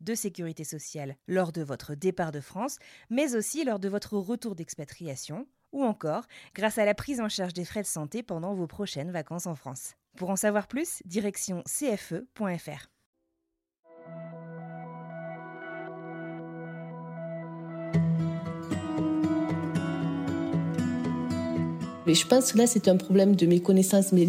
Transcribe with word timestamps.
de 0.00 0.14
sécurité 0.14 0.64
sociale 0.64 1.16
lors 1.28 1.52
de 1.52 1.62
votre 1.62 1.94
départ 1.94 2.32
de 2.32 2.40
France, 2.40 2.78
mais 3.10 3.34
aussi 3.34 3.64
lors 3.64 3.78
de 3.78 3.88
votre 3.88 4.16
retour 4.16 4.54
d'expatriation, 4.54 5.46
ou 5.72 5.84
encore 5.84 6.24
grâce 6.54 6.78
à 6.78 6.84
la 6.84 6.94
prise 6.94 7.20
en 7.20 7.28
charge 7.28 7.54
des 7.54 7.64
frais 7.64 7.82
de 7.82 7.86
santé 7.86 8.22
pendant 8.22 8.54
vos 8.54 8.66
prochaines 8.66 9.10
vacances 9.10 9.46
en 9.46 9.54
France. 9.54 9.94
Pour 10.16 10.30
en 10.30 10.36
savoir 10.36 10.66
plus, 10.66 11.02
direction 11.04 11.62
cfe.fr. 11.66 12.88
Mais 22.06 22.14
je 22.14 22.26
pense 22.26 22.50
que 22.50 22.58
là, 22.58 22.66
c'est 22.66 22.88
un 22.88 22.96
problème 22.96 23.36
de 23.36 23.46
méconnaissance. 23.46 24.12
Mais 24.12 24.26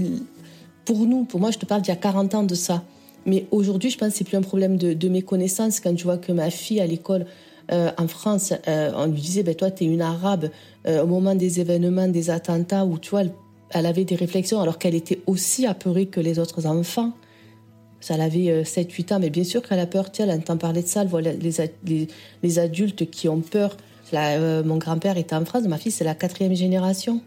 pour 0.85 0.99
nous, 0.99 1.25
pour 1.25 1.39
moi, 1.39 1.49
je 1.49 1.57
te 1.57 1.65
parle 1.65 1.81
d'il 1.81 1.89
y 1.89 1.93
a 1.93 1.95
40 1.95 2.35
ans 2.35 2.43
de 2.43 2.53
ça. 2.53 2.83
Mais 3.25 3.45
aujourd'hui, 3.51 3.89
je 3.89 3.97
pense 3.97 4.09
que 4.09 4.17
c'est 4.17 4.23
plus 4.23 4.37
un 4.37 4.41
problème 4.41 4.77
de, 4.77 4.93
de 4.93 5.09
méconnaissance. 5.09 5.79
Quand 5.79 5.93
tu 5.93 6.03
vois 6.03 6.17
que 6.17 6.31
ma 6.31 6.49
fille 6.49 6.79
à 6.79 6.87
l'école 6.87 7.25
euh, 7.71 7.91
en 7.97 8.07
France, 8.07 8.53
euh, 8.67 8.91
on 8.95 9.05
lui 9.07 9.21
disait, 9.21 9.43
ben, 9.43 9.55
toi, 9.55 9.71
tu 9.71 9.83
es 9.83 9.87
une 9.87 10.01
arabe. 10.01 10.49
Euh, 10.87 11.03
au 11.03 11.07
moment 11.07 11.35
des 11.35 11.59
événements, 11.59 12.07
des 12.07 12.29
attentats, 12.29 12.85
où 12.85 12.97
tu 12.97 13.11
vois, 13.11 13.23
elle, 13.69 13.85
avait 13.85 14.03
des 14.03 14.15
réflexions 14.15 14.59
alors 14.59 14.77
qu'elle 14.77 14.95
était 14.95 15.21
aussi 15.27 15.65
apeurée 15.65 16.07
que 16.07 16.19
les 16.19 16.39
autres 16.39 16.65
enfants. 16.65 17.13
Ça, 17.99 18.15
elle 18.15 18.21
avait 18.21 18.63
7-8 18.63 19.13
ans, 19.13 19.19
mais 19.19 19.29
bien 19.29 19.43
sûr 19.43 19.61
qu'elle 19.61 19.79
a 19.79 19.85
peur. 19.85 20.09
Elle 20.17 20.31
entend 20.31 20.57
parler 20.57 20.81
de 20.81 20.87
ça, 20.87 21.03
elle 21.03 21.07
voit 21.07 21.21
les, 21.21 22.59
adultes 22.59 23.09
qui 23.11 23.29
ont 23.29 23.41
peur. 23.41 23.77
Mon 24.11 24.77
grand-père 24.77 25.17
était 25.17 25.35
en 25.35 25.45
France, 25.45 25.63
ma 25.63 25.77
fille, 25.77 25.91
c'est 25.91 26.03
la 26.03 26.15
quatrième 26.15 26.55
génération. 26.55 27.21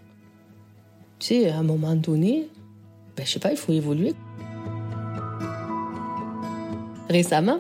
Tu 1.20 1.28
sais, 1.28 1.50
à 1.50 1.58
un 1.58 1.62
moment 1.62 1.94
donné, 1.94 2.48
ben, 3.16 3.24
je 3.24 3.30
sais 3.30 3.38
pas, 3.38 3.52
il 3.52 3.56
faut 3.56 3.72
évoluer. 3.72 4.14
Récemment, 7.08 7.58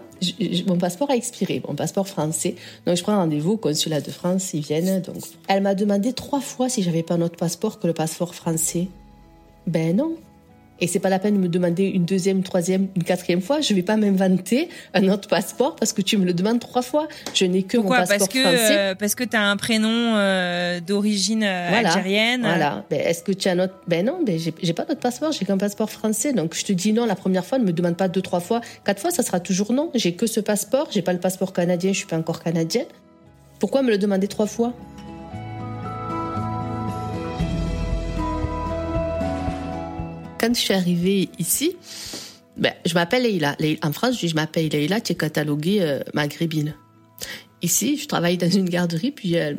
mon 0.66 0.78
passeport 0.78 1.10
a 1.10 1.16
expiré, 1.16 1.62
mon 1.68 1.74
passeport 1.74 2.08
français. 2.08 2.54
Donc 2.86 2.96
je 2.96 3.02
prends 3.02 3.16
rendez-vous 3.16 3.52
au 3.52 3.56
consulat 3.56 4.00
de 4.00 4.10
France, 4.10 4.54
ils 4.54 4.62
viennent. 4.62 5.02
Donc 5.02 5.22
elle 5.48 5.62
m'a 5.62 5.74
demandé 5.74 6.12
trois 6.12 6.40
fois 6.40 6.68
si 6.68 6.82
j'avais 6.82 7.02
pas 7.02 7.14
un 7.14 7.20
autre 7.20 7.36
passeport 7.36 7.78
que 7.78 7.86
le 7.86 7.92
passeport 7.92 8.34
français. 8.34 8.88
Ben 9.66 9.96
non. 9.96 10.16
Et 10.80 10.88
c'est 10.88 10.98
pas 10.98 11.08
la 11.08 11.20
peine 11.20 11.34
de 11.34 11.38
me 11.38 11.48
demander 11.48 11.84
une 11.84 12.04
deuxième, 12.04 12.42
troisième, 12.42 12.88
une 12.96 13.04
quatrième 13.04 13.40
fois. 13.40 13.60
Je 13.60 13.72
vais 13.74 13.82
pas 13.82 13.96
m'inventer 13.96 14.68
un 14.92 15.08
autre 15.08 15.28
passeport 15.28 15.76
parce 15.76 15.92
que 15.92 16.02
tu 16.02 16.16
me 16.16 16.24
le 16.24 16.34
demandes 16.34 16.58
trois 16.58 16.82
fois. 16.82 17.06
Je 17.32 17.44
n'ai 17.44 17.62
que 17.62 17.76
Pourquoi? 17.76 18.00
Mon 18.00 18.06
passeport 18.06 18.18
parce 18.28 18.32
que, 18.32 18.42
français. 18.42 18.76
euh, 18.78 18.94
parce 18.96 19.14
que 19.14 19.22
tu 19.22 19.36
as 19.36 19.42
un 19.42 19.56
prénom 19.56 19.88
euh, 20.16 20.80
d'origine 20.80 21.44
euh, 21.44 21.66
Voilà. 21.70 21.92
algérienne. 21.92 22.40
Voilà. 22.42 22.84
Ben, 22.90 23.00
Est-ce 23.00 23.22
que 23.22 23.30
tu 23.30 23.48
as 23.48 23.52
un 23.52 23.60
autre 23.60 23.74
Ben 23.86 24.04
non, 24.04 24.18
ben, 24.26 24.36
j'ai 24.36 24.52
j'ai 24.62 24.72
pas 24.72 24.84
d'autre 24.84 24.98
passeport, 25.00 25.30
j'ai 25.30 25.44
qu'un 25.44 25.58
passeport 25.58 25.90
français. 25.90 26.32
Donc 26.32 26.54
je 26.56 26.64
te 26.64 26.72
dis 26.72 26.92
non 26.92 27.06
la 27.06 27.14
première 27.14 27.44
fois, 27.46 27.58
ne 27.58 27.64
me 27.64 27.72
demande 27.72 27.96
pas 27.96 28.08
deux, 28.08 28.22
trois 28.22 28.40
fois. 28.40 28.60
Quatre 28.84 29.00
fois, 29.00 29.12
ça 29.12 29.22
sera 29.22 29.38
toujours 29.38 29.72
non. 29.72 29.90
J'ai 29.94 30.14
que 30.14 30.26
ce 30.26 30.40
passeport, 30.40 30.88
j'ai 30.90 31.02
pas 31.02 31.12
le 31.12 31.20
passeport 31.20 31.52
canadien, 31.52 31.92
je 31.92 31.98
suis 31.98 32.06
pas 32.08 32.18
encore 32.18 32.42
canadienne. 32.42 32.86
Pourquoi 33.60 33.82
me 33.82 33.90
le 33.90 33.98
demander 33.98 34.26
trois 34.26 34.46
fois? 34.48 34.72
Quand 40.44 40.54
je 40.54 40.60
suis 40.60 40.74
arrivée 40.74 41.30
ici, 41.38 41.74
ben, 42.58 42.74
je 42.84 42.92
m'appelle 42.92 43.22
Leïla. 43.22 43.56
En 43.82 43.92
France, 43.92 44.16
je 44.16 44.20
dis 44.20 44.28
je 44.28 44.34
m'appelle 44.34 44.68
Leïla, 44.68 45.00
tu 45.00 45.12
es 45.12 45.14
cataloguée 45.14 45.80
euh, 45.80 46.00
maghrébine. 46.12 46.74
Ici, 47.62 47.96
je 47.96 48.06
travaille 48.06 48.36
dans 48.36 48.50
une 48.50 48.68
garderie, 48.68 49.10
puis 49.10 49.38
euh, 49.38 49.54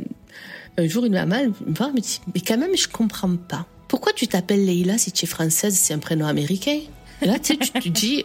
un 0.78 0.88
jour, 0.88 1.06
une 1.06 1.14
maman 1.14 1.48
me 1.66 1.74
voit, 1.74 1.92
me 1.92 2.00
dit 2.00 2.22
Mais 2.36 2.40
quand 2.40 2.60
même, 2.60 2.78
je 2.78 2.88
comprends 2.88 3.36
pas. 3.36 3.66
Pourquoi 3.88 4.14
tu 4.14 4.28
t'appelles 4.28 4.64
Leïla 4.64 5.00
si 5.00 5.12
tu 5.12 5.26
es 5.26 5.28
française, 5.28 5.74
c'est 5.74 5.96
un 5.96 5.98
prénom 5.98 6.28
américain? 6.28 6.82
Là, 7.24 7.40
tu 7.40 7.58
te 7.58 7.90
dis 7.90 8.24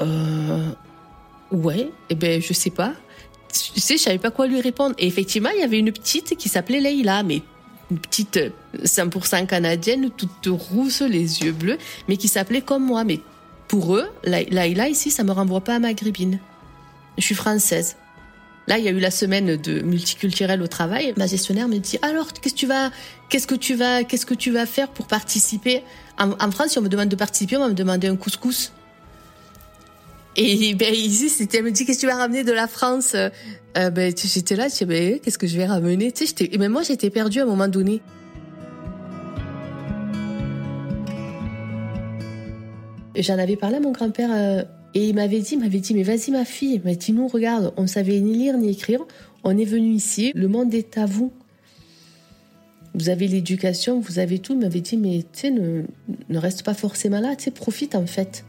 euh, 0.00 0.70
Ouais, 1.50 1.90
eh 2.10 2.14
ben, 2.14 2.40
je 2.40 2.52
sais 2.52 2.70
pas. 2.70 2.94
Tu 3.74 3.80
sais, 3.80 3.96
je 3.96 4.02
savais 4.02 4.18
pas 4.18 4.30
quoi 4.30 4.46
lui 4.46 4.60
répondre. 4.60 4.94
Et 4.98 5.08
effectivement, 5.08 5.50
il 5.52 5.60
y 5.60 5.64
avait 5.64 5.80
une 5.80 5.90
petite 5.90 6.36
qui 6.36 6.48
s'appelait 6.48 6.80
Leïla, 6.80 7.24
mais 7.24 7.42
une 7.90 7.98
petite 7.98 8.36
euh, 8.36 8.50
100% 8.84 9.46
canadienne, 9.46 10.10
toute 10.10 10.46
rousse, 10.46 11.00
les 11.02 11.42
yeux 11.42 11.52
bleus, 11.52 11.78
mais 12.08 12.16
qui 12.16 12.28
s'appelait 12.28 12.60
comme 12.62 12.84
moi. 12.84 13.04
Mais 13.04 13.20
pour 13.68 13.96
eux, 13.96 14.08
La- 14.24 14.42
Leïla, 14.42 14.88
ici, 14.88 15.10
ça 15.10 15.24
me 15.24 15.32
renvoie 15.32 15.60
pas 15.62 15.76
à 15.76 15.78
maghrébine. 15.78 16.38
Je 17.16 17.24
suis 17.24 17.34
française. 17.34 17.96
Là, 18.66 18.76
il 18.78 18.84
y 18.84 18.88
a 18.88 18.90
eu 18.90 19.00
la 19.00 19.10
semaine 19.10 19.56
de 19.56 19.80
multiculturel 19.80 20.60
au 20.60 20.66
travail. 20.66 21.14
Ma 21.16 21.26
gestionnaire 21.26 21.68
me 21.68 21.78
dit 21.78 21.98
alors 22.02 22.32
qu'est-ce 22.34 22.52
que 22.54 22.58
tu 22.60 22.66
vas, 22.66 22.90
qu'est-ce 23.30 23.46
que 23.46 23.54
tu 23.54 23.74
vas, 23.74 24.04
qu'est-ce 24.04 24.26
que 24.26 24.34
tu 24.34 24.50
vas 24.50 24.66
faire 24.66 24.88
pour 24.88 25.06
participer? 25.06 25.82
En, 26.18 26.32
en 26.32 26.50
France, 26.50 26.72
si 26.72 26.78
on 26.78 26.82
me 26.82 26.88
demande 26.90 27.08
de 27.08 27.16
participer, 27.16 27.56
on 27.56 27.60
va 27.60 27.68
me 27.68 27.74
demander 27.74 28.08
un 28.08 28.16
couscous. 28.16 28.72
Et 30.40 30.74
ben 30.74 30.94
ici, 30.94 31.28
c'était, 31.28 31.58
elle 31.58 31.64
me 31.64 31.72
dit 31.72 31.84
qu'est-ce 31.84 31.98
que 31.98 32.02
tu 32.02 32.06
vas 32.06 32.14
ramener 32.14 32.44
de 32.44 32.52
la 32.52 32.68
France? 32.68 33.16
Euh, 33.16 33.90
Ben 33.90 34.14
j'étais 34.16 34.54
là, 34.54 34.68
je 34.68 34.76
dis 34.76 34.84
ben 34.84 35.18
qu'est-ce 35.18 35.36
que 35.36 35.48
je 35.48 35.56
vais 35.56 35.66
ramener? 35.66 36.12
Tu 36.12 36.28
sais, 36.28 36.34
et 36.40 36.58
même 36.58 36.70
moi 36.70 36.82
j'étais 36.82 37.10
perdue 37.10 37.40
à 37.40 37.42
un 37.42 37.46
moment 37.46 37.66
donné. 37.66 38.00
J'en 43.16 43.36
avais 43.36 43.56
parlé 43.56 43.78
à 43.78 43.80
mon 43.80 43.90
grand-père 43.90 44.30
euh, 44.32 44.62
et 44.94 45.08
il 45.08 45.14
m'avait 45.16 45.40
dit, 45.40 45.56
m'avait 45.56 45.80
dit, 45.80 45.92
mais 45.92 46.04
vas-y 46.04 46.30
ma 46.30 46.44
fille, 46.44 46.74
il 46.74 46.88
m'a 46.88 46.94
dit, 46.94 47.12
nous 47.12 47.26
regarde, 47.26 47.74
on 47.76 47.88
savait 47.88 48.20
ni 48.20 48.32
lire 48.32 48.56
ni 48.56 48.70
écrire, 48.70 49.00
on 49.42 49.58
est 49.58 49.64
venu 49.64 49.90
ici, 49.90 50.30
le 50.36 50.46
monde 50.46 50.72
est 50.72 50.98
à 50.98 51.06
vous. 51.06 51.32
Vous 52.94 53.08
avez 53.08 53.26
l'éducation, 53.26 53.98
vous 53.98 54.20
avez 54.20 54.38
tout. 54.38 54.52
Il 54.52 54.60
m'avait 54.60 54.80
dit, 54.80 54.96
mais 54.96 55.24
tu 55.32 55.50
ne, 55.50 55.82
ne 56.28 56.38
reste 56.38 56.62
pas 56.62 56.74
forcément 56.74 57.18
là, 57.18 57.34
tu 57.34 57.44
sais, 57.44 57.50
profite 57.50 57.96
en 57.96 58.06
fait. 58.06 58.44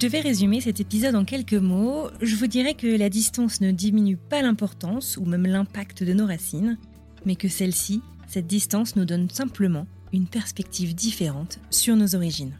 Devais 0.00 0.20
résumer 0.20 0.62
cet 0.62 0.80
épisode 0.80 1.14
en 1.14 1.26
quelques 1.26 1.52
mots, 1.52 2.08
je 2.22 2.34
vous 2.34 2.46
dirais 2.46 2.72
que 2.72 2.86
la 2.86 3.10
distance 3.10 3.60
ne 3.60 3.70
diminue 3.70 4.16
pas 4.16 4.40
l'importance 4.40 5.18
ou 5.18 5.26
même 5.26 5.44
l'impact 5.44 6.02
de 6.02 6.14
nos 6.14 6.26
racines, 6.26 6.78
mais 7.26 7.36
que 7.36 7.48
celle-ci, 7.48 8.00
cette 8.26 8.46
distance 8.46 8.96
nous 8.96 9.04
donne 9.04 9.28
simplement 9.28 9.86
une 10.14 10.26
perspective 10.26 10.94
différente 10.94 11.58
sur 11.68 11.96
nos 11.96 12.14
origines. 12.14 12.54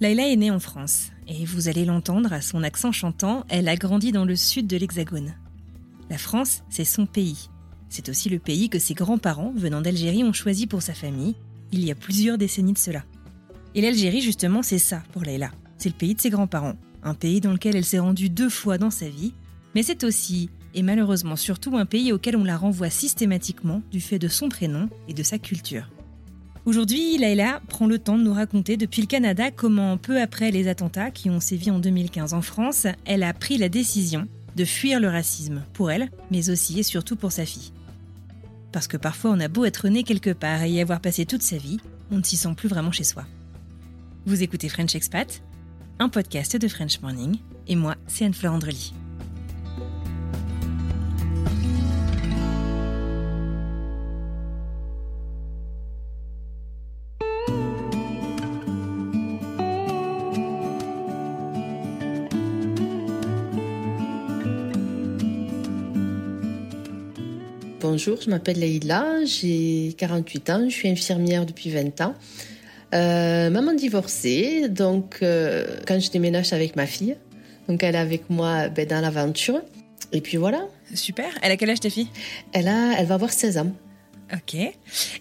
Laila 0.00 0.28
est 0.28 0.34
née 0.34 0.50
en 0.50 0.58
France, 0.58 1.10
et 1.28 1.44
vous 1.44 1.68
allez 1.68 1.84
l'entendre 1.84 2.32
à 2.32 2.40
son 2.40 2.64
accent 2.64 2.90
chantant, 2.90 3.44
elle 3.48 3.68
a 3.68 3.76
grandi 3.76 4.10
dans 4.10 4.24
le 4.24 4.34
sud 4.34 4.66
de 4.66 4.76
l'Hexagone. 4.76 5.34
La 6.10 6.18
France, 6.18 6.64
c'est 6.68 6.84
son 6.84 7.06
pays. 7.06 7.48
C'est 7.88 8.08
aussi 8.08 8.28
le 8.28 8.40
pays 8.40 8.68
que 8.68 8.80
ses 8.80 8.94
grands-parents, 8.94 9.52
venant 9.54 9.82
d'Algérie, 9.82 10.24
ont 10.24 10.32
choisi 10.32 10.66
pour 10.66 10.82
sa 10.82 10.94
famille, 10.94 11.36
il 11.70 11.84
y 11.84 11.92
a 11.92 11.94
plusieurs 11.94 12.38
décennies 12.38 12.72
de 12.72 12.78
cela. 12.78 13.04
Et 13.76 13.80
l'Algérie, 13.80 14.20
justement, 14.20 14.62
c'est 14.62 14.78
ça 14.78 15.04
pour 15.12 15.22
Laila. 15.22 15.52
C'est 15.78 15.88
le 15.88 15.94
pays 15.94 16.14
de 16.14 16.20
ses 16.20 16.30
grands-parents, 16.30 16.76
un 17.02 17.14
pays 17.14 17.40
dans 17.40 17.52
lequel 17.52 17.76
elle 17.76 17.84
s'est 17.84 17.98
rendue 17.98 18.30
deux 18.30 18.48
fois 18.48 18.78
dans 18.78 18.90
sa 18.90 19.08
vie, 19.08 19.34
mais 19.74 19.82
c'est 19.82 20.04
aussi, 20.04 20.50
et 20.74 20.82
malheureusement 20.82 21.36
surtout, 21.36 21.76
un 21.76 21.86
pays 21.86 22.12
auquel 22.12 22.36
on 22.36 22.44
la 22.44 22.56
renvoie 22.56 22.90
systématiquement 22.90 23.82
du 23.90 24.00
fait 24.00 24.18
de 24.18 24.28
son 24.28 24.48
prénom 24.48 24.88
et 25.08 25.14
de 25.14 25.22
sa 25.22 25.38
culture. 25.38 25.90
Aujourd'hui, 26.66 27.18
Laila 27.18 27.60
prend 27.68 27.86
le 27.86 27.98
temps 27.98 28.16
de 28.16 28.22
nous 28.22 28.32
raconter 28.32 28.78
depuis 28.78 29.02
le 29.02 29.06
Canada 29.06 29.50
comment, 29.50 29.98
peu 29.98 30.18
après 30.20 30.50
les 30.50 30.66
attentats 30.66 31.10
qui 31.10 31.28
ont 31.28 31.40
sévi 31.40 31.70
en 31.70 31.78
2015 31.78 32.32
en 32.32 32.40
France, 32.40 32.86
elle 33.04 33.22
a 33.22 33.34
pris 33.34 33.58
la 33.58 33.68
décision 33.68 34.26
de 34.56 34.64
fuir 34.64 34.98
le 34.98 35.08
racisme, 35.08 35.62
pour 35.74 35.90
elle, 35.90 36.08
mais 36.30 36.48
aussi 36.48 36.78
et 36.78 36.82
surtout 36.82 37.16
pour 37.16 37.32
sa 37.32 37.44
fille. 37.44 37.72
Parce 38.72 38.88
que 38.88 38.96
parfois 38.96 39.32
on 39.32 39.40
a 39.40 39.48
beau 39.48 39.66
être 39.66 39.88
né 39.88 40.04
quelque 40.04 40.30
part 40.30 40.62
et 40.62 40.70
y 40.70 40.80
avoir 40.80 41.00
passé 41.00 41.26
toute 41.26 41.42
sa 41.42 41.58
vie, 41.58 41.80
on 42.10 42.18
ne 42.18 42.22
s'y 42.22 42.36
sent 42.36 42.54
plus 42.56 42.68
vraiment 42.68 42.92
chez 42.92 43.04
soi. 43.04 43.26
Vous 44.24 44.42
écoutez 44.42 44.70
French 44.70 44.94
Expat, 44.94 45.42
un 45.98 46.08
podcast 46.08 46.56
de 46.56 46.68
French 46.68 47.00
Morning, 47.00 47.36
et 47.68 47.76
moi, 47.76 47.94
c'est 48.06 48.24
Anne-Fleur 48.24 48.52
Andrely. 48.52 48.92
Bonjour, 67.80 68.20
je 68.20 68.28
m'appelle 68.28 68.58
Leïla, 68.58 69.24
j'ai 69.24 69.94
48 69.96 70.50
ans, 70.50 70.68
je 70.68 70.74
suis 70.74 70.88
infirmière 70.88 71.46
depuis 71.46 71.70
20 71.70 72.00
ans. 72.00 72.14
Euh, 72.94 73.50
maman 73.50 73.74
divorcée, 73.74 74.68
donc 74.68 75.18
euh, 75.22 75.64
quand 75.86 75.98
je 75.98 76.10
déménage 76.10 76.52
avec 76.52 76.76
ma 76.76 76.86
fille, 76.86 77.16
donc 77.68 77.82
elle 77.82 77.96
est 77.96 77.98
avec 77.98 78.30
moi 78.30 78.68
ben, 78.68 78.86
dans 78.86 79.00
l'aventure. 79.00 79.62
Et 80.12 80.20
puis 80.20 80.36
voilà. 80.36 80.66
Super. 80.94 81.26
Elle 81.42 81.50
a 81.50 81.56
quel 81.56 81.70
âge 81.70 81.80
ta 81.80 81.90
fille? 81.90 82.08
Elle 82.52 82.68
a, 82.68 82.94
elle 82.98 83.06
va 83.06 83.14
avoir 83.14 83.32
16 83.32 83.58
ans. 83.58 83.72
Ok. 84.32 84.54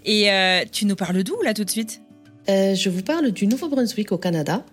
Et 0.06 0.32
euh, 0.32 0.64
tu 0.72 0.86
nous 0.86 0.96
parles 0.96 1.24
d'où 1.24 1.42
là 1.42 1.54
tout 1.54 1.64
de 1.64 1.70
suite? 1.70 2.02
Je 2.48 2.90
vous 2.90 3.02
parle 3.02 3.32
du 3.32 3.48
Nouveau-Brunswick 3.48 4.12
au 4.12 4.18
Canada. 4.18 4.64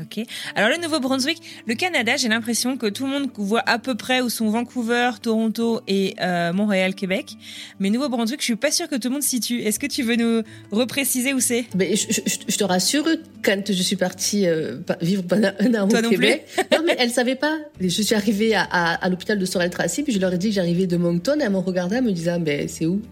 Ok. 0.00 0.24
Alors 0.54 0.70
le 0.70 0.82
Nouveau-Brunswick, 0.82 1.42
le 1.66 1.74
Canada, 1.74 2.16
j'ai 2.16 2.28
l'impression 2.28 2.76
que 2.76 2.86
tout 2.86 3.04
le 3.04 3.10
monde 3.10 3.30
voit 3.36 3.62
à 3.66 3.78
peu 3.78 3.94
près 3.94 4.20
où 4.20 4.28
sont 4.28 4.48
Vancouver, 4.48 5.10
Toronto 5.20 5.80
et 5.88 6.14
euh, 6.20 6.52
Montréal, 6.52 6.94
Québec. 6.94 7.36
Mais 7.78 7.90
Nouveau-Brunswick, 7.90 8.40
je 8.40 8.44
suis 8.44 8.56
pas 8.56 8.70
sûre 8.70 8.88
que 8.88 8.96
tout 8.96 9.08
le 9.08 9.14
monde 9.14 9.22
situe. 9.22 9.60
Est-ce 9.60 9.78
que 9.78 9.86
tu 9.86 10.02
veux 10.02 10.16
nous 10.16 10.42
repréciser 10.70 11.34
où 11.34 11.40
c'est? 11.40 11.64
Mais 11.74 11.96
je, 11.96 12.56
te 12.56 12.64
rassure, 12.64 13.06
quand 13.42 13.62
je 13.66 13.82
suis 13.82 13.96
partie 13.96 14.46
euh, 14.46 14.78
vivre 15.00 15.22
pendant 15.22 15.52
un 15.58 15.74
an 15.74 15.88
au 15.88 16.08
Québec, 16.08 16.46
non 16.72 16.78
mais 16.84 16.96
elle 16.98 17.10
savait 17.10 17.36
pas. 17.36 17.58
Je 17.80 17.88
suis 17.88 18.14
arrivée 18.14 18.54
à, 18.54 19.08
l'hôpital 19.08 19.38
de 19.38 19.44
Sorel-Tracy, 19.44 20.02
puis 20.02 20.12
je 20.12 20.18
leur 20.18 20.32
ai 20.32 20.38
dit 20.38 20.48
que 20.48 20.54
j'arrivais 20.54 20.86
de 20.86 20.96
Moncton. 20.96 21.38
Elle 21.40 21.50
m'ont 21.50 21.60
regardé, 21.60 21.96
elle 21.96 22.04
me 22.04 22.12
disait, 22.12 22.38
ben 22.38 22.68
c'est 22.68 22.86
où? 22.86 23.02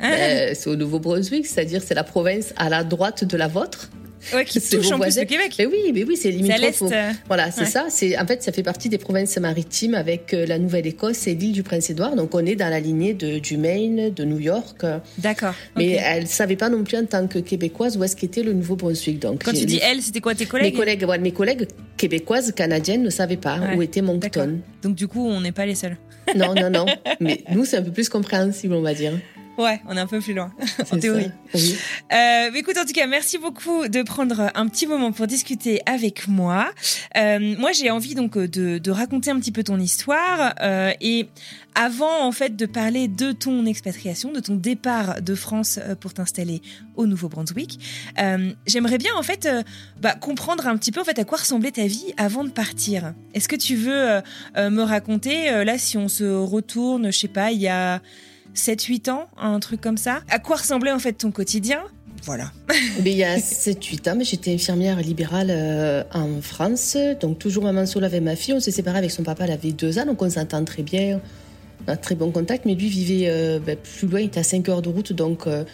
Ah. 0.00 0.10
ben, 0.10 0.54
C'est 0.54 0.70
au 0.70 0.76
Nouveau-Brunswick, 0.76 1.46
c'est-à-dire 1.46 1.82
c'est 1.82 1.94
la 1.94 2.04
province 2.04 2.54
à 2.56 2.68
la 2.68 2.84
droite 2.84 3.24
de 3.24 3.36
la 3.36 3.48
vôtre. 3.48 3.90
Ouais, 4.32 4.44
qui 4.44 4.60
touche 4.70 4.90
en 4.90 4.98
plus 4.98 5.16
le 5.16 5.24
Québec. 5.24 5.54
Mais 5.58 5.66
oui, 5.66 5.92
mais 5.92 6.04
oui, 6.04 6.16
c'est 6.16 6.30
limitrophe. 6.30 6.92
Euh, 6.92 7.12
voilà, 7.26 7.50
c'est 7.50 7.64
ça. 7.64 7.86
C'est 7.88 8.18
en 8.18 8.26
fait, 8.26 8.42
ça 8.42 8.52
fait 8.52 8.62
partie 8.62 8.88
des 8.88 8.98
provinces 8.98 9.36
maritimes 9.38 9.94
avec 9.94 10.34
euh, 10.34 10.46
la 10.46 10.58
Nouvelle-Écosse 10.58 11.26
et 11.26 11.34
l'île 11.34 11.52
du 11.52 11.62
Prince-Édouard. 11.62 12.16
Donc, 12.16 12.34
on 12.34 12.44
est 12.44 12.56
dans 12.56 12.68
la 12.68 12.80
lignée 12.80 13.14
de, 13.14 13.38
du 13.38 13.56
Maine, 13.56 14.12
de 14.12 14.24
New 14.24 14.38
York. 14.38 14.84
D'accord. 15.18 15.54
Mais 15.76 15.92
elle 15.92 16.26
savait 16.26 16.56
pas 16.56 16.68
non 16.68 16.84
plus 16.84 16.98
en 16.98 17.06
tant 17.06 17.26
que 17.26 17.38
québécoise 17.38 17.96
où 17.96 18.04
est-ce 18.04 18.16
qu'était 18.16 18.42
le 18.42 18.52
Nouveau-Brunswick. 18.52 19.18
Donc, 19.20 19.44
quand 19.44 19.52
tu 19.52 19.64
dis 19.64 19.80
elle, 19.82 20.02
c'était 20.02 20.20
quoi 20.20 20.34
tes 20.34 20.46
collègues 20.46 20.74
Mes 20.74 20.78
collègues, 20.78 21.20
mes 21.20 21.32
collègues 21.32 21.68
québécoises, 21.96 22.52
canadiennes 22.52 23.02
ne 23.02 23.10
savaient 23.10 23.36
pas 23.36 23.60
où 23.76 23.82
était 23.82 24.02
Moncton. 24.02 24.60
Donc, 24.82 24.94
du 24.94 25.08
coup, 25.08 25.26
on 25.26 25.40
n'est 25.40 25.52
pas 25.52 25.66
les 25.66 25.74
seuls. 25.74 25.96
non, 26.36 26.54
non, 26.54 26.70
non. 26.70 26.86
Mais 27.20 27.42
nous, 27.52 27.64
c'est 27.64 27.76
un 27.78 27.82
peu 27.82 27.92
plus 27.92 28.08
compréhensible, 28.08 28.74
on 28.74 28.82
va 28.82 28.94
dire. 28.94 29.12
Ouais, 29.58 29.80
on 29.88 29.96
est 29.96 30.00
un 30.00 30.06
peu 30.06 30.20
plus 30.20 30.34
loin, 30.34 30.52
en 30.92 30.98
théorie. 30.98 31.32
Euh, 32.12 32.50
écoute, 32.54 32.78
en 32.78 32.84
tout 32.84 32.92
cas, 32.92 33.08
merci 33.08 33.38
beaucoup 33.38 33.88
de 33.88 34.02
prendre 34.02 34.52
un 34.54 34.68
petit 34.68 34.86
moment 34.86 35.10
pour 35.10 35.26
discuter 35.26 35.80
avec 35.84 36.28
moi. 36.28 36.70
Euh, 37.16 37.56
moi, 37.58 37.72
j'ai 37.72 37.90
envie 37.90 38.14
donc 38.14 38.38
de, 38.38 38.78
de, 38.78 38.90
raconter 38.92 39.32
un 39.32 39.40
petit 39.40 39.50
peu 39.50 39.64
ton 39.64 39.80
histoire 39.80 40.54
euh, 40.60 40.92
et 41.00 41.28
avant 41.78 42.24
en 42.26 42.32
fait 42.32 42.56
de 42.56 42.66
parler 42.66 43.06
de 43.06 43.30
ton 43.30 43.64
expatriation, 43.64 44.32
de 44.32 44.40
ton 44.40 44.56
départ 44.56 45.22
de 45.22 45.34
France 45.36 45.78
euh, 45.80 45.94
pour 45.94 46.12
t'installer 46.12 46.60
au 46.96 47.06
Nouveau-Brunswick, 47.06 47.78
euh, 48.18 48.52
j'aimerais 48.66 48.98
bien 48.98 49.12
en 49.16 49.22
fait 49.22 49.46
euh, 49.46 49.62
bah, 50.00 50.14
comprendre 50.14 50.66
un 50.66 50.76
petit 50.76 50.90
peu 50.90 51.00
en 51.00 51.04
fait 51.04 51.20
à 51.20 51.24
quoi 51.24 51.38
ressemblait 51.38 51.70
ta 51.70 51.86
vie 51.86 52.14
avant 52.16 52.42
de 52.42 52.50
partir. 52.50 53.14
Est-ce 53.32 53.48
que 53.48 53.54
tu 53.56 53.76
veux 53.76 54.20
me 54.56 54.82
raconter 54.82 55.64
là 55.64 55.78
si 55.78 55.96
on 55.96 56.08
se 56.08 56.24
retourne, 56.24 57.12
je 57.12 57.18
sais 57.18 57.28
pas, 57.28 57.52
il 57.52 57.60
y 57.60 57.68
a 57.68 58.02
7-8 58.58 59.10
ans, 59.10 59.28
un 59.38 59.60
truc 59.60 59.80
comme 59.80 59.96
ça. 59.96 60.22
À 60.28 60.38
quoi 60.38 60.56
ressemblait 60.56 60.92
en 60.92 60.98
fait 60.98 61.12
ton 61.12 61.30
quotidien? 61.30 61.82
Voilà. 62.24 62.50
mais 63.04 63.12
il 63.12 63.16
y 63.16 63.24
a 63.24 63.38
7-8 63.38 64.10
ans, 64.10 64.14
mais 64.16 64.24
j'étais 64.24 64.52
infirmière 64.52 65.00
libérale 65.00 65.48
euh, 65.50 66.02
en 66.12 66.40
France, 66.40 66.96
donc 67.20 67.38
toujours 67.38 67.64
maman 67.64 67.86
seule 67.86 68.04
avec 68.04 68.22
ma 68.22 68.36
fille. 68.36 68.54
On 68.54 68.60
s'est 68.60 68.70
séparés 68.70 68.98
avec 68.98 69.10
son 69.10 69.22
papa, 69.22 69.44
elle 69.44 69.52
avait 69.52 69.72
2 69.72 69.98
ans, 69.98 70.06
donc 70.06 70.20
on 70.20 70.30
s'entend 70.30 70.64
très 70.64 70.82
bien, 70.82 71.20
on 71.86 71.92
a 71.92 71.96
très 71.96 72.14
bon 72.14 72.30
contact. 72.30 72.64
Mais 72.66 72.74
lui 72.74 72.88
vivait 72.88 73.28
euh, 73.28 73.60
ben, 73.64 73.76
plus 73.76 74.08
loin, 74.08 74.20
il 74.20 74.26
était 74.26 74.40
à 74.40 74.44
5 74.44 74.68
heures 74.68 74.82
de 74.82 74.88
route, 74.88 75.12
donc 75.12 75.46
euh, 75.46 75.64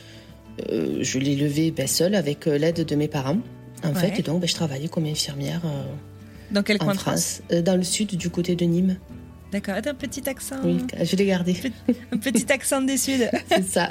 je 1.01 1.19
l'ai 1.19 1.37
levé 1.37 1.71
ben, 1.71 1.87
seule 1.87 2.15
avec 2.15 2.47
l'aide 2.47 2.85
de 2.85 2.95
mes 2.95 3.09
parents, 3.09 3.39
en 3.83 3.95
fait. 3.95 4.19
Et 4.19 4.23
donc 4.23 4.41
ben, 4.41 4.47
je 4.47 4.55
travaillais 4.55 4.89
comme 4.89 5.07
infirmière. 5.07 5.63
Dans 6.51 6.63
quel 6.63 6.79
coin 6.79 6.93
de 6.93 6.99
France 6.99 7.41
Dans 7.65 7.77
le 7.77 7.83
sud, 7.83 8.17
du 8.17 8.29
côté 8.29 8.55
de 8.55 8.65
Nîmes. 8.65 8.97
D'accord, 9.55 9.77
un 9.77 9.95
petit 9.95 10.29
accent. 10.29 10.57
Oui, 10.65 10.79
je 11.01 11.15
l'ai 11.15 11.27
gardé. 11.27 11.57
Un 12.11 12.17
petit 12.17 12.53
accent 12.53 12.83
des 12.83 12.97
Sud. 12.97 13.31
C'est 13.49 13.63
ça. 13.63 13.89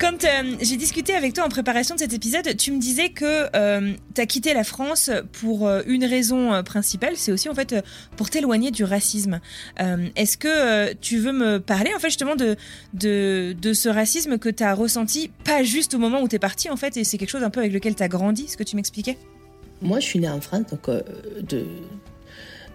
Quand 0.00 0.24
euh, 0.24 0.56
j'ai 0.60 0.76
discuté 0.76 1.14
avec 1.14 1.34
toi 1.34 1.44
en 1.44 1.48
préparation 1.48 1.94
de 1.94 2.00
cet 2.00 2.12
épisode, 2.12 2.56
tu 2.56 2.72
me 2.72 2.80
disais 2.80 3.10
que 3.10 3.46
euh, 3.54 3.92
tu 4.12 4.20
as 4.20 4.26
quitté 4.26 4.52
la 4.52 4.64
France 4.64 5.12
pour 5.30 5.68
euh, 5.68 5.82
une 5.86 6.04
raison 6.04 6.60
principale, 6.64 7.12
c'est 7.14 7.30
aussi 7.30 7.48
en 7.48 7.54
fait 7.54 7.76
pour 8.16 8.30
t'éloigner 8.30 8.72
du 8.72 8.82
racisme. 8.82 9.38
Est-ce 9.78 10.36
que 10.36 10.92
tu 10.94 11.18
veux 11.18 11.32
me 11.32 11.60
parler 11.60 11.92
en 11.94 12.00
fait 12.00 12.08
justement 12.08 12.34
de, 12.34 12.56
de, 12.94 13.54
de 13.62 13.72
ce 13.72 13.88
racisme 13.88 14.38
que 14.38 14.48
tu 14.48 14.64
as 14.64 14.74
ressenti, 14.74 15.30
pas 15.44 15.62
juste 15.62 15.94
au 15.94 15.98
moment 15.98 16.20
où 16.20 16.26
tu 16.26 16.34
es 16.34 16.40
parti 16.40 16.68
en 16.68 16.76
fait, 16.76 16.96
et 16.96 17.04
c'est 17.04 17.16
quelque 17.16 17.30
chose 17.30 17.44
un 17.44 17.50
peu 17.50 17.60
avec 17.60 17.72
lequel 17.72 17.94
tu 17.94 18.02
as 18.02 18.08
grandi, 18.08 18.48
ce 18.48 18.56
que 18.56 18.64
tu 18.64 18.74
m'expliquais? 18.74 19.16
Moi, 19.82 20.00
je 20.00 20.04
suis 20.04 20.18
née 20.18 20.28
en 20.28 20.40
France, 20.40 20.62
donc 20.70 20.88
euh, 20.88 21.00
de, 21.42 21.64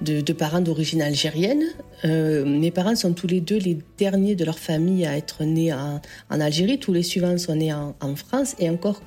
de, 0.02 0.34
parents 0.34 0.62
d'origine 0.62 1.02
algérienne. 1.02 1.63
Euh, 2.04 2.46
mes 2.46 2.72
parents 2.72 2.96
sont 2.96 3.13
tous 3.13 3.28
les 3.28 3.42
deux 3.42 3.57
les 3.57 3.78
derniers 3.98 4.36
de 4.36 4.44
leur 4.44 4.60
famille 4.60 5.06
à 5.06 5.18
être 5.18 5.44
nés 5.44 5.74
en, 5.74 6.02
Algérie. 6.30 6.80
Tous 6.80 6.94
les 6.94 7.04
suivants 7.04 7.38
sont 7.38 7.56
nés 7.56 7.74
en, 7.74 8.16
France. 8.16 8.56
Et 8.60 8.69
encore, 8.69 9.02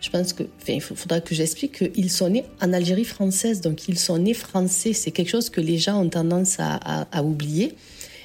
je 0.00 0.10
pense 0.10 0.32
que, 0.32 0.44
il 0.68 0.80
faudra 0.80 1.20
que 1.20 1.34
j'explique 1.34 1.92
qu'ils 1.92 2.10
sont 2.10 2.30
nés 2.30 2.44
en 2.60 2.72
Algérie 2.72 3.04
française, 3.04 3.60
donc 3.60 3.88
ils 3.88 3.98
sont 3.98 4.18
nés 4.18 4.34
français. 4.34 4.92
C'est 4.92 5.10
quelque 5.10 5.30
chose 5.30 5.50
que 5.50 5.60
les 5.60 5.78
gens 5.78 6.02
ont 6.02 6.08
tendance 6.08 6.56
à, 6.58 7.22
oublier. 7.22 7.74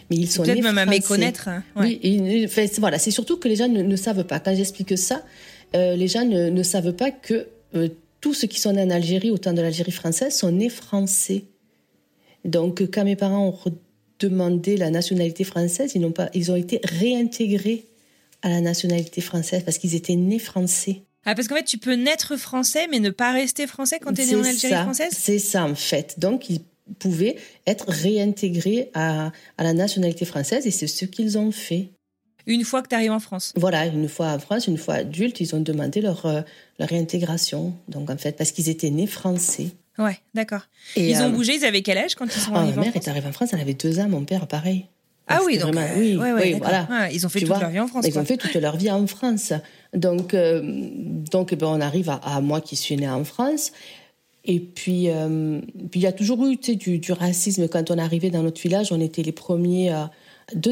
Mais 0.09 0.17
ils 0.17 0.29
sont 0.29 0.43
Peut-être 0.43 0.61
même 0.61 0.77
à 0.77 0.85
méconnaître. 0.85 1.47
Hein. 1.47 1.63
Oui, 1.77 2.47
voilà, 2.79 2.99
c'est 2.99 3.11
surtout 3.11 3.37
que 3.37 3.47
les 3.47 3.55
gens 3.55 3.69
ne, 3.69 3.95
savent 3.95 4.25
pas. 4.25 4.39
Quand 4.39 4.53
j'explique 4.53 4.97
ça, 4.97 5.23
euh, 5.73 5.95
les 5.95 6.09
gens 6.09 6.25
ne, 6.25 6.49
ne, 6.49 6.63
savent 6.63 6.91
pas 6.91 7.11
que 7.11 7.47
tous 8.21 8.33
ceux 8.33 8.47
qui 8.47 8.59
sont 8.59 8.73
nés 8.73 8.83
en 8.83 8.89
Algérie, 8.89 9.31
au 9.31 9.37
temps 9.37 9.53
de 9.53 9.61
l'Algérie 9.61 9.91
française, 9.91 10.35
sont 10.35 10.51
nés 10.51 10.69
français. 10.69 11.45
Donc, 12.45 12.81
quand 12.91 13.03
mes 13.03 13.15
parents 13.15 13.47
ont 13.47 13.71
demandé 14.19 14.77
la 14.77 14.91
nationalité 14.91 15.43
française, 15.43 15.91
ils, 15.95 16.01
n'ont 16.01 16.11
pas, 16.11 16.29
ils 16.33 16.51
ont 16.51 16.55
été 16.55 16.79
réintégrés 16.83 17.87
à 18.43 18.49
la 18.49 18.61
nationalité 18.61 19.21
française 19.21 19.63
parce 19.63 19.77
qu'ils 19.77 19.95
étaient 19.95 20.15
nés 20.15 20.39
français. 20.39 21.01
Ah, 21.25 21.35
parce 21.35 21.47
qu'en 21.47 21.55
fait, 21.55 21.63
tu 21.63 21.77
peux 21.77 21.93
naître 21.93 22.37
français, 22.37 22.87
mais 22.89 22.99
ne 22.99 23.09
pas 23.09 23.31
rester 23.31 23.67
français 23.67 23.99
quand 23.99 24.13
tu 24.13 24.21
es 24.21 24.25
né 24.25 24.35
en 24.35 24.43
Algérie 24.43 24.73
française? 24.73 25.13
C'est 25.15 25.39
ça, 25.39 25.65
en 25.65 25.75
fait. 25.75 26.19
Donc, 26.19 26.49
ils 26.49 26.61
pouvaient 26.99 27.35
être 27.67 27.85
réintégrés 27.87 28.89
à, 28.93 29.31
à 29.57 29.63
la 29.63 29.73
nationalité 29.73 30.25
française 30.25 30.65
et 30.65 30.71
c'est 30.71 30.87
ce 30.87 31.05
qu'ils 31.05 31.37
ont 31.37 31.51
fait. 31.51 31.89
Une 32.47 32.63
fois 32.63 32.81
que 32.81 32.89
tu 32.89 32.95
arrives 32.95 33.11
en 33.11 33.19
France 33.19 33.53
Voilà, 33.55 33.85
une 33.85 34.07
fois 34.07 34.27
en 34.27 34.39
France, 34.39 34.67
une 34.67 34.77
fois 34.77 34.95
adulte, 34.95 35.39
ils 35.39 35.55
ont 35.55 35.59
demandé 35.59 36.01
leur, 36.01 36.25
euh, 36.25 36.41
leur 36.79 36.89
réintégration. 36.89 37.73
Donc, 37.87 38.09
en 38.09 38.17
fait, 38.17 38.37
parce 38.37 38.51
qu'ils 38.51 38.69
étaient 38.69 38.89
nés 38.89 39.07
français. 39.07 39.67
Ouais, 39.97 40.17
d'accord. 40.33 40.61
Ils 40.95 41.17
ont 41.21 41.25
euh, 41.25 41.29
bougé, 41.29 41.55
ils 41.55 41.65
avaient 41.65 41.81
quel 41.81 41.97
âge 41.97 42.15
quand 42.15 42.25
ils 42.25 42.39
sont 42.39 42.53
arrivés 42.53 42.77
Ma 42.77 42.85
mère 42.85 42.95
est 42.95 43.07
arrivée 43.07 43.27
en 43.27 43.33
France, 43.33 43.49
elle 43.53 43.59
avait 43.59 43.73
deux 43.73 43.99
ans, 43.99 44.09
mon 44.09 44.23
père, 44.23 44.47
pareil. 44.47 44.85
Ah 45.27 45.39
oui, 45.45 45.57
donc 45.59 45.75
oui, 45.97 46.17
oui, 46.19 46.53
voilà. 46.55 47.09
ils 47.11 47.25
ont 47.25 47.29
fait 47.29 47.39
toute 47.39 47.49
leur 47.49 47.69
vie 47.69 47.79
en 47.79 47.87
France. 47.87 48.05
Ils 48.05 48.19
ont 48.19 48.25
fait 48.25 48.37
toute 48.37 48.55
leur 48.55 48.75
vie 48.75 48.91
en 48.91 49.07
France. 49.07 49.53
Donc, 49.93 50.33
euh, 50.33 50.61
donc 51.31 51.53
ben, 51.53 51.67
on 51.67 51.79
arrive 51.79 52.09
à, 52.09 52.41
moi 52.41 52.59
qui 52.59 52.75
suis 52.75 52.97
née 52.97 53.07
en 53.07 53.23
France. 53.23 53.71
Et 54.43 54.59
puis, 54.59 55.07
puis 55.91 55.99
il 55.99 56.01
y 56.01 56.07
a 56.07 56.11
toujours 56.11 56.45
eu 56.47 56.57
du, 56.57 56.97
du, 56.97 57.11
racisme. 57.13 57.69
Quand 57.69 57.91
on 57.91 57.97
arrivait 57.97 58.31
dans 58.31 58.43
notre 58.43 58.59
village, 58.59 58.91
on 58.91 58.99
était 58.99 59.21
les 59.21 59.31
premiers 59.31 59.93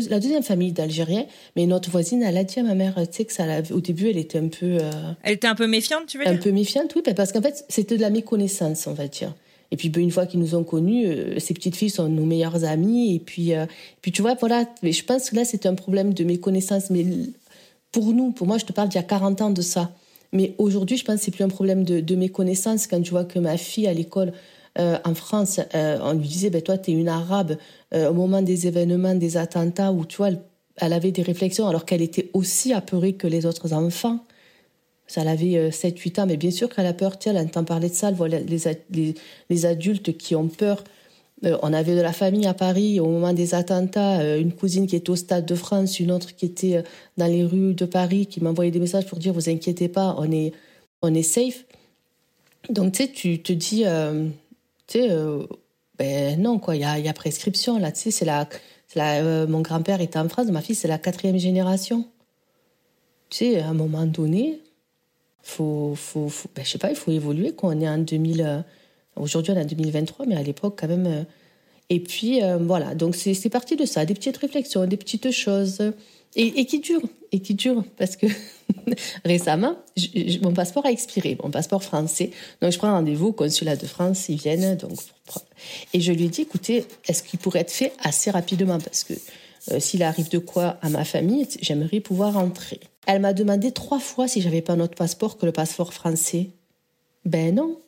la 0.10 0.20
deuxième 0.20 0.44
famille 0.44 0.72
d'Algériens, 0.72 1.26
mais 1.56 1.66
notre 1.66 1.90
voisine, 1.90 2.24
elle 2.24 2.38
a 2.38 2.44
dit 2.44 2.60
à 2.60 2.64
ma 2.64 2.76
mère, 2.76 2.96
tu 2.96 3.18
sais 3.18 3.26
que 3.26 3.34
ça, 3.34 3.46
au 3.72 3.82
début, 3.82 4.10
elle 4.10 4.18
était 4.18 4.40
un 4.40 4.48
peu. 4.48 4.78
Euh, 4.80 4.92
elle 5.24 5.34
était 5.34 5.48
un 5.48 5.56
peu 5.56 5.68
méfiante, 5.68 6.08
tu 6.08 6.18
veux 6.18 6.24
dire 6.24 6.34
Un 6.34 6.38
peu 6.38 6.52
méfiante, 6.52 6.94
oui, 6.96 7.02
parce 7.16 7.32
qu'en 7.32 7.42
fait, 7.42 7.66
c'était 7.70 7.98
de 7.98 8.02
la 8.02 8.10
méconnaissance, 8.10 8.88
on 8.88 8.94
va 8.94 9.08
dire. 9.08 9.34
Et 9.72 9.78
puis, 9.78 9.90
ben, 9.90 10.02
une 10.02 10.12
fois 10.12 10.26
qu'ils 10.26 10.40
nous 10.40 10.56
ont 10.56 10.64
connus, 10.64 11.06
euh, 11.06 11.40
ces 11.40 11.54
petites 11.54 11.76
filles 11.76 11.90
sont 11.90 12.10
nos 12.10 12.26
meilleures 12.26 12.64
amies. 12.66 13.16
Et 13.16 13.20
puis, 13.20 13.54
euh, 13.54 13.66
puis 14.02 14.12
tu 14.12 14.22
vois, 14.22 14.36
voilà, 14.36 14.66
mais 14.82 14.92
je 14.92 15.04
pense 15.04 15.30
que 15.30 15.36
là, 15.36 15.46
c'est 15.46 15.66
un 15.66 15.76
problème 15.76 16.14
de 16.14 16.24
méconnaissance. 16.24 16.90
Mais 16.90 17.06
pour 17.92 18.14
nous, 18.14 18.32
pour 18.32 18.48
moi, 18.48 18.58
je 18.58 18.66
te 18.66 18.74
parle 18.74 18.90
d'il 18.90 18.98
y 18.98 19.00
a 19.00 19.04
40 19.04 19.42
ans 19.42 19.52
de 19.52 19.62
ça. 19.62 19.92
Mais 20.32 20.54
aujourd'hui, 20.58 20.98
je 20.98 21.06
pense 21.06 21.18
que 21.18 21.22
c'est 21.26 21.32
plus 21.32 21.44
un 21.44 21.50
problème 21.50 21.84
de, 21.84 22.00
de 22.00 22.16
méconnaissance. 22.16 22.88
Quand 22.88 23.02
tu 23.02 23.12
vois 23.12 23.26
que 23.26 23.40
ma 23.40 23.58
fille 23.58 23.88
à 23.88 23.94
l'école 23.94 24.34
euh, 24.78 24.98
en 25.04 25.16
France, 25.16 25.60
euh, 25.74 25.98
on 26.02 26.14
lui 26.14 26.28
disait, 26.28 26.50
ben, 26.50 26.62
toi, 26.62 26.78
tu 26.78 26.92
es 26.92 26.94
une 26.94 27.10
arabe. 27.10 27.58
Euh, 27.94 28.10
au 28.10 28.14
moment 28.14 28.42
des 28.42 28.68
événements, 28.68 29.16
des 29.16 29.38
attentats, 29.38 29.92
où 29.92 30.06
tu 30.06 30.18
vois, 30.18 30.30
elle, 30.78 30.94
avait 30.94 31.12
des 31.12 31.24
réflexions 31.24 31.68
alors 31.68 31.86
qu'elle 31.86 32.02
était 32.02 32.30
aussi 32.34 32.72
apeurée 32.74 33.14
que 33.14 33.28
les 33.28 33.46
autres 33.46 33.74
enfants. 33.74 34.20
Ça, 35.08 35.22
elle 35.22 35.28
avait 35.28 35.72
7-8 35.72 36.22
ans, 36.22 36.26
mais 36.28 36.38
bien 36.38 36.52
sûr 36.52 36.70
qu'elle 36.70 36.86
a 36.86 36.94
peur. 36.94 37.18
Tiens, 37.18 37.34
elle 37.36 37.46
entend 37.46 37.64
parler 37.64 37.90
de 37.90 37.96
ça, 37.96 38.10
elle 38.10 38.16
voit 38.16 38.28
les, 38.28 39.66
adultes 39.66 40.16
qui 40.18 40.36
ont 40.36 40.48
peur. 40.48 40.84
on 41.42 41.74
avait 41.74 41.96
de 41.96 42.02
la 42.02 42.14
famille 42.14 42.46
à 42.46 42.54
Paris 42.54 43.00
au 43.00 43.08
moment 43.08 43.34
des 43.34 43.56
attentats, 43.56 44.38
une 44.38 44.54
cousine 44.54 44.86
qui 44.86 44.96
était 44.96 45.10
au 45.10 45.16
Stade 45.16 45.48
de 45.48 45.56
France, 45.56 46.00
une 46.00 46.12
autre 46.12 46.36
qui 46.36 46.46
était 46.46 46.84
dans 47.18 47.26
les 47.26 47.44
rues 47.44 47.74
de 47.74 47.86
Paris, 47.86 48.28
qui 48.28 48.40
m'envoyait 48.44 48.70
des 48.70 48.80
messages 48.80 49.08
pour 49.08 49.18
dire 49.18 49.34
vous 49.34 49.50
inquiétez 49.50 49.88
pas, 49.88 50.16
on 50.20 50.32
est, 50.32 50.54
on 51.02 51.12
est 51.12 51.24
safe. 51.24 51.66
Donc 52.70 52.94
tu 52.94 53.04
sais, 53.04 53.12
tu 53.12 53.42
te 53.42 53.52
dis, 53.52 53.86
tu 54.88 55.00
sais, 55.00 55.08
euh, 55.10 55.44
ben 56.00 56.42
non, 56.42 56.60
quoi, 56.60 56.76
il 56.76 56.82
y 56.82 56.86
a, 56.86 56.98
y 56.98 57.10
a, 57.10 57.14
prescription 57.14 57.78
là, 57.78 57.92
tu 57.92 58.00
sais, 58.00 58.12
c'est 58.12 58.26
la, 58.26 58.48
la 58.96 59.18
euh, 59.18 59.48
mon 59.48 59.62
grand-père 59.62 60.02
était 60.02 60.18
en 60.18 60.30
France, 60.30 60.48
ma 60.48 60.62
fille, 60.62 60.76
c'est 60.76 60.88
la 60.88 60.98
quatrième 60.98 61.38
génération. 61.38 62.08
Tu 63.30 63.38
sais, 63.38 63.60
à 63.60 63.68
un 63.68 63.74
moment 63.74 64.06
donné, 64.06 64.62
faut, 65.44 65.94
faut, 65.96 66.30
faut 66.30 66.50
ben, 66.56 66.66
je 66.66 66.72
sais 66.72 66.78
pas, 66.78 66.90
il 66.90 66.96
faut 66.96 67.12
évoluer, 67.12 67.54
quoi. 67.54 67.72
On 67.76 67.82
est 67.82 67.90
en 67.90 67.98
2000, 67.98 68.42
euh, 68.42 68.62
aujourd'hui 69.18 69.52
on 69.54 69.58
est 69.58 69.62
en 69.62 69.66
2023, 69.66 70.26
mais 70.26 70.36
à 70.36 70.42
l'époque, 70.42 70.80
quand 70.80 70.88
même. 70.88 71.26
et 71.90 72.00
puis, 72.00 72.40
voilà, 72.62 72.96
donc 72.96 73.16
c'est 73.16 73.50
parti 73.50 73.76
de 73.76 73.86
ça, 73.86 74.06
des 74.06 74.14
petites 74.14 74.38
réflexions, 74.38 74.86
des 74.88 74.98
petites 74.98 75.32
choses. 75.32 75.80
Et, 76.36 76.66
qui 76.66 76.80
durent, 76.80 77.02
et 77.32 77.40
qui 77.40 77.56
durent, 77.56 77.84
parce 77.98 78.16
que 78.16 78.28
récemment, 79.26 79.76
mon 80.42 80.54
passeport 80.54 80.86
a 80.86 80.92
expiré, 80.92 81.38
mon 81.44 81.50
passeport 81.50 81.84
français. 81.84 82.32
Donc, 82.62 82.72
je 82.72 82.78
prends 82.78 82.92
rendez-vous 82.92 83.28
au 83.28 83.34
consulat 83.34 83.76
de 83.76 83.86
France, 83.88 84.30
ils 84.30 84.38
viennent. 84.38 84.78
Donc, 84.78 85.00
et 85.94 86.00
je 86.00 86.12
lui 86.12 86.30
dit, 86.30 86.42
écoutez, 86.42 86.86
est-ce 87.08 87.24
qu'il 87.24 87.40
pourrait 87.40 87.62
être 87.62 87.72
fait 87.72 87.94
assez 88.00 88.30
rapidement? 88.30 88.80
Parce 88.80 89.04
que 89.04 89.14
euh, 89.72 89.80
s'il 89.80 90.04
arrive 90.04 90.30
de 90.30 90.38
quoi 90.38 90.78
à 90.82 90.90
ma 90.90 91.04
famille, 91.04 91.48
j'aimerais 91.62 92.00
pouvoir 92.00 92.38
entrer. 92.38 92.80
Elle 93.08 93.22
m'a 93.22 93.34
demandé 93.34 93.72
trois 93.72 94.00
fois 94.00 94.28
si 94.28 94.42
j'avais 94.42 94.62
pas 94.62 94.74
un 94.74 94.80
autre 94.80 94.96
passeport 94.96 95.38
que 95.38 95.46
le 95.46 95.52
passeport 95.52 95.94
français. 95.94 96.50
Ben 97.26 97.56
non. 97.56 97.80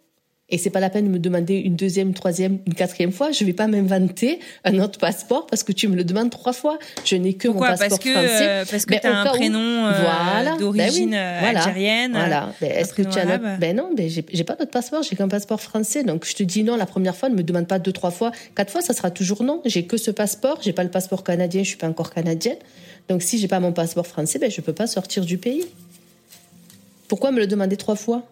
Et 0.51 0.57
c'est 0.57 0.69
pas 0.69 0.81
la 0.81 0.89
peine 0.89 1.05
de 1.05 1.09
me 1.09 1.19
demander 1.19 1.55
une 1.55 1.77
deuxième, 1.77 2.13
troisième, 2.13 2.59
une 2.67 2.73
quatrième 2.73 3.13
fois. 3.13 3.31
Je 3.31 3.45
vais 3.45 3.53
pas 3.53 3.67
m'inventer 3.67 4.39
un 4.65 4.79
autre 4.79 4.99
passeport 4.99 5.47
parce 5.47 5.63
que 5.63 5.71
tu 5.71 5.87
me 5.87 5.95
le 5.95 6.03
demandes 6.03 6.29
trois 6.29 6.51
fois. 6.51 6.77
Je 7.05 7.15
n'ai 7.15 7.33
que 7.35 7.47
mon 7.47 7.59
passeport 7.59 7.89
parce 7.89 7.99
que, 8.01 8.11
français. 8.11 8.47
Euh, 8.47 8.65
parce 8.69 8.85
que 8.85 8.95
tu 8.95 9.07
as 9.07 9.17
un 9.17 9.25
prénom 9.27 9.85
euh, 9.85 9.91
voilà. 10.01 10.57
d'origine 10.57 11.11
ben 11.11 11.39
oui. 11.41 11.55
algérienne. 11.55 12.11
Voilà. 12.11 12.53
Ben, 12.59 12.71
Est-ce 12.71 12.93
que 12.93 13.01
tu 13.01 13.17
as 13.17 13.25
notre... 13.25 13.59
Ben 13.59 13.75
non, 13.75 13.91
ben 13.95 14.09
j'ai 14.09 14.43
pas 14.43 14.55
d'autre 14.55 14.71
passeport. 14.71 15.03
J'ai 15.03 15.15
qu'un 15.15 15.29
passeport 15.29 15.61
français. 15.61 16.03
Donc 16.03 16.25
je 16.25 16.35
te 16.35 16.43
dis 16.43 16.63
non 16.63 16.75
la 16.75 16.85
première 16.85 17.15
fois. 17.15 17.29
Ne 17.29 17.35
me 17.35 17.43
demande 17.43 17.67
pas 17.67 17.79
deux, 17.79 17.93
trois 17.93 18.11
fois, 18.11 18.31
quatre 18.53 18.71
fois. 18.71 18.81
Ça 18.81 18.93
sera 18.93 19.09
toujours 19.09 19.43
non. 19.43 19.61
J'ai 19.65 19.85
que 19.85 19.95
ce 19.95 20.11
passeport. 20.11 20.59
J'ai 20.61 20.73
pas 20.73 20.83
le 20.83 20.91
passeport 20.91 21.23
canadien. 21.23 21.63
Je 21.63 21.69
suis 21.69 21.77
pas 21.77 21.87
encore 21.87 22.13
canadienne. 22.13 22.57
Donc 23.07 23.23
si 23.23 23.39
j'ai 23.39 23.47
pas 23.47 23.61
mon 23.61 23.71
passeport 23.71 24.05
français, 24.05 24.37
ben 24.37 24.51
je 24.51 24.59
peux 24.59 24.73
pas 24.73 24.87
sortir 24.87 25.23
du 25.23 25.37
pays. 25.37 25.65
Pourquoi 27.07 27.31
me 27.31 27.39
le 27.39 27.47
demander 27.47 27.77
trois 27.77 27.95
fois? 27.95 28.23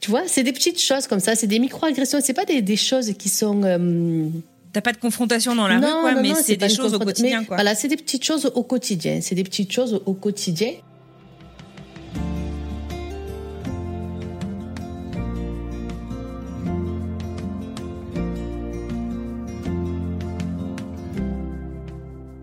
Tu 0.00 0.10
vois, 0.10 0.22
c'est 0.26 0.42
des 0.42 0.52
petites 0.52 0.80
choses 0.80 1.06
comme 1.06 1.20
ça, 1.20 1.34
c'est 1.34 1.46
des 1.46 1.58
micro-agressions, 1.58 2.20
c'est 2.22 2.34
pas 2.34 2.44
des, 2.44 2.62
des, 2.62 2.76
choses 2.76 3.12
qui 3.18 3.28
sont. 3.28 3.62
Euh... 3.64 4.28
T'as 4.72 4.80
pas 4.80 4.92
de 4.92 4.98
confrontation 4.98 5.54
dans 5.54 5.66
la 5.66 5.78
non, 5.78 5.88
rue, 5.88 6.00
quoi, 6.02 6.14
non, 6.14 6.22
mais 6.22 6.34
c'est 6.34 6.56
des 6.56 6.68
choses 6.68 6.94
au 6.94 6.98
quotidien, 6.98 7.40
mais, 7.40 7.46
quoi. 7.46 7.56
Voilà, 7.56 7.74
c'est 7.74 7.88
des 7.88 7.96
petites 7.96 8.24
choses 8.24 8.50
au 8.54 8.62
quotidien, 8.62 9.20
c'est 9.20 9.34
des 9.34 9.44
petites 9.44 9.72
choses 9.72 10.00
au 10.06 10.14
quotidien. 10.14 10.72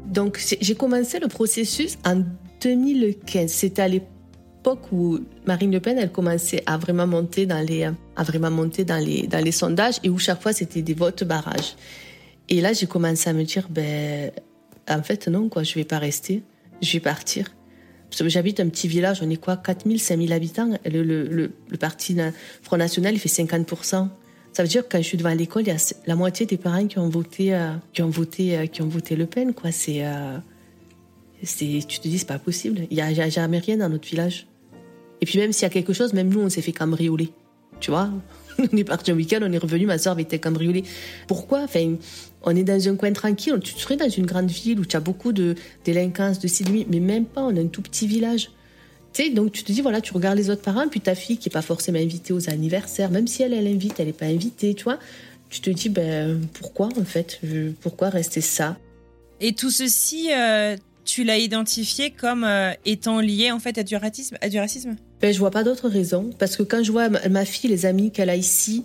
Donc, 0.07 0.41
j'ai 0.61 0.75
commencé 0.75 1.19
le 1.19 1.27
processus 1.27 1.97
en 2.05 2.23
2015. 2.61 3.51
C'était 3.51 3.81
à 3.81 3.87
l'époque 3.89 4.14
où 4.91 5.19
Marine 5.45 5.71
Le 5.71 5.79
Pen, 5.79 5.97
elle 5.97 6.11
commençait 6.11 6.63
à 6.65 6.77
vraiment 6.77 7.07
monter 7.07 7.45
dans 7.45 7.65
les, 7.65 7.83
à 7.83 8.23
vraiment 8.23 8.51
monter 8.51 8.83
dans 8.83 9.03
les, 9.03 9.27
dans 9.27 9.43
les 9.43 9.51
sondages 9.51 9.95
et 10.03 10.09
où 10.09 10.17
chaque 10.17 10.41
fois 10.41 10.53
c'était 10.53 10.81
des 10.81 10.93
votes 10.93 11.23
barrages. 11.23 11.75
Et 12.49 12.61
là, 12.61 12.73
j'ai 12.73 12.85
commencé 12.87 13.29
à 13.29 13.33
me 13.33 13.43
dire, 13.43 13.67
ben, 13.69 14.31
en 14.87 15.01
fait, 15.01 15.27
non, 15.27 15.49
quoi, 15.49 15.63
je 15.63 15.73
vais 15.75 15.83
pas 15.83 15.99
rester, 15.99 16.43
je 16.81 16.93
vais 16.93 16.99
partir. 16.99 17.47
J'habite 18.11 18.59
un 18.59 18.69
petit 18.69 18.87
village, 18.87 19.19
on 19.21 19.29
est 19.29 19.37
quoi, 19.37 19.57
4000, 19.57 19.99
5000 19.99 20.31
habitants. 20.31 20.69
Le, 20.85 21.03
le, 21.03 21.23
le, 21.23 21.51
le 21.69 21.77
parti 21.77 22.15
Front 22.61 22.77
National, 22.77 23.13
il 23.13 23.19
fait 23.19 23.29
50%. 23.29 24.07
Ça 24.53 24.63
veut 24.63 24.69
dire 24.69 24.87
que 24.87 24.93
quand 24.93 24.99
je 24.99 25.07
suis 25.07 25.17
devant 25.17 25.33
l'école, 25.33 25.63
il 25.63 25.67
y 25.67 25.71
a 25.71 25.93
la 26.05 26.15
moitié 26.15 26.45
des 26.45 26.55
parents 26.55 26.87
qui 26.87 26.97
ont 26.97 27.09
voté, 27.09 27.53
euh, 27.53 27.73
qui 27.91 28.01
ont 28.03 28.09
voté, 28.09 28.57
euh, 28.57 28.67
qui 28.67 28.81
ont 28.81 28.87
voté 28.87 29.17
Le 29.17 29.25
Pen, 29.25 29.53
quoi. 29.53 29.73
C'est, 29.73 30.05
euh, 30.05 30.37
c'est, 31.43 31.79
tu 31.85 31.99
te 31.99 32.07
dis, 32.07 32.19
c'est 32.19 32.27
pas 32.27 32.39
possible. 32.39 32.87
Il 32.89 32.97
y 32.97 33.01
a, 33.01 33.07
a 33.07 33.29
jamais 33.29 33.59
rien 33.59 33.77
dans 33.77 33.89
notre 33.89 34.07
village. 34.07 34.47
Et 35.21 35.25
puis 35.25 35.39
même 35.39 35.51
s'il 35.51 35.63
y 35.63 35.65
a 35.65 35.69
quelque 35.69 35.93
chose, 35.93 36.13
même 36.13 36.29
nous, 36.29 36.41
on 36.41 36.49
s'est 36.49 36.61
fait 36.61 36.71
cambrioler. 36.71 37.31
Tu 37.79 37.91
vois 37.91 38.09
On 38.57 38.77
est 38.77 38.83
parti 38.83 39.11
un 39.11 39.15
week-end, 39.15 39.39
on 39.41 39.51
est 39.51 39.57
revenu, 39.57 39.85
ma 39.85 39.97
soeur 39.97 40.17
été 40.19 40.39
cambriolée. 40.39 40.83
Pourquoi? 41.27 41.61
Enfin, 41.63 41.95
on 42.43 42.55
est 42.55 42.63
dans 42.63 42.87
un 42.87 42.95
coin 42.95 43.11
tranquille, 43.11 43.59
tu 43.61 43.73
serais 43.77 43.97
dans 43.97 44.09
une 44.09 44.25
grande 44.25 44.49
ville 44.49 44.79
où 44.79 44.85
tu 44.85 44.95
as 44.95 44.99
beaucoup 44.99 45.33
de 45.33 45.55
délinquance, 45.83 46.39
de 46.39 46.47
cinéma, 46.47 46.85
mais 46.89 46.99
même 46.99 47.25
pas, 47.25 47.41
on 47.41 47.55
a 47.55 47.59
un 47.59 47.67
tout 47.67 47.81
petit 47.81 48.07
village. 48.07 48.51
Tu 49.13 49.23
sais, 49.23 49.29
donc 49.29 49.51
tu 49.51 49.63
te 49.63 49.71
dis, 49.71 49.81
voilà, 49.81 50.01
tu 50.01 50.13
regardes 50.13 50.37
les 50.37 50.49
autres 50.49 50.61
parents, 50.61 50.87
puis 50.87 51.01
ta 51.01 51.15
fille 51.15 51.37
qui 51.37 51.49
n'est 51.49 51.53
pas 51.53 51.61
forcément 51.61 51.99
invitée 51.99 52.33
aux 52.33 52.49
anniversaires, 52.49 53.11
même 53.11 53.27
si 53.27 53.43
elle, 53.43 53.53
elle 53.53 53.67
invite, 53.67 53.99
elle 53.99 54.07
n'est 54.07 54.13
pas 54.13 54.25
invitée, 54.25 54.73
tu 54.73 54.83
vois. 54.83 54.99
Tu 55.49 55.61
te 55.61 55.69
dis, 55.69 55.89
ben, 55.89 56.39
pourquoi 56.53 56.89
en 56.99 57.05
fait? 57.05 57.39
Pourquoi 57.81 58.09
rester 58.09 58.41
ça? 58.41 58.77
Et 59.41 59.53
tout 59.53 59.71
ceci, 59.71 60.29
euh, 60.31 60.75
tu 61.05 61.23
l'as 61.23 61.37
identifié 61.37 62.11
comme 62.11 62.43
euh, 62.43 62.71
étant 62.83 63.19
lié 63.19 63.51
en 63.51 63.59
fait 63.59 63.77
à 63.77 63.83
du 63.83 63.95
racisme, 63.95 64.37
à 64.41 64.49
du 64.49 64.59
racisme? 64.59 64.95
Ben, 65.21 65.33
je 65.33 65.39
vois 65.39 65.51
pas 65.51 65.63
d'autre 65.63 65.87
raison 65.87 66.31
parce 66.37 66.57
que 66.57 66.63
quand 66.63 66.83
je 66.83 66.91
vois 66.91 67.09
ma 67.09 67.45
fille, 67.45 67.69
les 67.69 67.85
amis 67.85 68.11
qu'elle 68.11 68.29
a 68.29 68.35
ici, 68.35 68.83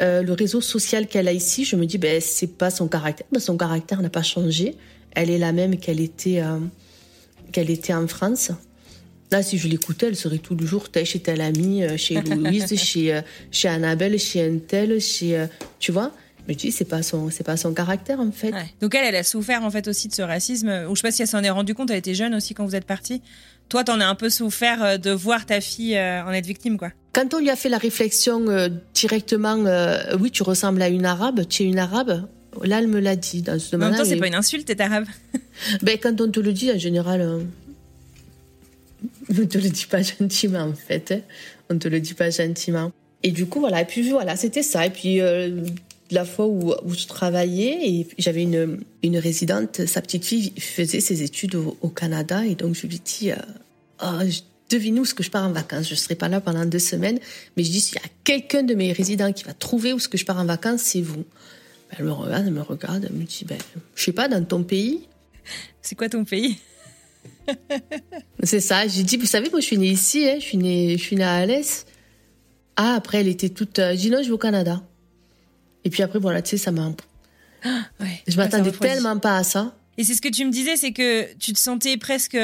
euh, 0.00 0.22
le 0.22 0.32
réseau 0.32 0.60
social 0.60 1.06
qu'elle 1.06 1.28
a 1.28 1.32
ici, 1.32 1.64
je 1.64 1.76
me 1.76 1.86
dis 1.86 1.98
ben 1.98 2.20
c'est 2.20 2.58
pas 2.58 2.70
son 2.70 2.88
caractère, 2.88 3.26
ben, 3.32 3.40
son 3.40 3.56
caractère 3.56 4.00
n'a 4.02 4.10
pas 4.10 4.22
changé. 4.22 4.76
Elle 5.12 5.30
est 5.30 5.38
la 5.38 5.52
même 5.52 5.78
qu'elle 5.78 6.00
était 6.00 6.40
euh, 6.40 6.58
qu'elle 7.50 7.70
était 7.70 7.94
en 7.94 8.06
France. 8.06 8.52
Là, 9.30 9.42
si 9.42 9.56
je 9.56 9.66
l'écoutais, 9.66 10.08
elle 10.08 10.16
serait 10.16 10.38
tout 10.38 10.54
le 10.54 10.66
jour 10.66 10.88
chez 11.04 11.20
telle 11.20 11.40
amie, 11.40 11.82
chez 11.96 12.20
Louise, 12.20 12.76
chez 12.76 13.18
chez 13.50 13.68
Annabelle, 13.68 14.18
chez 14.18 14.44
un 14.44 14.58
tel, 14.58 15.00
chez 15.00 15.46
tu 15.78 15.90
vois? 15.90 16.12
Mais 16.48 16.54
tu 16.54 16.66
dis, 16.66 16.72
c'est 16.72 16.84
pas 16.84 17.02
son, 17.02 17.30
c'est 17.30 17.44
pas 17.44 17.56
son 17.56 17.72
caractère 17.72 18.20
en 18.20 18.32
fait. 18.32 18.52
Ouais. 18.52 18.74
Donc 18.80 18.94
elle, 18.94 19.04
elle 19.06 19.16
a 19.16 19.22
souffert 19.22 19.62
en 19.62 19.70
fait 19.70 19.86
aussi 19.86 20.08
de 20.08 20.14
ce 20.14 20.22
racisme. 20.22 20.86
Ou 20.88 20.96
je 20.96 21.00
sais 21.00 21.08
pas 21.08 21.12
si 21.12 21.22
elle 21.22 21.28
s'en 21.28 21.42
est 21.42 21.50
rendue 21.50 21.74
compte. 21.74 21.90
Elle 21.90 21.98
était 21.98 22.14
jeune 22.14 22.34
aussi 22.34 22.54
quand 22.54 22.64
vous 22.64 22.74
êtes 22.74 22.84
partis. 22.84 23.22
Toi, 23.68 23.84
t'en 23.84 24.00
as 24.00 24.06
un 24.06 24.14
peu 24.14 24.28
souffert 24.28 24.82
euh, 24.82 24.96
de 24.98 25.10
voir 25.10 25.46
ta 25.46 25.60
fille 25.60 25.96
euh, 25.96 26.24
en 26.24 26.32
être 26.32 26.46
victime, 26.46 26.76
quoi. 26.76 26.90
Quand 27.12 27.32
on 27.34 27.38
lui 27.38 27.50
a 27.50 27.56
fait 27.56 27.68
la 27.68 27.78
réflexion 27.78 28.48
euh, 28.48 28.68
directement, 28.94 29.56
euh, 29.66 30.16
oui, 30.20 30.30
tu 30.30 30.42
ressembles 30.42 30.82
à 30.82 30.88
une 30.88 31.06
arabe, 31.06 31.46
tu 31.48 31.62
es 31.62 31.66
une 31.66 31.78
arabe. 31.78 32.26
Là, 32.62 32.78
elle 32.78 32.88
me 32.88 33.00
l'a 33.00 33.16
dit. 33.16 33.42
Dans 33.42 33.58
ce 33.58 33.74
en 33.76 33.78
même 33.78 33.96
temps, 33.96 34.04
c'est 34.04 34.16
pas 34.16 34.26
une 34.26 34.34
insulte, 34.34 34.66
t'es 34.66 34.80
arabe. 34.80 35.06
ben, 35.82 35.96
quand 36.02 36.20
on 36.20 36.30
te 36.30 36.40
le 36.40 36.52
dit, 36.52 36.70
en 36.70 36.78
général, 36.78 37.46
on 39.30 39.46
te 39.46 39.58
le 39.58 39.70
dit 39.70 39.86
pas 39.88 40.02
gentiment, 40.02 40.64
en 40.64 40.74
fait. 40.74 41.12
Hein. 41.12 41.20
On 41.70 41.78
te 41.78 41.88
le 41.88 42.00
dit 42.00 42.14
pas 42.14 42.30
gentiment. 42.30 42.92
Et 43.22 43.30
du 43.30 43.46
coup, 43.46 43.60
voilà. 43.60 43.82
Et 43.82 43.86
puis 43.86 44.10
voilà, 44.10 44.36
c'était 44.36 44.62
ça. 44.62 44.84
Et 44.84 44.90
puis 44.90 45.20
la 46.14 46.24
fois 46.24 46.46
où, 46.46 46.72
où 46.84 46.94
je 46.94 47.06
travaillais 47.06 47.88
et 47.88 48.06
j'avais 48.18 48.42
une, 48.42 48.80
une 49.02 49.18
résidente, 49.18 49.86
sa 49.86 50.00
petite 50.00 50.24
fille 50.24 50.52
faisait 50.58 51.00
ses 51.00 51.22
études 51.22 51.54
au, 51.54 51.76
au 51.80 51.88
Canada 51.88 52.44
et 52.44 52.54
donc 52.54 52.74
je 52.74 52.86
lui 52.86 53.00
dis, 53.04 53.32
euh, 53.32 53.36
oh, 54.02 54.22
devine 54.70 54.98
où 54.98 55.04
ce 55.04 55.14
que 55.14 55.22
je 55.22 55.30
pars 55.30 55.46
en 55.46 55.52
vacances. 55.52 55.86
Je 55.86 55.94
ne 55.94 55.98
serai 55.98 56.14
pas 56.14 56.28
là 56.28 56.40
pendant 56.40 56.64
deux 56.64 56.78
semaines, 56.78 57.18
mais 57.56 57.64
je 57.64 57.70
dis, 57.70 57.80
s'il 57.80 57.96
y 57.96 58.04
a 58.04 58.08
quelqu'un 58.24 58.62
de 58.62 58.74
mes 58.74 58.92
résidents 58.92 59.32
qui 59.32 59.44
va 59.44 59.52
trouver 59.52 59.92
où 59.92 59.98
ce 59.98 60.08
que 60.08 60.18
je 60.18 60.24
pars 60.24 60.38
en 60.38 60.44
vacances, 60.44 60.82
c'est 60.82 61.02
vous. 61.02 61.24
Elle 61.90 62.06
me 62.06 62.12
regarde, 62.12 62.46
elle 62.46 62.52
me 62.52 62.62
regarde, 62.62 63.06
elle 63.08 63.16
me 63.16 63.24
dit, 63.24 63.44
ben, 63.44 63.58
je 63.94 64.02
sais 64.02 64.12
pas, 64.12 64.28
dans 64.28 64.42
ton 64.44 64.62
pays. 64.62 65.06
C'est 65.82 65.94
quoi 65.94 66.08
ton 66.08 66.24
pays? 66.24 66.58
C'est 68.42 68.60
ça. 68.60 68.86
J'ai 68.86 69.02
dit, 69.02 69.16
vous 69.16 69.26
savez, 69.26 69.50
moi 69.50 69.60
je 69.60 69.66
suis 69.66 69.78
née 69.78 69.90
ici, 69.90 70.28
hein, 70.28 70.36
je 70.38 70.44
suis 70.44 70.58
née, 70.58 70.96
je 70.96 71.02
suis 71.02 71.16
née 71.16 71.24
à 71.24 71.34
Alès. 71.34 71.86
Ah, 72.76 72.94
après, 72.94 73.20
elle 73.20 73.28
était 73.28 73.50
toute. 73.50 73.78
Euh, 73.78 73.92
je 73.92 73.98
dis 73.98 74.10
non, 74.10 74.22
je 74.22 74.28
vais 74.28 74.32
au 74.32 74.38
Canada. 74.38 74.82
Et 75.84 75.90
puis 75.90 76.02
après, 76.02 76.18
voilà, 76.18 76.42
tu 76.42 76.50
sais, 76.50 76.56
ça 76.56 76.70
m'a. 76.70 76.90
Ah, 77.64 77.82
ouais. 78.00 78.22
Je 78.26 78.36
m'attendais 78.36 78.72
tellement 78.72 79.18
pas 79.18 79.36
à 79.36 79.44
ça. 79.44 79.74
Et 79.98 80.04
c'est 80.04 80.14
ce 80.14 80.22
que 80.22 80.28
tu 80.28 80.44
me 80.44 80.50
disais, 80.50 80.76
c'est 80.76 80.92
que 80.92 81.32
tu 81.34 81.52
te 81.52 81.58
sentais 81.58 81.96
presque 81.96 82.38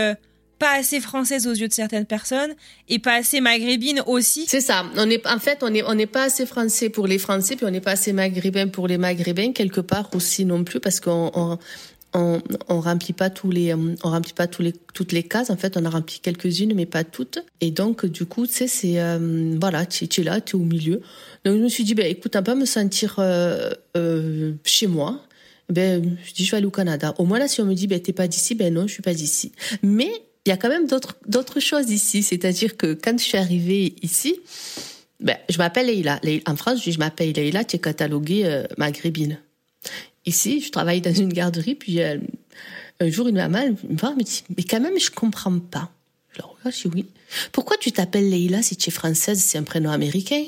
pas 0.59 0.77
assez 0.77 1.01
française 1.01 1.47
aux 1.47 1.53
yeux 1.53 1.69
de 1.69 1.73
certaines 1.73 2.05
personnes 2.05 2.53
et 2.89 2.99
pas 2.99 3.15
assez 3.15 3.41
maghrébine 3.41 4.03
aussi. 4.07 4.45
C'est 4.49 4.61
ça. 4.61 4.85
On 4.97 5.09
est, 5.09 5.27
en 5.27 5.39
fait, 5.39 5.63
on 5.63 5.71
n'est 5.71 5.83
on 5.83 6.07
pas 6.07 6.25
assez 6.25 6.47
français 6.47 6.89
pour 6.89 7.07
les 7.07 7.19
Français, 7.19 7.57
puis 7.57 7.65
on 7.65 7.71
n'est 7.71 7.81
pas 7.81 7.93
assez 7.93 8.13
maghrébin 8.13 8.69
pour 8.69 8.89
les 8.89 8.99
maghrébins, 8.99 9.53
quelque 9.53 9.81
part 9.81 10.11
aussi 10.15 10.45
non 10.45 10.65
plus, 10.65 10.81
parce 10.81 11.01
qu'on 11.01 11.31
on, 11.35 11.59
on, 12.15 12.41
on 12.69 12.81
remplit 12.81 13.13
pas 13.13 13.31
tous 13.31 13.51
les, 13.51 13.75
on 13.75 13.97
remplit 14.03 14.33
pas 14.33 14.47
toutes 14.47 15.13
les 15.13 15.23
cases. 15.23 15.51
En 15.51 15.57
fait, 15.57 15.77
on 15.77 15.85
a 15.85 15.91
rempli 15.91 16.21
quelques-unes, 16.21 16.75
mais 16.75 16.87
pas 16.87 17.05
toutes. 17.05 17.39
Et 17.61 17.71
donc, 17.71 18.07
du 18.07 18.25
coup, 18.25 18.47
tu 18.47 18.53
sais, 18.53 18.69
c'est, 18.69 19.01
euh, 19.01 19.57
voilà, 19.61 19.87
tu, 19.87 20.05
es 20.05 20.25
là, 20.25 20.41
tu 20.41 20.57
es 20.57 20.61
au 20.61 20.65
milieu. 20.65 21.01
Donc, 21.45 21.57
je 21.57 21.63
me 21.63 21.69
suis 21.69 21.85
dit, 21.85 21.95
ben, 21.95 22.07
écoute, 22.07 22.37
on 22.37 22.43
pas 22.43 22.55
me 22.55 22.65
sentir 22.65 23.17
euh, 23.19 23.71
euh, 23.97 24.53
chez 24.65 24.87
moi. 24.87 25.21
Ben, 25.69 26.17
je 26.25 26.33
dis, 26.33 26.45
je 26.45 26.51
vais 26.51 26.59
aller 26.59 26.67
au 26.67 26.71
Canada. 26.71 27.15
Au 27.19 27.25
moins 27.25 27.39
là, 27.39 27.47
si 27.47 27.61
on 27.61 27.67
me 27.67 27.75
dit, 27.75 27.87
ben, 27.87 28.01
t'es 28.01 28.15
pas 28.15 28.27
d'ici, 28.27 28.55
ben 28.55 28.73
non, 28.73 28.87
je 28.87 28.93
suis 28.95 29.03
pas 29.03 29.13
d'ici. 29.13 29.53
Mais 29.83 30.11
il 30.47 30.49
y 30.49 30.53
a 30.53 30.57
quand 30.57 30.71
même 30.71 30.87
d'autres, 30.87 31.17
d'autres 31.27 31.61
choses 31.61 31.91
ici. 31.91 32.23
C'est-à-dire 32.23 32.79
que 32.79 32.95
quand 32.95 33.19
je 33.19 33.25
suis 33.25 33.37
arrivée 33.37 33.95
ici, 34.03 34.37
ben, 35.21 35.37
je 35.51 35.59
m'appelle 35.59 35.87
Leïla. 35.87 36.21
En 36.47 36.57
France, 36.57 36.79
je 36.79 36.85
dis, 36.85 36.93
je 36.93 36.99
m'appelle 36.99 37.33
Leïla, 37.33 37.65
tu 37.65 37.77
es 37.77 37.79
cataloguée 37.79 38.47
euh, 38.47 38.65
maghrébine. 38.79 39.39
Ici, 40.29 40.61
je 40.61 40.71
travaille 40.71 41.01
dans 41.01 41.15
une 41.15 41.33
garderie, 41.33 41.75
puis 41.75 42.03
euh, 42.03 42.19
un 43.01 43.09
jour, 43.09 43.29
une 43.29 43.37
maman 43.37 43.71
me 43.89 43.97
voit, 43.97 44.15
me 44.15 44.23
dit, 44.23 44.45
mais 44.55 44.63
quand 44.63 44.79
même, 44.79 45.01
je 45.01 45.11
comprends 45.11 45.59
pas. 45.59 45.91
Je 46.33 46.41
la 46.41 46.45
regarde, 46.45 46.77
je 46.77 46.87
dis 46.87 46.95
oui. 46.95 47.07
Pourquoi 47.51 47.79
tu 47.79 47.93
t'appelles 47.93 48.29
Leïla 48.29 48.61
si 48.61 48.77
tu 48.77 48.91
es 48.91 48.93
française, 48.93 49.41
c'est 49.41 49.57
un 49.57 49.63
prénom 49.63 49.91
américain? 49.91 50.45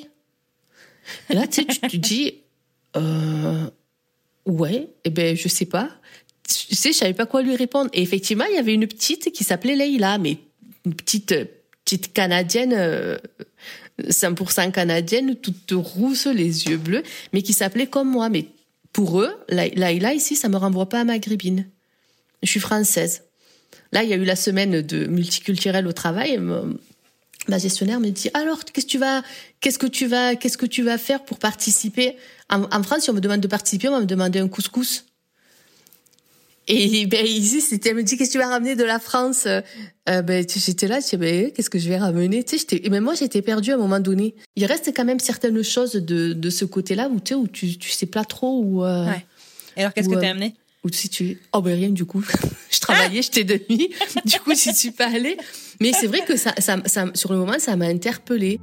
Là, 1.31 1.47
tu 1.47 1.65
te 1.65 1.97
dis, 1.97 2.35
euh, 2.95 3.71
ouais, 4.45 4.91
eh 5.05 5.11
ben, 5.11 5.35
je 5.35 5.49
sais 5.49 5.65
pas. 5.65 5.89
Tu 6.47 6.77
sais, 6.77 6.93
je 6.93 6.99
savais 6.99 7.15
pas 7.15 7.25
quoi 7.25 7.41
lui 7.41 7.57
répondre. 7.57 7.89
Et 7.95 8.03
effectivement, 8.03 8.45
il 8.51 8.57
y 8.57 8.59
avait 8.59 8.75
une 8.75 8.87
petite 8.87 9.33
qui 9.33 9.45
s'appelait 9.45 9.77
Leïla, 9.77 10.19
mais 10.19 10.37
une 10.85 10.93
petite, 10.95 11.35
petite 11.87 12.13
canadienne, 12.13 13.19
100% 13.99 14.73
canadienne, 14.73 15.37
toute 15.37 15.73
rousse, 15.73 16.27
les 16.27 16.67
yeux 16.67 16.77
bleus, 16.77 17.03
mais 17.33 17.41
qui 17.41 17.55
s'appelait 17.55 17.87
comme 17.87 18.11
moi. 18.11 18.29
Mais 18.29 18.45
pour 18.93 19.21
eux, 19.21 19.33
Laïla 19.49 20.15
ici, 20.15 20.37
ça 20.37 20.49
me 20.49 20.57
renvoie 20.57 20.89
pas 20.89 21.01
à 21.01 21.05
maghrébine. 21.05 21.67
Je 22.43 22.49
suis 22.49 22.61
française. 22.61 23.25
Là, 23.93 24.03
il 24.03 24.11
y 24.11 24.13
a 24.13 24.17
eu 24.17 24.25
la 24.25 24.37
semaine 24.37 24.83
de 24.83 25.07
multiculturel 25.07 25.87
au 25.87 25.93
travail. 25.93 26.41
Ma 27.49 27.59
gestionnaire 27.59 28.01
me 28.01 28.11
dit 28.11 28.31
alors 28.35 28.65
qu'est-ce 28.65 28.87
que 28.87 28.91
tu 28.91 28.99
vas 28.99 29.23
qu'est-ce 29.61 29.79
que 29.79 29.87
tu 29.87 30.07
vas 30.07 30.37
qu'est-ce 30.37 30.59
que 30.59 30.67
tu 30.67 30.83
vas 30.83 30.99
faire 30.99 31.25
pour 31.25 31.39
participer? 31.39 32.17
En, 32.51 32.65
en, 32.65 32.83
France 32.83 33.05
si 33.05 33.11
on 33.11 33.15
me 33.15 33.21
demande 33.21 33.41
de 33.41 33.49
participer 33.49 33.89
on 33.89 33.93
va 33.93 34.01
me 34.01 34.07
demander 34.07 34.41
un 34.41 34.49
couscous 34.49 35.07
et 36.71 37.07
ben, 37.07 37.27
ici, 37.27 37.61
c'était, 37.61 37.91
elle 37.91 37.97
me 37.97 38.03
dit, 38.03 38.17
qu'est-ce 38.17 38.31
que 38.31 38.33
tu 38.33 38.39
vas 38.39 38.49
ramener 38.49 38.77
de 38.77 38.85
la 38.85 38.99
France? 38.99 39.47
Euh, 39.47 40.23
ben, 40.23 40.45
J'étais 40.49 40.87
là, 40.87 41.01
je 41.01 41.09
dis, 41.09 41.17
ben, 41.17 41.51
qu'est-ce 41.51 41.71
que 41.71 41.79
je 41.79 41.89
vais 41.89 41.99
ramener? 41.99 42.45
Tu 42.45 42.59
sais, 42.59 42.67
Et 42.83 42.91
même 42.91 43.05
moi, 43.05 43.15
j'étais 43.15 43.43
perdue 43.43 43.73
à 43.73 43.75
un 43.75 43.79
moment 43.79 44.01
donné. 44.01 44.35
Il 44.57 44.65
reste 44.65 44.93
quand 44.95 45.05
même 45.05 45.21
certaines 45.21 45.63
choses 45.63 45.93
de, 45.93 46.33
de 46.33 46.51
ce 46.51 46.65
côté-là 46.65 47.09
où, 47.09 47.21
tu 47.21 47.29
sais, 47.29 47.35
où 47.35 47.49
tu, 47.49 47.77
tu 47.77 47.91
sais 47.91 48.07
pas 48.07 48.25
trop. 48.25 48.63
Où, 48.63 48.85
euh, 48.85 49.07
ouais. 49.07 49.25
Et 49.77 49.81
alors, 49.81 49.93
qu'est-ce 49.93 50.09
que 50.09 50.15
tu 50.15 50.25
as 50.25 50.29
euh, 50.29 50.33
amené? 50.33 50.55
Ou 50.85 50.89
si 50.93 51.09
tu... 51.09 51.39
Oh 51.53 51.61
ben 51.61 51.75
rien, 51.75 51.91
du 51.91 52.05
coup. 52.05 52.25
je 52.71 52.81
travaillais, 52.81 53.23
j'étais 53.23 53.45
de 53.45 53.61
nuit. 53.69 53.91
du 54.25 54.41
coup, 54.41 54.55
j'y 54.55 54.73
suis 54.75 54.93
pas 54.93 55.07
allée. 55.07 55.37
Mais 55.81 55.93
c'est 55.93 56.07
vrai 56.07 56.25
que 56.25 56.37
ça, 56.37 56.55
ça, 56.59 56.79
ça, 56.87 57.07
sur 57.15 57.33
le 57.33 57.39
moment, 57.39 57.59
ça 57.59 57.77
m'a 57.77 57.87
interpellée. 57.87 58.61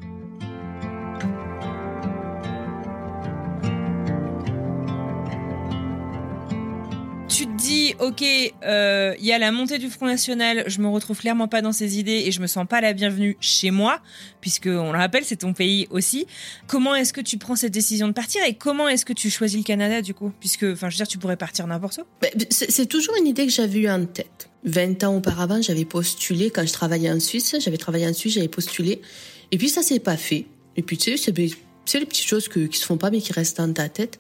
Ok, 8.00 8.22
il 8.22 8.52
euh, 8.64 9.16
y 9.20 9.32
a 9.32 9.40
la 9.40 9.52
montée 9.52 9.78
du 9.78 9.90
Front 9.90 10.06
National, 10.06 10.64
je 10.68 10.80
me 10.80 10.88
retrouve 10.88 11.20
clairement 11.20 11.48
pas 11.48 11.62
dans 11.62 11.72
ces 11.72 12.00
idées 12.00 12.24
et 12.26 12.32
je 12.32 12.42
me 12.42 12.48
sens 12.48 12.66
pas 12.68 12.82
la 12.82 12.94
bienvenue 12.94 13.38
chez 13.40 13.72
moi, 13.72 14.00
puisque 14.42 14.68
on 14.68 14.92
le 14.92 14.98
rappelle, 14.98 15.24
c'est 15.26 15.38
ton 15.38 15.54
pays 15.54 15.88
aussi. 15.90 16.28
Comment 16.68 16.96
est-ce 16.96 17.14
que 17.14 17.22
tu 17.22 17.38
prends 17.38 17.56
cette 17.56 17.74
décision 17.74 18.08
de 18.08 18.14
partir 18.14 18.44
et 18.44 18.54
comment 18.54 18.88
est-ce 18.88 19.06
que 19.06 19.14
tu 19.14 19.30
choisis 19.30 19.58
le 19.58 19.64
Canada 19.64 20.02
du 20.02 20.14
coup? 20.14 20.32
Puisque, 20.40 20.64
enfin, 20.64 20.90
je 20.90 20.96
veux 20.96 20.98
dire, 20.98 21.08
tu 21.08 21.18
pourrais 21.18 21.38
partir 21.38 21.68
n'importe 21.68 22.00
où. 22.00 22.04
Ben, 22.22 22.32
c'est 22.50 22.86
toujours 22.86 23.16
une 23.20 23.28
idée 23.28 23.46
que 23.46 23.52
j'avais 23.52 23.80
eue 23.80 23.90
en 23.90 24.06
tête. 24.06 24.50
20 24.64 25.04
ans 25.04 25.16
auparavant, 25.16 25.62
j'avais 25.62 25.86
postulé 25.86 26.50
quand 26.50 26.66
je 26.66 26.74
travaillais 26.74 27.12
en 27.12 27.20
Suisse, 27.20 27.56
j'avais 27.60 27.78
travaillé 27.78 28.08
en 28.08 28.14
Suisse, 28.14 28.34
j'avais 28.34 28.48
postulé, 28.48 29.02
et 29.52 29.58
puis 29.58 29.70
ça 29.70 29.82
s'est 29.82 30.00
pas 30.00 30.18
fait. 30.18 30.46
Et 30.76 30.82
puis 30.82 30.98
tu 30.98 31.18
sais, 31.18 31.32
c'est 31.90 32.00
les 32.00 32.06
petites 32.06 32.28
choses 32.28 32.48
que, 32.48 32.62
qui 32.62 32.78
se 32.78 32.86
font 32.86 32.98
pas 32.98 33.10
mais 33.10 33.22
qui 33.22 33.34
restent 33.34 33.58
dans 33.58 33.72
ta 33.72 33.90
tête. 33.90 34.20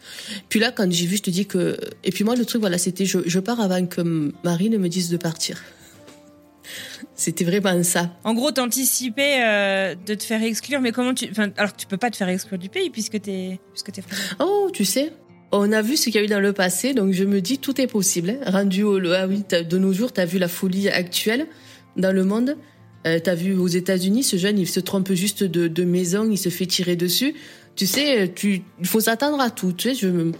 Puis 0.49 0.59
là, 0.59 0.71
quand 0.71 0.91
j'ai 0.91 1.05
vu, 1.05 1.17
je 1.17 1.23
te 1.23 1.29
dis 1.29 1.45
que... 1.45 1.77
Et 2.03 2.11
puis 2.11 2.23
moi, 2.23 2.35
le 2.35 2.45
truc, 2.45 2.61
voilà, 2.61 2.77
c'était 2.77 3.05
je, 3.05 3.19
je 3.25 3.39
pars 3.39 3.59
avant 3.59 3.85
que 3.85 4.31
Marie 4.43 4.69
ne 4.69 4.77
me 4.77 4.89
dise 4.89 5.09
de 5.09 5.17
partir. 5.17 5.61
C'était 7.15 7.45
vraiment 7.45 7.81
ça. 7.83 8.11
En 8.23 8.33
gros, 8.33 8.51
t'anticipais 8.51 9.41
euh, 9.41 9.95
de 10.05 10.13
te 10.13 10.23
faire 10.23 10.43
exclure, 10.43 10.81
mais 10.81 10.91
comment 10.91 11.13
tu... 11.13 11.27
Enfin, 11.31 11.49
alors 11.57 11.75
tu 11.75 11.87
peux 11.87 11.97
pas 11.97 12.11
te 12.11 12.17
faire 12.17 12.29
exclure 12.29 12.59
du 12.59 12.69
pays 12.69 12.89
puisque 12.89 13.21
t'es 13.21 13.59
puisque 13.71 13.97
es 13.97 14.01
français. 14.01 14.35
Oh, 14.39 14.69
tu 14.71 14.85
sais, 14.85 15.11
on 15.51 15.71
a 15.71 15.81
vu 15.81 15.97
ce 15.97 16.05
qu'il 16.05 16.15
y 16.15 16.17
a 16.19 16.23
eu 16.23 16.27
dans 16.27 16.39
le 16.39 16.53
passé, 16.53 16.93
donc 16.93 17.13
je 17.13 17.23
me 17.23 17.41
dis 17.41 17.57
tout 17.57 17.79
est 17.81 17.87
possible. 17.87 18.31
Hein. 18.45 18.51
Rendu 18.51 18.83
au... 18.83 18.99
Ah 19.13 19.27
oui, 19.27 19.43
de 19.49 19.77
nos 19.77 19.93
jours, 19.93 20.11
t'as 20.11 20.25
vu 20.25 20.37
la 20.37 20.47
folie 20.47 20.89
actuelle 20.89 21.47
dans 21.95 22.13
le 22.13 22.23
monde. 22.23 22.57
Euh, 23.07 23.19
t'as 23.23 23.35
vu 23.35 23.55
aux 23.55 23.67
États-Unis, 23.67 24.23
ce 24.23 24.37
jeune, 24.37 24.59
il 24.59 24.67
se 24.67 24.79
trompe 24.79 25.13
juste 25.13 25.43
de, 25.43 25.83
maison, 25.83 26.29
il 26.29 26.37
se 26.37 26.49
fait 26.49 26.65
tirer 26.65 26.95
dessus. 26.95 27.33
Tu 27.75 27.85
sais, 27.85 28.31
tu, 28.35 28.63
il 28.79 28.85
faut 28.85 28.99
s'attendre 28.99 29.39
à 29.39 29.49
tout. 29.49 29.71
Tu 29.71 29.89
sais, 29.89 29.95
je... 29.95 30.31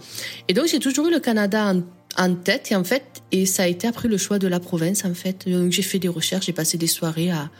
Et 0.48 0.54
donc 0.54 0.66
j'ai 0.66 0.80
toujours 0.80 1.06
eu 1.06 1.10
le 1.10 1.20
Canada 1.20 1.72
en, 2.16 2.34
tête 2.34 2.72
et 2.72 2.76
en 2.76 2.84
fait, 2.84 3.04
et 3.30 3.46
ça 3.46 3.62
a 3.62 3.66
été 3.68 3.86
après 3.86 4.08
le 4.08 4.18
choix 4.18 4.38
de 4.38 4.48
la 4.48 4.60
province 4.60 5.04
en 5.04 5.14
fait. 5.14 5.48
J'ai 5.70 5.82
fait 5.82 6.00
des 6.00 6.08
recherches, 6.08 6.46
j'ai 6.46 6.52
passé 6.52 6.76
des 6.76 6.88
soirées 6.88 7.30
à, 7.30 7.50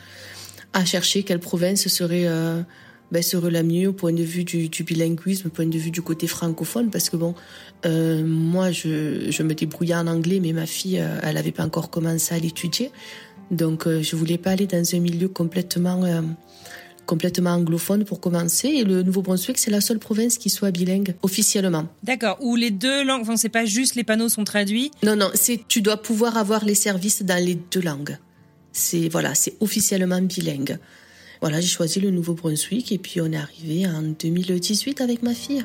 à 0.73 0.85
chercher 0.85 1.23
quelle 1.23 1.39
province 1.39 1.87
serait 1.89 2.27
euh, 2.27 2.61
ben, 3.11 3.23
serait 3.23 3.51
la 3.51 3.63
mieux 3.63 3.89
au 3.89 3.93
point 3.93 4.13
de 4.13 4.23
vue 4.23 4.45
du, 4.45 4.69
du, 4.69 4.83
bilinguisme, 4.83 5.49
au 5.49 5.51
point 5.51 5.67
de 5.67 5.79
vue 5.79 5.91
du 5.91 6.03
côté 6.03 6.27
francophone, 6.27 6.91
parce 6.91 7.09
que 7.09 7.17
bon, 7.17 7.35
euh, 7.87 8.25
moi 8.25 8.71
je, 8.71 9.31
je 9.31 9.43
me 9.43 9.55
débrouillais 9.55 9.95
en 9.95 10.07
anglais, 10.07 10.41
mais 10.41 10.53
ma 10.53 10.67
fille, 10.67 11.01
euh, 11.01 11.19
elle 11.23 11.37
avait 11.37 11.53
pas 11.53 11.65
encore 11.65 11.91
commencé 11.91 12.35
à 12.35 12.39
l'étudier. 12.39 12.91
Donc 13.51 13.87
euh, 13.87 14.03
je 14.03 14.15
voulais 14.15 14.39
pas 14.39 14.51
aller 14.51 14.67
dans 14.67 14.85
un 14.95 15.01
milieu 15.01 15.29
complètement 15.29 16.05
complètement 17.07 17.53
anglophone 17.53 18.05
pour 18.05 18.21
commencer. 18.21 18.69
Et 18.69 18.85
le 18.85 19.03
Nouveau-Brunswick, 19.03 19.57
c'est 19.57 19.71
la 19.71 19.81
seule 19.81 19.99
province 19.99 20.37
qui 20.37 20.51
soit 20.51 20.71
bilingue 20.71 21.15
officiellement. 21.23 21.87
D'accord. 22.03 22.37
Où 22.41 22.55
les 22.55 22.71
deux 22.71 23.03
langues, 23.03 23.23
enfin 23.23 23.39
c'est 23.39 23.49
pas 23.49 23.65
juste 23.65 23.95
les 23.95 24.05
panneaux 24.05 24.29
sont 24.29 24.45
traduits? 24.45 24.91
Non 25.03 25.17
non, 25.17 25.31
c'est 25.33 25.63
tu 25.67 25.81
dois 25.81 25.97
pouvoir 25.97 26.37
avoir 26.37 26.65
les 26.67 26.75
services 26.75 27.23
dans 27.23 27.43
les 27.43 27.55
deux 27.55 27.81
langues. 27.81 28.19
C'est 28.73 29.09
voilà, 29.09 29.35
c'est 29.35 29.55
officiellement 29.61 30.21
bilingue. 30.21 30.79
Voilà, 31.41 31.61
j'ai 31.61 31.69
choisi 31.69 32.01
le 32.01 32.11
Nouveau-Brunswick 32.11 32.91
et 32.93 32.99
puis 32.99 33.21
on 33.21 33.31
est 33.33 33.37
arrivé 33.37 33.87
en 33.87 34.03
2018 34.03 35.01
avec 35.01 35.23
ma 35.23 35.35
fille. 35.35 35.65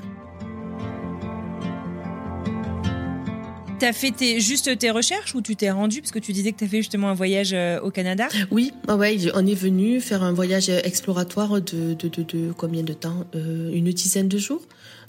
T'as 3.80 3.92
fait 3.92 4.12
tes, 4.12 4.40
juste 4.40 4.78
tes 4.78 4.92
recherches 4.92 5.36
ou 5.36 5.42
tu 5.42 5.58
t'es 5.58 5.70
rendu? 5.70 6.00
Parce 6.00 6.12
que 6.12 6.20
tu 6.20 6.32
disais 6.32 6.54
que 6.54 6.60
tu 6.60 6.64
as 6.64 6.68
fait 6.68 6.78
justement 6.78 7.10
un 7.10 7.14
voyage 7.14 7.52
euh, 7.54 7.82
au 7.82 7.92
Canada 7.92 8.30
Oui, 8.50 8.72
ah 8.88 8.96
ouais, 8.96 9.18
on 9.34 9.46
est 9.46 9.56
venu 9.56 10.00
faire 10.00 10.24
un 10.24 10.32
voyage 10.32 10.70
exploratoire 10.70 11.60
de, 11.60 11.94
de, 11.94 12.08
de, 12.08 12.54
combien 12.56 12.84
de 12.84 12.94
temps 12.94 13.26
euh, 13.36 13.74
Une 13.74 13.92
dizaine 13.92 14.30
de 14.30 14.38
jours. 14.38 14.62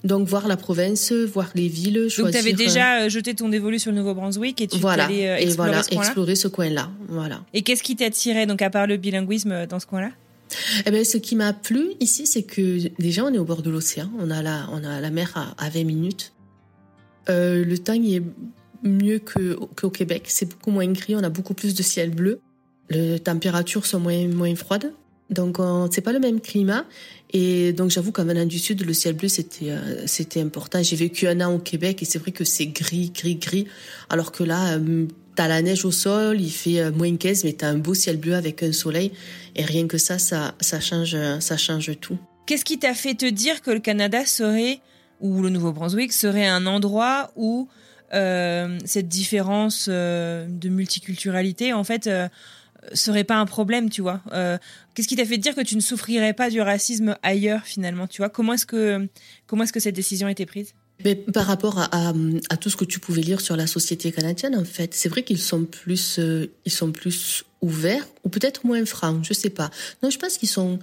Donc 0.03 0.27
voir 0.27 0.49
la 0.49 0.57
province, 0.57 1.13
voir 1.13 1.51
les 1.55 1.69
villes, 1.69 2.09
choisir. 2.09 2.25
Donc 2.25 2.33
tu 2.33 2.37
avais 2.37 2.51
déjà 2.51 3.03
euh, 3.03 3.09
jeté 3.09 3.33
ton 3.33 3.47
dévolu 3.47 3.79
sur 3.79 3.91
le 3.91 3.97
Nouveau-Brunswick 3.97 4.59
et 4.59 4.67
tu 4.67 4.77
voilà, 4.79 5.05
allais 5.05 5.41
explorer, 5.41 5.43
et 5.43 5.55
voilà, 5.55 5.83
ce 5.83 5.89
coin-là? 5.89 6.05
explorer 6.07 6.35
ce 6.35 6.47
coin-là. 6.49 6.89
Voilà. 7.07 7.41
Et 7.53 7.61
qu'est-ce 7.61 7.81
qui 7.83 7.95
t'attirait 7.95 8.45
donc 8.45 8.61
à 8.61 8.69
part 8.69 8.87
le 8.87 8.97
bilinguisme 8.97 9.67
dans 9.67 9.79
ce 9.79 9.85
coin-là? 9.85 10.09
Eh 10.85 10.91
ben, 10.91 11.03
ce 11.03 11.17
qui 11.17 11.35
m'a 11.35 11.53
plu 11.53 11.93
ici, 11.99 12.27
c'est 12.27 12.43
que 12.43 12.87
déjà 12.99 13.25
on 13.25 13.33
est 13.33 13.37
au 13.37 13.45
bord 13.45 13.61
de 13.61 13.69
l'océan, 13.69 14.09
on 14.19 14.29
a 14.29 14.41
la, 14.41 14.67
on 14.71 14.83
a 14.83 15.01
la 15.01 15.09
mer 15.09 15.31
à, 15.35 15.63
à 15.63 15.69
20 15.69 15.83
minutes. 15.83 16.33
Euh, 17.29 17.65
le 17.65 17.77
temps 17.77 17.93
est 17.93 18.21
mieux 18.83 19.19
qu'au 19.19 19.89
Québec. 19.89 20.25
C'est 20.27 20.49
beaucoup 20.49 20.71
moins 20.71 20.87
gris, 20.91 21.15
on 21.15 21.23
a 21.23 21.29
beaucoup 21.29 21.53
plus 21.53 21.73
de 21.73 21.83
ciel 21.83 22.11
bleu. 22.11 22.39
Les 22.89 23.19
températures 23.19 23.85
sont 23.85 23.99
moins, 23.99 24.27
moins 24.27 24.55
froides. 24.55 24.93
Donc, 25.31 25.57
c'est 25.91 26.01
pas 26.01 26.13
le 26.13 26.19
même 26.19 26.39
climat. 26.39 26.85
Et 27.33 27.73
donc, 27.73 27.89
j'avoue 27.89 28.11
qu'en 28.11 28.25
venant 28.25 28.45
du 28.45 28.59
sud, 28.59 28.85
le 28.85 28.93
ciel 28.93 29.15
bleu, 29.15 29.27
c'était, 29.27 29.71
euh, 29.71 30.05
c'était 30.05 30.39
important. 30.39 30.81
J'ai 30.83 30.95
vécu 30.95 31.27
un 31.27 31.41
an 31.41 31.53
au 31.55 31.59
Québec 31.59 32.01
et 32.03 32.05
c'est 32.05 32.19
vrai 32.19 32.31
que 32.31 32.43
c'est 32.43 32.67
gris, 32.67 33.09
gris, 33.09 33.35
gris. 33.35 33.67
Alors 34.09 34.31
que 34.31 34.43
là, 34.43 34.77
euh, 34.77 35.07
t'as 35.35 35.47
la 35.47 35.61
neige 35.61 35.85
au 35.85 35.91
sol, 35.91 36.41
il 36.41 36.51
fait 36.51 36.79
euh, 36.79 36.91
moins 36.91 37.15
15, 37.15 37.43
mais 37.43 37.53
t'as 37.53 37.67
un 37.67 37.77
beau 37.77 37.93
ciel 37.93 38.17
bleu 38.17 38.35
avec 38.35 38.63
un 38.63 38.71
soleil. 38.71 39.11
Et 39.55 39.63
rien 39.63 39.87
que 39.87 39.97
ça, 39.97 40.17
ça, 40.17 40.53
change, 40.79 41.15
ça 41.39 41.57
change 41.57 41.91
tout. 41.99 42.17
Qu'est-ce 42.45 42.65
qui 42.65 42.77
t'a 42.77 42.93
fait 42.93 43.15
te 43.15 43.25
dire 43.25 43.61
que 43.61 43.71
le 43.71 43.79
Canada 43.79 44.25
serait, 44.25 44.79
ou 45.19 45.41
le 45.41 45.49
Nouveau-Brunswick 45.49 46.13
serait 46.13 46.47
un 46.47 46.65
endroit 46.65 47.31
où 47.35 47.67
euh, 48.13 48.77
cette 48.85 49.07
différence 49.07 49.87
euh, 49.89 50.45
de 50.47 50.69
multiculturalité, 50.69 51.73
en 51.73 51.83
fait, 51.83 52.07
euh, 52.07 52.29
serait 52.93 53.23
pas 53.23 53.35
un 53.35 53.45
problème, 53.45 53.89
tu 53.89 54.01
vois? 54.01 54.21
Qu'est-ce 54.93 55.07
qui 55.07 55.15
t'a 55.15 55.25
fait 55.25 55.39
dire 55.39 55.55
que 55.55 55.61
tu 55.61 55.75
ne 55.75 55.81
souffrirais 55.81 56.33
pas 56.33 56.49
du 56.49 56.61
racisme 56.61 57.17
ailleurs, 57.23 57.63
finalement, 57.63 58.07
tu 58.07 58.21
vois? 58.21 58.29
Comment 58.29 58.53
est-ce 58.53 58.65
que, 58.65 59.07
comment 59.47 59.63
est-ce 59.63 59.73
que 59.73 59.79
cette 59.79 59.95
décision 59.95 60.27
a 60.27 60.31
été 60.31 60.45
prise? 60.45 60.73
Mais 61.03 61.15
par 61.15 61.45
rapport 61.45 61.79
à, 61.79 62.13
à, 62.49 62.57
tout 62.57 62.69
ce 62.69 62.77
que 62.77 62.85
tu 62.85 62.99
pouvais 62.99 63.21
lire 63.21 63.41
sur 63.41 63.55
la 63.55 63.67
société 63.67 64.11
canadienne, 64.11 64.55
en 64.55 64.63
fait, 64.63 64.93
c'est 64.93 65.09
vrai 65.09 65.23
qu'ils 65.23 65.41
sont 65.41 65.65
plus, 65.65 66.19
ils 66.65 66.71
sont 66.71 66.91
plus 66.91 67.43
ouverts 67.61 68.07
ou 68.23 68.29
peut-être 68.29 68.65
moins 68.65 68.85
francs, 68.85 69.23
je 69.23 69.33
sais 69.33 69.49
pas. 69.49 69.69
Non, 70.01 70.09
je 70.09 70.17
pense 70.17 70.37
qu'ils 70.37 70.49
sont, 70.49 70.79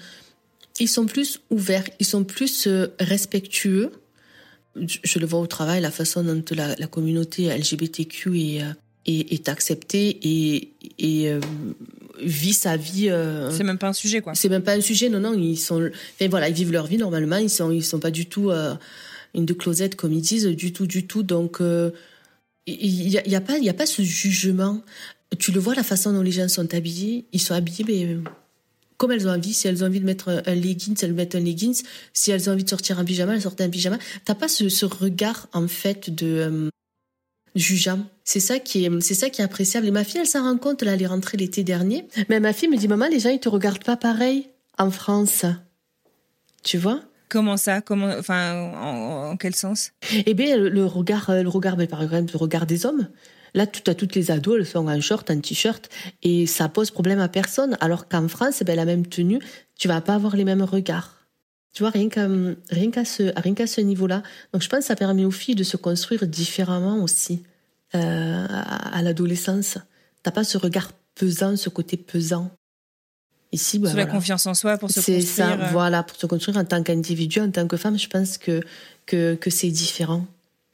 ils 0.80 0.88
sont 0.88 1.06
plus 1.06 1.40
ouverts, 1.50 1.84
ils 1.98 2.06
sont 2.06 2.24
plus 2.24 2.68
respectueux 3.00 3.90
je 4.76 5.18
le 5.18 5.26
vois 5.26 5.40
au 5.40 5.46
travail, 5.46 5.80
la 5.80 5.90
façon 5.90 6.22
dont 6.22 6.42
la, 6.50 6.74
la 6.76 6.86
communauté 6.86 7.54
LGBTQ 7.54 8.40
est, 8.40 8.62
euh, 8.62 8.72
est, 9.06 9.48
accepté 9.48 10.18
et, 10.22 10.72
et 10.98 11.30
vit 12.20 12.54
sa 12.54 12.76
vie. 12.76 13.10
c'est 13.50 13.64
même 13.64 13.78
pas 13.78 13.88
un 13.88 13.92
sujet, 13.92 14.22
quoi. 14.22 14.34
C'est 14.34 14.48
même 14.48 14.62
pas 14.62 14.72
un 14.74 14.80
sujet, 14.80 15.08
non, 15.08 15.20
non. 15.20 15.34
Ils 15.34 15.58
sont, 15.58 15.90
enfin, 16.14 16.28
voilà, 16.30 16.48
ils 16.48 16.54
vivent 16.54 16.72
leur 16.72 16.86
vie 16.86 16.96
normalement. 16.96 17.36
Ils 17.36 17.50
sont, 17.50 17.70
ils 17.70 17.84
sont 17.84 18.00
pas 18.00 18.10
du 18.10 18.26
tout 18.26 18.50
une 19.34 19.46
de 19.46 19.54
closette 19.54 19.96
comme 19.96 20.12
ils 20.12 20.22
disent, 20.22 20.46
du 20.46 20.72
tout, 20.72 20.86
du 20.86 21.06
tout. 21.06 21.22
Donc, 21.22 21.60
il 22.66 23.08
y 23.08 23.18
a, 23.18 23.38
a, 23.38 23.40
pas, 23.40 23.54
a 23.54 23.72
pas 23.72 23.86
ce 23.86 24.02
jugement. 24.02 24.82
Tu 25.38 25.52
le 25.52 25.60
vois 25.60 25.74
la 25.74 25.82
façon 25.82 26.12
dont 26.12 26.22
les 26.22 26.32
gens 26.32 26.48
sont 26.48 26.74
habillés. 26.74 27.26
Ils 27.32 27.40
sont 27.40 27.54
habillés, 27.54 27.84
mais 27.88 28.18
comme 29.02 29.10
elles 29.10 29.26
ont 29.26 29.32
envie. 29.32 29.52
Si 29.52 29.66
elles 29.66 29.82
ont 29.82 29.88
envie 29.88 29.98
de 29.98 30.04
mettre 30.04 30.42
un 30.46 30.54
leggings, 30.54 30.96
elles 31.02 31.12
mettent 31.12 31.34
un 31.34 31.40
leggings. 31.40 31.82
Si 32.12 32.30
elles 32.30 32.48
ont 32.48 32.52
envie 32.52 32.62
de 32.62 32.68
sortir 32.68 33.00
un 33.00 33.04
pyjama, 33.04 33.34
elles 33.34 33.42
sortent 33.42 33.60
un 33.60 33.68
pyjama. 33.68 33.98
T'as 34.24 34.36
pas 34.36 34.46
ce, 34.46 34.68
ce, 34.68 34.86
regard 34.86 35.48
en 35.52 35.66
fait 35.66 36.08
de 36.08 36.26
euh, 36.26 36.68
jugeant. 37.56 38.06
C'est 38.22 38.38
ça 38.38 38.60
qui 38.60 38.84
est, 38.84 39.00
c'est 39.00 39.14
ça 39.14 39.28
qui 39.28 39.40
est 39.40 39.44
appréciable. 39.44 39.88
Et 39.88 39.90
ma 39.90 40.04
fille, 40.04 40.20
elle 40.20 40.28
s'en 40.28 40.44
rend 40.44 40.56
compte. 40.56 40.82
Là, 40.82 40.94
elle 40.94 41.02
est 41.02 41.06
rentrée 41.06 41.36
l'été 41.36 41.64
dernier. 41.64 42.06
Mais 42.28 42.38
ma 42.38 42.52
fille 42.52 42.68
me 42.68 42.76
dit, 42.76 42.86
maman, 42.86 43.08
les 43.08 43.18
gens 43.18 43.30
ils 43.30 43.40
te 43.40 43.48
regardent 43.48 43.82
pas 43.82 43.96
pareil 43.96 44.46
en 44.78 44.92
France. 44.92 45.46
Tu 46.62 46.78
vois? 46.78 47.02
Comment 47.32 47.56
ça? 47.56 47.80
Comment, 47.80 48.08
enfin, 48.18 48.70
en, 48.74 49.38
quel 49.38 49.54
sens? 49.54 49.92
Eh 50.26 50.34
bien, 50.34 50.58
le, 50.58 50.84
regard, 50.84 51.30
le 51.30 51.48
regard, 51.48 51.78
mais 51.78 51.86
par 51.86 52.02
exemple, 52.02 52.30
le 52.30 52.38
regard 52.38 52.66
des 52.66 52.84
hommes. 52.84 53.08
Là, 53.54 53.66
tout 53.66 53.90
à 53.90 53.94
toutes 53.94 54.14
les 54.14 54.30
ados, 54.30 54.56
elles 54.58 54.66
sont 54.66 54.86
en 54.86 55.00
short, 55.00 55.30
en 55.30 55.40
t-shirt, 55.40 55.88
et 56.22 56.46
ça 56.46 56.68
pose 56.68 56.90
problème 56.90 57.20
à 57.20 57.28
personne. 57.28 57.78
Alors 57.80 58.06
qu'en 58.06 58.28
France, 58.28 58.62
ben, 58.66 58.76
la 58.76 58.84
même 58.84 59.06
tenue, 59.06 59.38
tu 59.78 59.88
vas 59.88 60.02
pas 60.02 60.14
avoir 60.14 60.36
les 60.36 60.44
mêmes 60.44 60.60
regards. 60.60 61.26
Tu 61.72 61.82
vois, 61.82 61.88
rien 61.88 62.10
qu'à, 62.10 62.28
rien 62.68 62.90
qu'à 62.90 63.06
ce, 63.06 63.32
rien 63.34 63.54
qu'à 63.54 63.66
ce 63.66 63.80
niveau-là. 63.80 64.22
Donc, 64.52 64.60
je 64.60 64.68
pense 64.68 64.80
que 64.80 64.84
ça 64.84 64.96
permet 64.96 65.24
aux 65.24 65.30
filles 65.30 65.54
de 65.54 65.64
se 65.64 65.78
construire 65.78 66.26
différemment 66.26 67.02
aussi, 67.02 67.44
euh, 67.94 68.46
à, 68.46 69.00
l'adolescence. 69.00 69.78
T'as 70.22 70.32
pas 70.32 70.44
ce 70.44 70.58
regard 70.58 70.92
pesant, 71.14 71.56
ce 71.56 71.70
côté 71.70 71.96
pesant. 71.96 72.50
Ici, 73.52 73.78
ben, 73.78 73.94
la 73.94 74.06
confiance 74.06 74.46
en 74.46 74.54
soi 74.54 74.78
pour 74.78 74.90
se 74.90 74.94
construire. 74.94 75.20
C'est 75.20 75.26
ça, 75.26 75.52
euh. 75.52 75.68
voilà, 75.72 76.02
pour 76.02 76.16
se 76.16 76.26
construire 76.26 76.56
en 76.56 76.64
tant 76.64 76.82
qu'individu, 76.82 77.38
en 77.38 77.50
tant 77.50 77.68
que 77.68 77.76
femme, 77.76 77.98
je 77.98 78.08
pense 78.08 78.38
que, 78.38 78.62
que, 79.04 79.34
que 79.34 79.50
c'est 79.50 79.68
différent. 79.68 80.26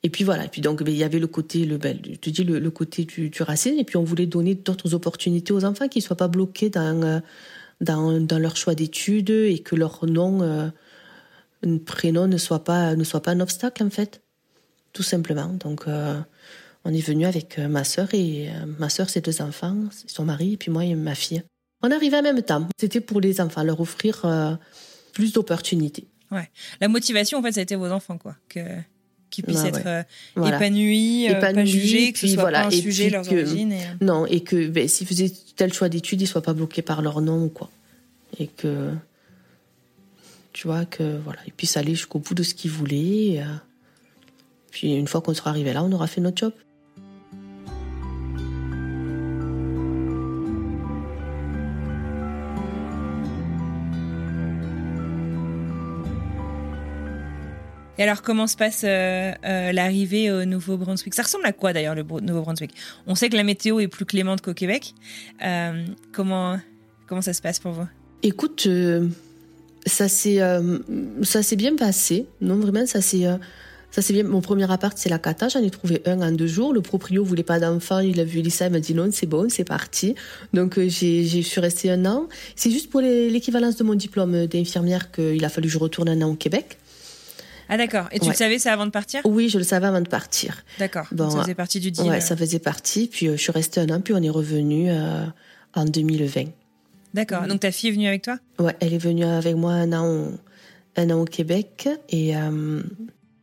Et 0.04 0.10
puis 0.10 0.22
voilà, 0.22 0.44
et 0.44 0.48
puis 0.48 0.60
donc 0.60 0.84
ben, 0.84 0.94
il 0.94 0.96
y 0.96 1.02
avait 1.02 1.18
le 1.18 1.26
côté, 1.26 1.64
le, 1.64 1.76
ben, 1.76 1.98
je 2.08 2.14
te 2.14 2.30
dis 2.30 2.44
le, 2.44 2.60
le 2.60 2.70
côté 2.70 3.04
du, 3.04 3.30
du, 3.30 3.42
racisme, 3.42 3.78
et 3.78 3.84
puis 3.84 3.96
on 3.96 4.04
voulait 4.04 4.26
donner 4.26 4.54
d'autres 4.54 4.94
opportunités 4.94 5.52
aux 5.52 5.64
enfants 5.64 5.88
qui 5.88 5.98
ne 5.98 6.04
soient 6.04 6.16
pas 6.16 6.28
bloqués 6.28 6.70
dans, 6.70 7.02
euh, 7.02 7.20
dans, 7.80 8.20
dans 8.20 8.38
leur 8.38 8.56
choix 8.56 8.76
d'études 8.76 9.30
et 9.30 9.58
que 9.58 9.74
leur 9.74 10.06
nom, 10.06 10.42
euh, 10.42 10.68
prénom 11.84 12.28
ne 12.28 12.38
soit 12.38 12.62
pas 12.62 12.94
ne 12.94 13.02
soit 13.02 13.22
pas 13.22 13.32
un 13.32 13.40
obstacle 13.40 13.82
en 13.82 13.90
fait, 13.90 14.22
tout 14.92 15.02
simplement. 15.02 15.48
Donc 15.48 15.88
euh, 15.88 16.16
on 16.84 16.94
est 16.94 17.00
venu 17.00 17.26
avec 17.26 17.58
ma 17.58 17.82
sœur 17.82 18.14
et 18.14 18.50
ma 18.78 18.88
sœur 18.88 19.10
ses 19.10 19.20
deux 19.20 19.42
enfants, 19.42 19.76
son 20.06 20.24
mari 20.24 20.52
et 20.52 20.56
puis 20.56 20.70
moi 20.70 20.84
et 20.84 20.94
ma 20.94 21.16
fille. 21.16 21.42
On 21.82 21.90
arrivait 21.90 22.18
en 22.18 22.22
même 22.22 22.42
temps. 22.42 22.68
C'était 22.78 23.00
pour 23.00 23.20
les 23.20 23.40
enfants, 23.40 23.62
leur 23.62 23.80
offrir 23.80 24.26
plus 25.12 25.32
d'opportunités. 25.32 26.06
Ouais. 26.30 26.50
La 26.80 26.88
motivation 26.88 27.38
en 27.38 27.42
fait, 27.42 27.52
ça 27.52 27.60
a 27.60 27.62
été 27.62 27.76
vos 27.76 27.90
enfants 27.90 28.18
quoi. 28.18 28.36
Que 28.48 28.60
qui 29.30 29.42
puissent 29.42 29.62
bah 29.62 29.68
être 29.68 29.86
euh, 29.86 30.46
épanouis, 30.46 31.28
euh, 31.30 31.34
pas 31.40 31.64
jugés, 31.64 32.12
que 32.12 32.18
ce 32.18 32.28
soit 32.28 32.50
pas 32.50 32.66
un 32.66 32.70
sujet 32.70 33.10
leurs 33.10 33.30
origines. 33.30 33.72
Et... 33.72 33.82
Euh. 33.82 33.94
Non, 34.00 34.26
et 34.26 34.40
que 34.40 34.68
ben, 34.68 34.88
s'ils 34.88 35.06
faisaient 35.06 35.30
tel 35.56 35.72
choix 35.72 35.88
d'études, 35.88 36.20
ils 36.20 36.26
soient 36.26 36.42
pas 36.42 36.54
bloqués 36.54 36.82
par 36.82 37.02
leur 37.02 37.20
nom 37.20 37.44
ou 37.44 37.48
quoi. 37.48 37.70
Et 38.38 38.46
que 38.46 38.90
tu 40.52 40.66
vois 40.66 40.84
que 40.86 41.18
voilà, 41.24 41.40
ils 41.46 41.52
puissent 41.52 41.76
aller 41.76 41.94
jusqu'au 41.94 42.18
bout 42.18 42.34
de 42.34 42.42
ce 42.42 42.54
qu'ils 42.54 42.70
voulaient. 42.70 43.42
puis 44.70 44.94
une 44.94 45.06
fois 45.06 45.20
qu'on 45.20 45.34
sera 45.34 45.50
arrivé 45.50 45.72
là, 45.72 45.84
on 45.84 45.92
aura 45.92 46.06
fait 46.06 46.20
notre 46.20 46.38
job. 46.38 46.52
Et 57.98 58.04
alors, 58.04 58.22
comment 58.22 58.46
se 58.46 58.56
passe 58.56 58.82
euh, 58.84 59.32
euh, 59.44 59.72
l'arrivée 59.72 60.30
au 60.30 60.44
Nouveau-Brunswick? 60.44 61.14
Ça 61.14 61.22
ressemble 61.22 61.46
à 61.46 61.52
quoi 61.52 61.72
d'ailleurs 61.72 61.96
le 61.96 62.04
Nouveau-Brunswick? 62.04 62.70
On 63.08 63.16
sait 63.16 63.28
que 63.28 63.36
la 63.36 63.42
météo 63.42 63.80
est 63.80 63.88
plus 63.88 64.04
clémente 64.04 64.40
qu'au 64.40 64.54
Québec. 64.54 64.94
Euh, 65.44 65.84
comment, 66.12 66.60
comment 67.08 67.22
ça 67.22 67.32
se 67.32 67.42
passe 67.42 67.58
pour 67.58 67.72
vous? 67.72 67.88
Écoute, 68.22 68.68
ça 69.84 70.08
s'est 70.08 70.36
bien 71.56 71.74
passé. 71.74 72.26
Non, 72.40 72.56
vraiment, 72.56 72.86
ça 72.86 73.00
s'est 73.00 73.26
ça 73.90 74.02
c'est 74.02 74.12
bien. 74.12 74.22
Mon 74.22 74.42
premier 74.42 74.70
appart, 74.70 74.96
c'est 74.96 75.08
la 75.08 75.18
Cata. 75.18 75.48
J'en 75.48 75.62
ai 75.62 75.70
trouvé 75.70 76.02
un 76.06 76.20
en 76.20 76.30
deux 76.30 76.46
jours. 76.46 76.72
Le 76.72 76.82
proprio 76.82 77.24
voulait 77.24 77.42
pas 77.42 77.58
d'enfant. 77.58 77.98
Il 77.98 78.20
a 78.20 78.24
vu 78.24 78.38
Elissa. 78.38 78.66
Il 78.66 78.72
m'a 78.72 78.80
dit 78.80 78.94
non, 78.94 79.08
c'est 79.10 79.26
bon, 79.26 79.48
c'est 79.48 79.64
parti. 79.64 80.14
Donc, 80.52 80.78
j'ai, 80.78 81.24
je 81.24 81.40
suis 81.40 81.60
restée 81.60 81.90
un 81.90 82.06
an. 82.06 82.28
C'est 82.54 82.70
juste 82.70 82.90
pour 82.90 83.00
l'équivalence 83.00 83.74
de 83.76 83.82
mon 83.82 83.94
diplôme 83.94 84.46
d'infirmière 84.46 85.10
qu'il 85.10 85.44
a 85.44 85.48
fallu 85.48 85.66
que 85.66 85.72
je 85.72 85.78
retourne 85.78 86.08
un 86.10 86.22
an 86.22 86.30
au 86.30 86.36
Québec. 86.36 86.78
Ah 87.68 87.76
d'accord. 87.76 88.08
Et 88.12 88.18
tu 88.18 88.28
le 88.28 88.34
savais 88.34 88.58
ça 88.58 88.72
avant 88.72 88.86
de 88.86 88.90
partir? 88.90 89.20
Oui, 89.24 89.48
je 89.48 89.58
le 89.58 89.64
savais 89.64 89.86
avant 89.86 90.00
de 90.00 90.08
partir. 90.08 90.64
D'accord. 90.78 91.06
Bon, 91.12 91.28
ça 91.30 91.42
faisait 91.42 91.54
partie 91.54 91.80
du 91.80 91.90
deal. 91.90 92.08
Ouais, 92.08 92.20
ça 92.20 92.36
faisait 92.36 92.58
partie. 92.58 93.08
Puis 93.08 93.28
euh, 93.28 93.36
je 93.36 93.42
suis 93.42 93.52
restée 93.52 93.80
un 93.80 93.88
an, 93.90 94.00
puis 94.00 94.14
on 94.14 94.22
est 94.22 94.30
revenu 94.30 94.90
euh, 94.90 95.24
en 95.74 95.84
2020. 95.84 96.44
D'accord. 97.14 97.46
Donc 97.46 97.60
ta 97.60 97.70
fille 97.70 97.90
est 97.90 97.92
venue 97.92 98.06
avec 98.08 98.22
toi? 98.22 98.38
Ouais, 98.58 98.74
elle 98.80 98.94
est 98.94 98.98
venue 98.98 99.24
avec 99.24 99.54
moi 99.56 99.72
un 99.72 99.92
an, 99.92 100.30
un 100.96 101.10
an 101.10 101.20
au 101.20 101.24
Québec 101.24 101.88
et 102.08 102.36
euh, 102.36 102.82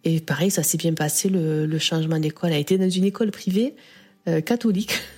et 0.03 0.19
pareil, 0.19 0.51
ça 0.51 0.61
s'est 0.63 0.77
bien 0.77 0.93
passé 0.93 1.29
le, 1.29 1.65
le 1.65 1.79
changement 1.79 2.19
d'école. 2.19 2.51
Elle 2.51 2.57
a 2.57 2.59
été 2.59 2.77
dans 2.77 2.89
une 2.89 3.05
école 3.05 3.31
privée 3.31 3.75
catholique. 4.45 4.93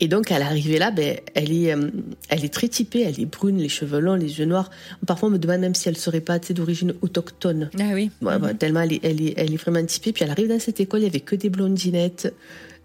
Et 0.00 0.08
donc, 0.08 0.32
à 0.32 0.38
l'arrivée 0.38 0.78
là, 0.78 0.90
ben, 0.90 1.18
elle 1.34 1.52
est, 1.52 1.72
euh, 1.72 1.90
elle 2.28 2.44
est 2.44 2.52
très 2.52 2.68
typée. 2.68 3.02
Elle 3.02 3.20
est 3.20 3.26
brune, 3.26 3.58
les 3.58 3.68
cheveux 3.68 4.00
longs, 4.00 4.16
les 4.16 4.38
yeux 4.38 4.44
noirs. 4.44 4.70
Parfois, 5.06 5.28
on 5.28 5.32
me 5.32 5.38
demande 5.38 5.60
même 5.60 5.74
si 5.74 5.88
elle 5.88 5.96
serait 5.96 6.20
pas 6.20 6.38
d'origine 6.38 6.94
autochtone. 7.00 7.70
Ah 7.78 7.92
oui. 7.94 8.10
Mhm. 8.20 8.56
tellement 8.58 8.80
elle 8.80 8.94
est, 8.94 9.00
elle 9.04 9.22
est, 9.22 9.34
elle 9.36 9.52
est 9.52 9.56
vraiment 9.56 9.84
typée. 9.84 10.12
Puis 10.12 10.24
elle 10.24 10.30
arrive 10.30 10.48
dans 10.48 10.58
cette 10.58 10.80
école, 10.80 11.00
il 11.00 11.04
y 11.04 11.08
avait 11.08 11.20
que 11.20 11.36
des 11.36 11.48
blondinettes, 11.48 12.34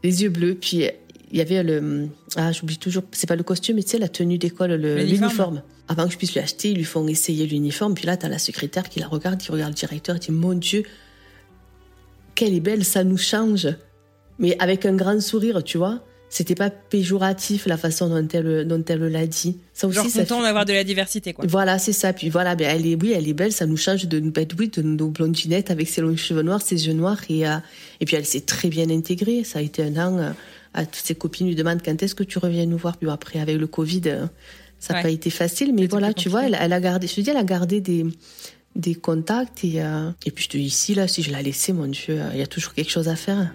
les 0.03 0.23
yeux 0.23 0.29
bleus. 0.29 0.55
Puis 0.55 0.85
il 1.31 1.37
y 1.37 1.41
avait 1.41 1.63
le, 1.63 2.07
ah, 2.35 2.51
j'oublie 2.51 2.77
toujours, 2.77 3.03
c'est 3.11 3.27
pas 3.27 3.35
le 3.35 3.43
costume, 3.43 3.77
mais 3.77 3.83
tu 3.83 3.89
sais, 3.89 3.97
la 3.97 4.07
tenue 4.07 4.37
d'école, 4.37 4.73
l'uniforme. 4.73 5.63
Avant 5.87 6.05
que 6.05 6.13
je 6.13 6.17
puisse 6.17 6.33
lui 6.33 6.39
acheter, 6.39 6.71
ils 6.71 6.77
lui 6.77 6.83
font 6.83 7.07
essayer 7.07 7.47
l'uniforme. 7.47 7.95
Puis 7.95 8.05
là, 8.05 8.17
tu 8.17 8.25
as 8.27 8.29
la 8.29 8.37
secrétaire 8.37 8.87
qui 8.87 8.99
la 8.99 9.07
regarde, 9.07 9.39
qui 9.39 9.51
regarde 9.51 9.71
le 9.71 9.75
directeur 9.75 10.15
et 10.15 10.19
dit, 10.19 10.31
mon 10.31 10.53
Dieu, 10.53 10.83
qu'elle 12.35 12.53
est 12.53 12.59
belle, 12.59 12.85
ça 12.85 13.03
nous 13.03 13.17
change. 13.17 13.67
Mais 14.37 14.55
avec 14.59 14.85
un 14.85 14.95
grand 14.95 15.19
sourire, 15.19 15.63
tu 15.63 15.79
vois 15.79 16.03
c'était 16.29 16.55
pas 16.55 16.69
péjoratif 16.69 17.65
la 17.65 17.77
façon 17.77 18.07
dont 18.07 18.27
elle 18.31 18.67
dont 18.67 18.83
elle 18.87 19.07
l'a 19.07 19.25
dit. 19.25 19.57
Ça 19.73 19.87
aussi, 19.87 19.95
Genre 19.95 20.11
content 20.11 20.41
d'avoir 20.41 20.65
de 20.65 20.73
la 20.73 20.83
diversité 20.83 21.33
quoi. 21.33 21.45
Voilà, 21.47 21.79
c'est 21.79 21.93
ça. 21.93 22.13
Puis 22.13 22.29
voilà, 22.29 22.55
ben 22.55 22.69
elle 22.69 22.85
est 22.85 22.95
oui, 23.01 23.13
elle 23.15 23.27
est 23.27 23.33
belle, 23.33 23.51
ça 23.51 23.65
nous 23.65 23.77
change 23.77 24.05
de 24.05 24.19
bête 24.19 24.53
oui, 24.57 24.69
de 24.69 24.81
nos 24.83 25.09
blondinettes 25.09 25.71
avec 25.71 25.89
ses 25.89 26.01
longs 26.01 26.15
cheveux 26.15 26.43
noirs, 26.43 26.61
ses 26.61 26.87
yeux 26.87 26.93
noirs 26.93 27.21
et 27.29 27.47
euh, 27.47 27.57
et 27.99 28.05
puis 28.05 28.15
elle 28.15 28.25
s'est 28.25 28.41
très 28.41 28.69
bien 28.69 28.89
intégrée. 28.89 29.43
Ça 29.43 29.59
a 29.59 29.61
été 29.61 29.83
un 29.83 29.97
an. 29.97 30.17
Euh, 30.17 30.31
à 30.75 30.85
toutes 30.85 31.03
ses 31.03 31.15
copines 31.15 31.47
lui 31.47 31.55
demandent 31.55 31.81
quand 31.83 32.03
est-ce 32.03 32.13
que 32.13 32.23
tu 32.23 32.37
reviens 32.37 32.67
nous 32.67 32.77
voir. 32.77 32.97
Puis 32.97 33.09
après 33.09 33.39
avec 33.39 33.57
le 33.57 33.65
Covid, 33.65 34.03
euh, 34.05 34.27
ça 34.77 34.93
n'a 34.93 35.01
pas 35.01 35.09
été 35.09 35.31
facile, 35.31 35.73
mais 35.73 35.87
voilà, 35.87 36.13
tu 36.13 36.29
vois, 36.29 36.45
elle, 36.45 36.55
elle, 36.61 36.73
a 36.73 36.79
gardé. 36.79 37.07
Je 37.07 37.15
te 37.15 37.21
dis, 37.21 37.31
elle 37.31 37.37
a 37.37 37.43
gardé 37.43 37.81
des 37.81 38.05
des 38.75 38.93
contacts 38.93 39.63
et 39.63 39.81
et 40.25 40.31
puis 40.31 40.43
je 40.43 40.49
te 40.49 40.57
dis 40.57 40.65
ici 40.65 40.93
là, 40.93 41.07
si 41.07 41.23
je 41.23 41.31
la 41.31 41.41
laissais, 41.41 41.73
mon 41.73 41.87
Dieu, 41.87 42.21
il 42.33 42.39
y 42.39 42.43
a 42.43 42.47
toujours 42.47 42.75
quelque 42.75 42.91
chose 42.91 43.07
à 43.07 43.15
faire. 43.15 43.51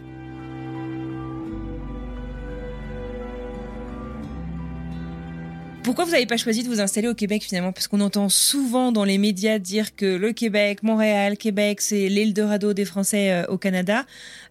Pourquoi 5.84 6.06
vous 6.06 6.12
n'avez 6.12 6.24
pas 6.24 6.38
choisi 6.38 6.62
de 6.62 6.68
vous 6.68 6.80
installer 6.80 7.08
au 7.08 7.14
Québec 7.14 7.42
finalement? 7.42 7.70
Parce 7.70 7.88
qu'on 7.88 8.00
entend 8.00 8.30
souvent 8.30 8.90
dans 8.90 9.04
les 9.04 9.18
médias 9.18 9.58
dire 9.58 9.94
que 9.94 10.16
le 10.16 10.32
Québec, 10.32 10.82
Montréal, 10.82 11.36
Québec, 11.36 11.82
c'est 11.82 12.08
l'Eldorado 12.08 12.72
des 12.72 12.86
Français 12.86 13.30
euh, 13.30 13.46
au 13.48 13.58
Canada. 13.58 14.06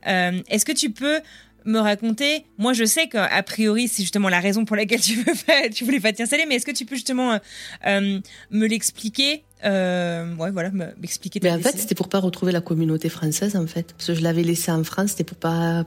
Euh, 0.05 0.39
est-ce 0.47 0.63
que 0.63 0.71
tu 0.71 0.91
peux 0.91 1.21
me 1.65 1.79
raconter 1.79 2.45
Moi, 2.59 2.73
je 2.73 2.85
sais 2.85 3.07
qu'a 3.07 3.41
priori, 3.41 3.87
c'est 3.87 4.03
justement 4.03 4.29
la 4.29 4.39
raison 4.39 4.63
pour 4.63 4.75
laquelle 4.75 5.01
tu 5.01 5.15
veux 5.15 5.33
pas, 5.47 5.69
tu 5.73 5.83
voulais 5.85 5.99
pas 5.99 6.13
t'y 6.13 6.21
installer, 6.21 6.45
mais 6.45 6.55
est-ce 6.55 6.67
que 6.67 6.71
tu 6.71 6.85
peux 6.85 6.95
justement 6.95 7.39
euh, 7.87 8.19
me 8.51 8.67
l'expliquer? 8.67 9.43
Ouais, 9.63 10.51
voilà, 10.51 10.69
m'expliquer. 10.99 11.39
Mais 11.41 11.51
en 11.51 11.59
fait, 11.59 11.75
c'était 11.79 11.95
pour 11.95 12.09
pas 12.09 12.19
retrouver 12.19 12.51
la 12.51 12.61
communauté 12.61 13.09
française, 13.09 13.55
en 13.55 13.65
fait, 13.65 13.93
parce 13.93 14.07
que 14.07 14.13
je 14.13 14.21
l'avais 14.21 14.43
laissée 14.43 14.71
en 14.71 14.83
France, 14.83 15.11
c'était 15.11 15.23
pour 15.23 15.37
pas 15.37 15.83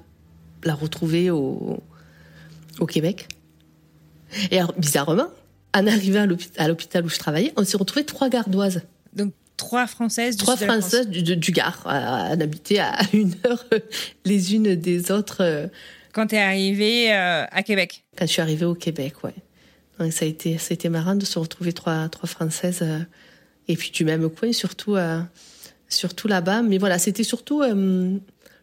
la 0.64 0.74
retrouver 0.74 1.30
au, 1.30 1.78
au 2.80 2.86
Québec. 2.86 3.28
Et 4.50 4.58
alors, 4.58 4.72
bizarrement, 4.74 5.28
en 5.74 5.86
arrivant 5.86 6.26
à 6.56 6.68
l'hôpital 6.68 7.04
où 7.04 7.08
je 7.08 7.18
travaillais, 7.18 7.52
on 7.56 7.64
s'est 7.64 7.76
retrouvé 7.76 8.04
trois 8.04 8.28
gardoises. 8.28 8.82
Donc 9.14 9.32
trois 9.56 9.86
françaises 9.86 10.36
du 10.36 10.42
Trois 10.42 10.56
françaises 10.56 11.08
du, 11.08 11.36
du, 11.36 11.52
Gard, 11.52 11.82
à, 11.86 12.28
habiter 12.32 12.80
à 12.80 12.98
une 13.12 13.34
heure 13.46 13.64
les 14.24 14.54
unes 14.54 14.74
des 14.74 15.10
autres. 15.10 15.38
Euh. 15.40 15.66
Quand 16.12 16.28
tu 16.28 16.34
es 16.34 16.40
arrivée 16.40 17.12
euh, 17.12 17.44
à 17.50 17.62
Québec 17.62 18.04
Quand 18.16 18.26
je 18.26 18.32
suis 18.32 18.42
arrivée 18.42 18.66
au 18.66 18.74
Québec, 18.74 19.24
ouais. 19.24 19.34
Donc 19.98 20.12
ça 20.12 20.24
a 20.24 20.28
été, 20.28 20.58
ça 20.58 20.68
a 20.70 20.74
été 20.74 20.88
marrant 20.88 21.14
de 21.14 21.24
se 21.24 21.38
retrouver 21.38 21.72
trois, 21.72 22.08
trois 22.08 22.28
françaises 22.28 22.80
euh, 22.82 22.98
et 23.68 23.76
puis 23.76 23.90
du 23.90 24.04
même 24.04 24.28
coin, 24.30 24.52
surtout, 24.52 24.96
surtout 25.88 26.28
là-bas. 26.28 26.62
Mais 26.62 26.78
voilà, 26.78 26.98
c'était 26.98 27.24
surtout 27.24 27.62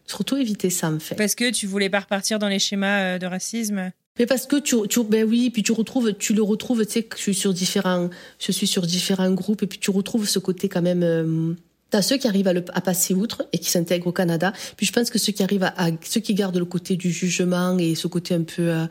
Surtout 0.06 0.36
éviter 0.36 0.70
ça, 0.70 0.90
en 0.90 0.98
fait. 0.98 1.14
Parce 1.14 1.34
que 1.34 1.50
tu 1.50 1.66
voulais 1.66 1.88
pas 1.88 2.00
repartir 2.00 2.38
dans 2.38 2.48
les 2.48 2.58
schémas 2.58 3.00
euh, 3.00 3.18
de 3.18 3.26
racisme? 3.26 3.90
Mais 4.18 4.26
parce 4.26 4.46
que 4.46 4.56
tu, 4.56 4.76
tu, 4.88 5.02
ben 5.04 5.28
oui, 5.28 5.50
puis 5.50 5.62
tu 5.62 5.72
retrouves, 5.72 6.12
tu 6.14 6.34
le 6.34 6.42
retrouves, 6.42 6.84
tu 6.86 6.92
sais, 6.92 7.02
que 7.02 7.16
je 7.16 7.22
suis 7.22 7.34
sur 7.34 7.52
différents, 7.52 8.10
je 8.38 8.52
suis 8.52 8.66
sur 8.66 8.82
différents 8.86 9.32
groupes, 9.32 9.62
et 9.62 9.66
puis 9.66 9.78
tu 9.78 9.90
retrouves 9.90 10.28
ce 10.28 10.38
côté 10.38 10.68
quand 10.68 10.82
même. 10.82 11.02
Euh, 11.02 11.54
T'as 11.94 12.02
ceux 12.02 12.16
qui 12.16 12.26
arrivent 12.26 12.48
à, 12.48 12.52
le, 12.52 12.64
à, 12.72 12.80
passer 12.80 13.14
outre 13.14 13.46
et 13.52 13.58
qui 13.58 13.70
s'intègrent 13.70 14.08
au 14.08 14.12
Canada. 14.12 14.52
Puis 14.76 14.84
je 14.84 14.92
pense 14.92 15.10
que 15.10 15.18
ceux 15.20 15.32
qui 15.32 15.44
arrivent 15.44 15.62
à, 15.62 15.90
ceux 16.02 16.20
qui 16.20 16.34
gardent 16.34 16.56
le 16.56 16.64
côté 16.64 16.96
du 16.96 17.12
jugement 17.12 17.78
et 17.78 17.94
ce 17.94 18.08
côté 18.08 18.34
un 18.34 18.42
peu, 18.42 18.68
euh, 18.68 18.86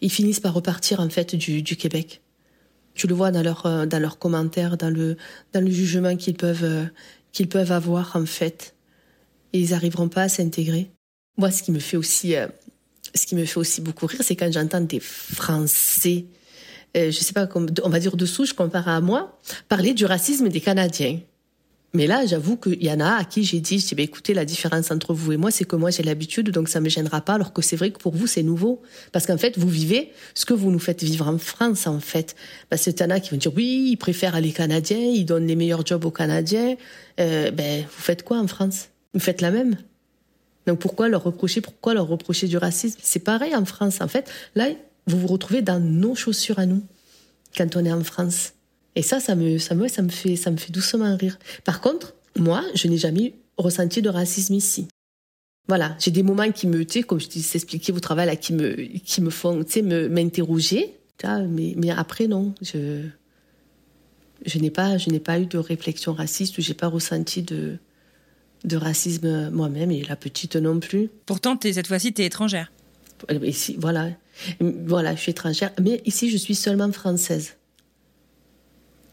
ils 0.00 0.10
finissent 0.10 0.38
par 0.38 0.54
repartir 0.54 1.00
en 1.00 1.08
fait 1.08 1.34
du, 1.34 1.62
du 1.62 1.76
Québec. 1.76 2.22
Tu 2.94 3.08
le 3.08 3.14
vois 3.16 3.32
dans 3.32 3.42
leurs 3.42 3.66
euh, 3.66 3.86
dans 3.86 3.98
leurs 3.98 4.20
commentaires, 4.20 4.76
dans 4.76 4.90
le 4.90 5.16
dans 5.52 5.64
le 5.64 5.70
jugement 5.70 6.14
qu'ils 6.14 6.36
peuvent 6.36 6.62
euh, 6.62 6.84
qu'ils 7.32 7.48
peuvent 7.48 7.72
avoir 7.72 8.14
en 8.14 8.24
fait. 8.24 8.76
Et 9.52 9.58
ils 9.58 9.74
arriveront 9.74 10.08
pas 10.08 10.22
à 10.22 10.28
s'intégrer. 10.28 10.92
Moi, 11.36 11.50
ce 11.50 11.64
qui 11.64 11.72
me 11.72 11.80
fait 11.80 11.96
aussi 11.96 12.36
ce 13.14 13.26
qui 13.26 13.34
me 13.34 13.44
fait 13.44 13.58
aussi 13.58 13.80
beaucoup 13.80 14.06
rire, 14.06 14.20
c'est 14.22 14.36
quand 14.36 14.52
j'entends 14.52 14.80
des 14.80 15.00
Français, 15.00 16.24
euh, 16.96 17.10
je 17.10 17.18
sais 17.18 17.32
pas, 17.32 17.48
on 17.54 17.88
va 17.88 18.00
dire 18.00 18.16
de 18.16 18.26
souche 18.26 18.52
comparé 18.52 18.90
à 18.90 19.00
moi, 19.00 19.40
parler 19.68 19.94
du 19.94 20.04
racisme 20.04 20.48
des 20.48 20.60
Canadiens. 20.60 21.20
Mais 21.96 22.08
là, 22.08 22.26
j'avoue 22.26 22.56
qu'il 22.56 22.82
y 22.82 22.90
en 22.90 22.98
a 22.98 23.18
à 23.18 23.24
qui 23.24 23.44
j'ai 23.44 23.60
dit, 23.60 23.78
je 23.78 23.86
dis, 23.86 23.94
bah, 23.94 24.02
écoutez, 24.02 24.34
la 24.34 24.44
différence 24.44 24.90
entre 24.90 25.14
vous 25.14 25.30
et 25.30 25.36
moi, 25.36 25.52
c'est 25.52 25.64
que 25.64 25.76
moi, 25.76 25.90
j'ai 25.90 26.02
l'habitude, 26.02 26.50
donc 26.50 26.68
ça 26.68 26.80
me 26.80 26.88
gênera 26.88 27.20
pas, 27.20 27.34
alors 27.34 27.52
que 27.52 27.62
c'est 27.62 27.76
vrai 27.76 27.92
que 27.92 27.98
pour 27.98 28.16
vous, 28.16 28.26
c'est 28.26 28.42
nouveau. 28.42 28.82
Parce 29.12 29.26
qu'en 29.26 29.38
fait, 29.38 29.56
vous 29.56 29.68
vivez 29.68 30.10
ce 30.34 30.44
que 30.44 30.54
vous 30.54 30.72
nous 30.72 30.80
faites 30.80 31.04
vivre 31.04 31.28
en 31.28 31.38
France, 31.38 31.86
en 31.86 32.00
fait. 32.00 32.34
Parce 32.68 32.84
que 32.84 32.90
y 32.90 33.12
en 33.12 33.20
qui 33.20 33.30
vont 33.30 33.36
dire, 33.36 33.52
oui, 33.54 33.90
ils 33.92 33.96
préfèrent 33.96 34.40
les 34.40 34.50
Canadiens, 34.50 34.98
ils 34.98 35.24
donnent 35.24 35.46
les 35.46 35.54
meilleurs 35.54 35.86
jobs 35.86 36.04
aux 36.04 36.10
Canadiens. 36.10 36.74
Euh, 37.20 37.52
ben, 37.52 37.82
vous 37.82 38.02
faites 38.02 38.24
quoi 38.24 38.38
en 38.38 38.48
France? 38.48 38.88
Vous 39.14 39.20
faites 39.20 39.40
la 39.40 39.52
même? 39.52 39.76
Donc 40.66 40.78
pourquoi 40.78 41.08
leur 41.08 41.22
reprocher, 41.22 41.60
pourquoi 41.60 41.94
leur 41.94 42.06
reprocher 42.06 42.48
du 42.48 42.56
racisme? 42.56 42.98
C'est 43.02 43.20
pareil 43.20 43.54
en 43.54 43.64
France. 43.64 44.00
En 44.00 44.08
fait, 44.08 44.30
là, 44.54 44.68
vous 45.06 45.18
vous 45.18 45.26
retrouvez 45.26 45.62
dans 45.62 45.80
nos 45.80 46.14
chaussures 46.14 46.58
à 46.58 46.66
nous 46.66 46.82
quand 47.56 47.76
on 47.76 47.84
est 47.84 47.92
en 47.92 48.04
France. 48.04 48.52
Et 48.96 49.02
ça, 49.02 49.20
ça 49.20 49.34
me, 49.34 49.58
ça 49.58 49.74
me, 49.74 49.88
ça 49.88 50.02
me 50.02 50.08
fait, 50.08 50.36
ça 50.36 50.50
me 50.50 50.56
fait 50.56 50.72
doucement 50.72 51.16
rire. 51.16 51.38
Par 51.64 51.80
contre, 51.80 52.14
moi, 52.36 52.62
je 52.74 52.88
n'ai 52.88 52.96
jamais 52.96 53.34
ressenti 53.56 54.02
de 54.02 54.08
racisme 54.08 54.54
ici. 54.54 54.88
Voilà, 55.66 55.96
j'ai 55.98 56.10
des 56.10 56.22
moments 56.22 56.50
qui 56.52 56.66
me, 56.66 56.84
tu 56.84 57.00
sais, 57.00 57.02
comme 57.02 57.20
je 57.20 57.28
t'expliquais 57.28 57.92
au 57.92 58.00
travail 58.00 58.26
là, 58.26 58.36
qui 58.36 58.52
me, 58.52 58.74
qui 58.74 59.20
me 59.22 59.30
font, 59.30 59.64
tu 59.64 59.72
sais, 59.72 59.82
m'interroger. 59.82 60.94
Mais, 61.24 61.74
mais 61.76 61.90
après 61.90 62.26
non, 62.26 62.54
je, 62.60 63.06
je 64.44 64.58
n'ai 64.58 64.70
pas, 64.70 64.98
je 64.98 65.08
n'ai 65.10 65.20
pas 65.20 65.38
eu 65.38 65.46
de 65.46 65.56
réflexion 65.58 66.12
raciste 66.12 66.58
ou 66.58 66.60
j'ai 66.60 66.74
pas 66.74 66.88
ressenti 66.88 67.42
de, 67.42 67.78
de 68.64 68.76
racisme 68.76 69.50
moi-même 69.50 69.90
et 69.90 70.02
la 70.02 70.16
petite 70.16 70.56
non 70.56 70.80
plus. 70.80 71.10
Pourtant, 71.26 71.58
es, 71.62 71.72
cette 71.74 71.86
fois-ci, 71.86 72.12
tu 72.12 72.22
es 72.22 72.26
étrangère. 72.26 72.72
Ici, 73.42 73.76
voilà. 73.78 74.10
Voilà, 74.60 75.14
je 75.14 75.20
suis 75.20 75.30
étrangère. 75.30 75.72
Mais 75.80 76.02
ici, 76.04 76.30
je 76.30 76.36
suis 76.36 76.54
seulement 76.54 76.90
française. 76.92 77.54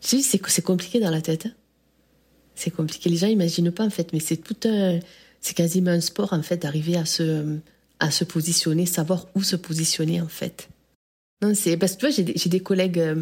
Tu 0.01 0.21
sais, 0.21 0.39
c'est 0.47 0.61
compliqué 0.61 0.99
dans 0.99 1.11
la 1.11 1.21
tête. 1.21 1.45
Hein. 1.45 1.53
c'est 2.55 2.71
compliqué. 2.71 3.09
Les 3.09 3.17
gens 3.17 3.27
n'imaginent 3.27 3.71
pas, 3.71 3.85
en 3.85 3.89
fait, 3.89 4.13
mais 4.13 4.19
c'est 4.19 4.37
tout 4.37 4.57
un. 4.67 4.99
C'est 5.41 5.55
quasiment 5.55 5.91
un 5.91 6.01
sport, 6.01 6.33
en 6.33 6.41
fait, 6.43 6.57
d'arriver 6.57 6.97
à 6.97 7.05
se, 7.05 7.57
à 7.99 8.11
se 8.11 8.23
positionner, 8.23 8.85
savoir 8.85 9.27
où 9.35 9.43
se 9.43 9.55
positionner, 9.55 10.21
en 10.21 10.27
fait. 10.27 10.69
Non, 11.41 11.53
c'est 11.55 11.77
parce 11.77 11.93
que 11.93 11.99
tu 11.99 12.05
vois, 12.05 12.15
j'ai 12.15 12.23
des, 12.23 12.33
des, 12.33 12.59
collègues 12.59 12.99
euh, 12.99 13.15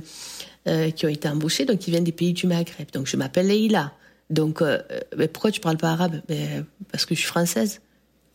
euh, 0.67 0.91
qui 0.91 1.05
ont 1.05 1.09
été 1.09 1.27
embauchés, 1.29 1.65
donc 1.65 1.79
qui 1.79 1.91
viennent 1.91 2.03
des 2.03 2.11
pays 2.11 2.33
du 2.33 2.47
Maghreb. 2.47 2.91
Donc, 2.91 3.07
je 3.07 3.15
m'appelle 3.15 3.47
Leïla. 3.47 3.93
Donc, 4.29 4.61
euh, 4.61 4.79
mais 5.17 5.27
pourquoi 5.27 5.51
tu 5.51 5.59
parles 5.59 5.77
pas 5.77 5.91
arabe? 5.91 6.21
Ben, 6.27 6.65
Parce 6.91 7.05
que 7.05 7.15
je 7.15 7.19
suis 7.19 7.27
française. 7.27 7.81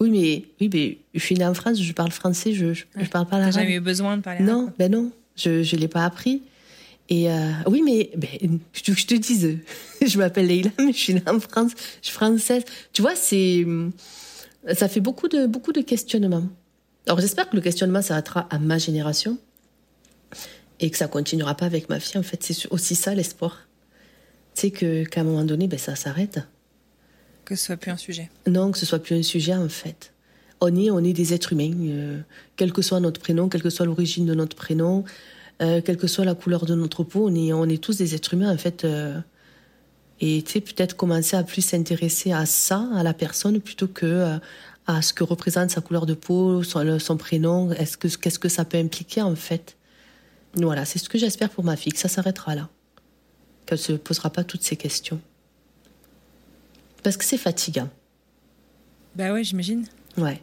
Oui, 0.01 0.11
mais, 0.11 0.45
oui, 0.61 0.71
mais 0.73 0.99
je 1.15 1.25
suis 1.25 1.37
née 1.37 1.47
en 1.47 1.55
France, 1.55 1.81
je 1.81 1.93
parle 1.93 2.11
français, 2.11 2.53
je 2.53 2.67
ne 2.67 3.07
parle 3.07 3.27
pas 3.27 3.39
l'arabe. 3.39 3.55
Tu 3.55 3.61
jamais 3.61 3.77
eu 3.77 3.81
besoin 3.81 4.17
de 4.17 4.23
parler 4.23 4.41
arabe 4.41 4.53
Non, 4.53 4.73
ben 4.77 4.91
non, 4.91 5.13
je 5.37 5.51
ne 5.51 5.81
l'ai 5.81 5.89
pas 5.89 6.05
appris. 6.05 6.43
Et 7.09 7.31
euh, 7.31 7.51
oui, 7.69 7.83
mais 7.85 8.11
ben, 8.17 8.59
je, 8.73 8.93
je 8.93 9.07
te 9.07 9.15
dise, 9.15 9.59
je 10.07 10.19
m'appelle 10.19 10.47
Leïla, 10.47 10.71
mais 10.79 10.93
je 10.93 10.99
suis 10.99 11.15
née 11.15 11.23
en 11.29 11.39
France, 11.39 11.73
je 12.03 12.09
suis 12.09 12.15
française. 12.15 12.65
Tu 12.93 13.03
vois, 13.03 13.15
c'est, 13.15 13.65
ça 14.73 14.89
fait 14.89 15.01
beaucoup 15.01 15.29
de, 15.29 15.47
beaucoup 15.47 15.73
de 15.73 15.81
questionnements. 15.81 16.49
Alors 17.07 17.21
j'espère 17.21 17.49
que 17.51 17.57
le 17.57 17.63
questionnement 17.63 18.03
s'arrêtera 18.03 18.49
à 18.51 18.59
ma 18.59 18.79
génération 18.79 19.39
et 20.81 20.91
que 20.91 20.97
ça 20.97 21.07
continuera 21.07 21.55
pas 21.55 21.67
avec 21.67 21.89
ma 21.89 22.01
fille. 22.01 22.19
En 22.19 22.23
fait, 22.23 22.43
c'est 22.43 22.67
aussi 22.73 22.95
ça 22.95 23.15
l'espoir 23.15 23.69
c'est 24.55 24.71
que 24.71 25.05
qu'à 25.05 25.21
un 25.21 25.25
moment 25.25 25.45
donné, 25.45 25.67
ben, 25.67 25.79
ça 25.79 25.97
s'arrête. 25.97 26.41
Que 27.45 27.57
ce 27.57 27.67
soit 27.67 27.77
plus 27.77 27.91
un 27.91 27.97
sujet. 27.97 28.31
Non, 28.47 28.71
que 28.71 28.79
ce 28.79 28.87
soit 28.87 29.01
plus 29.01 29.17
un 29.17 29.23
sujet 29.23 29.55
en 29.55 29.69
fait. 29.69 30.13
On 30.61 30.75
est, 30.75 30.91
on 30.91 31.01
est 31.01 31.13
des 31.13 31.35
êtres 31.35 31.53
humains, 31.53 31.75
euh, 31.89 32.21
quel 32.57 32.73
que 32.73 32.81
soit 32.81 33.01
notre 33.01 33.21
prénom, 33.21 33.49
quelle 33.49 33.63
que 33.63 33.71
soit 33.71 33.85
l'origine 33.85 34.25
de 34.25 34.35
notre 34.35 34.57
prénom, 34.57 35.05
euh, 35.61 35.83
quelle 35.83 35.99
que 35.99 36.07
soit 36.07 36.25
la 36.25 36.35
couleur 36.35 36.65
de 36.65 36.75
notre 36.75 37.05
peau, 37.05 37.29
on 37.29 37.35
est, 37.35 37.53
on 37.53 37.69
est 37.69 37.83
tous 37.83 37.99
des 37.99 38.15
êtres 38.15 38.33
humains 38.33 38.53
en 38.53 38.57
fait. 38.57 38.85
Euh, 38.85 39.19
et 40.21 40.43
tu 40.43 40.53
sais, 40.53 40.61
peut-être 40.61 40.97
commencer 40.97 41.37
à 41.37 41.43
plus 41.43 41.61
s'intéresser 41.61 42.33
à 42.33 42.47
ça, 42.47 42.89
à 42.95 43.03
la 43.03 43.13
personne, 43.13 43.61
plutôt 43.61 43.89
que 43.89 44.39
à 44.87 45.03
ce 45.03 45.13
que 45.13 45.25
représente 45.25 45.71
sa 45.71 45.81
couleur 45.81 46.07
de 46.07 46.15
peau, 46.15 46.63
son, 46.63 46.99
son 46.99 47.17
prénom, 47.17 47.73
est-ce 47.73 47.97
que, 47.97 48.09
qu'est-ce 48.09 48.39
que 48.39 48.49
ça 48.49 48.65
peut 48.65 48.79
impliquer 48.79 49.23
en 49.23 49.35
fait. 49.35 49.77
Voilà, 50.55 50.85
c'est 50.85 51.01
ce 51.01 51.09
que 51.09 51.19
j'espère 51.19 51.51
pour 51.51 51.65
ma 51.65 51.77
fille, 51.77 51.93
que 51.93 51.99
ça 51.99 52.09
s'arrêtera 52.09 52.55
là 52.55 52.69
qu'elle 53.67 53.79
se 53.79 53.93
posera 53.93 54.31
pas 54.31 54.45
toutes 54.45 54.63
ces 54.63 54.77
questions. 54.77 55.21
Parce 57.03 57.17
que 57.17 57.25
c'est 57.25 57.39
fatigant. 57.39 57.89
Bah 59.15 59.33
ouais, 59.33 59.45
j'imagine. 59.45 59.87
Ouais. 60.17 60.41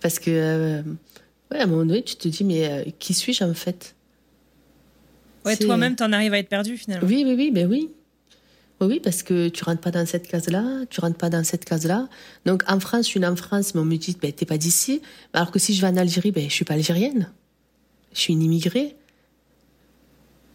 Parce 0.00 0.18
que, 0.18 0.30
euh, 0.30 0.82
ouais, 1.50 1.58
à 1.58 1.64
un 1.64 1.66
moment 1.66 1.84
donné, 1.84 2.02
tu 2.02 2.16
te 2.16 2.28
dis, 2.28 2.44
mais 2.44 2.70
euh, 2.70 2.84
qui 2.98 3.14
suis-je 3.14 3.44
en 3.44 3.54
fait? 3.54 3.94
Ouais, 5.44 5.56
toi-même, 5.56 5.96
t'en 5.96 6.12
arrives 6.12 6.34
à 6.34 6.38
être 6.38 6.48
perdu 6.48 6.76
finalement. 6.76 7.06
Oui, 7.06 7.22
oui, 7.26 7.34
oui, 7.36 7.50
ben 7.50 7.66
oui. 7.66 7.90
Oui, 8.80 8.86
oui, 8.86 9.00
parce 9.00 9.22
que 9.22 9.48
tu 9.48 9.64
rentres 9.64 9.80
pas 9.80 9.90
dans 9.90 10.06
cette 10.06 10.26
case-là, 10.26 10.86
tu 10.88 11.00
rentres 11.00 11.18
pas 11.18 11.28
dans 11.28 11.44
cette 11.44 11.64
case-là. 11.66 12.08
Donc 12.46 12.62
en 12.66 12.80
France, 12.80 13.04
je 13.04 13.10
suis 13.10 13.24
en 13.24 13.36
France, 13.36 13.74
mais 13.74 13.80
on 13.80 13.84
me 13.84 13.96
dit, 13.96 14.16
ben, 14.20 14.32
t'es 14.32 14.46
pas 14.46 14.58
d'ici. 14.58 15.02
Alors 15.34 15.50
que 15.50 15.58
si 15.58 15.74
je 15.74 15.80
vais 15.80 15.88
en 15.88 15.96
Algérie, 15.96 16.30
ben, 16.30 16.48
je 16.48 16.54
suis 16.54 16.64
pas 16.64 16.74
algérienne. 16.74 17.30
Je 18.14 18.20
suis 18.20 18.32
une 18.32 18.42
immigrée. 18.42 18.96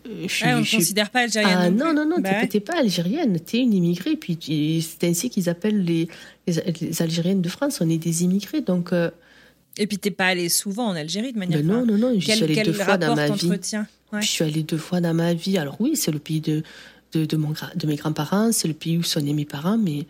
Euh, 0.06 0.28
ah, 0.42 0.58
on 0.58 0.60
ne 0.62 0.66
considère 0.66 1.10
pas 1.10 1.22
algérienne. 1.22 1.58
Ah, 1.58 1.70
non, 1.70 1.94
non, 1.94 2.06
non, 2.06 2.20
bah 2.20 2.46
tu 2.48 2.58
n'es 2.58 2.62
pas 2.62 2.78
algérienne, 2.78 3.40
tu 3.46 3.58
es 3.58 3.60
une 3.62 3.74
immigrée. 3.74 4.16
Puis 4.16 4.86
c'est 4.88 5.08
ainsi 5.08 5.30
qu'ils 5.30 5.50
appellent 5.50 5.84
les, 5.84 6.08
les, 6.48 7.02
Algériennes 7.02 7.42
de 7.42 7.50
France. 7.50 7.80
On 7.82 7.90
est 7.90 7.98
des 7.98 8.24
immigrés. 8.24 8.62
Donc, 8.62 8.94
euh, 8.94 9.10
Et 9.78 9.88
puis 9.88 9.98
tu 9.98 10.10
n'es 10.10 10.16
pas 10.16 10.28
allée 10.28 10.50
souvent 10.50 10.88
en 10.88 10.96
Algérie 10.96 11.34
de 11.34 11.40
manière. 11.40 11.60
Ben 11.60 11.68
non, 11.68 11.86
non, 11.86 11.98
non, 11.98 12.20
je 12.20 12.32
suis 12.32 12.44
allée 12.44 12.64
deux 12.64 12.74
fois 12.74 12.98
dans 12.98 13.16
ma 13.16 13.30
vie. 13.30 13.52
Je 14.20 14.26
suis 14.26 14.44
allée 14.44 14.64
deux 14.64 14.78
fois 14.78 15.02
dans 15.02 15.14
ma 15.14 15.34
vie. 15.34 15.58
Alors 15.58 15.78
oui, 15.80 15.96
c'est 15.96 16.12
le 16.12 16.20
pays 16.20 16.42
de, 16.42 16.64
de, 17.14 17.26
de, 17.26 17.38
mon, 17.38 17.54
de 17.76 17.88
mes 17.88 17.96
grands-parents, 17.96 18.52
c'est 18.52 18.68
le 18.68 18.74
pays 18.74 18.98
où 18.98 19.04
sont 19.04 19.22
nés 19.22 19.34
mes 19.34 19.46
parents, 19.46 19.78
mais 19.78 20.06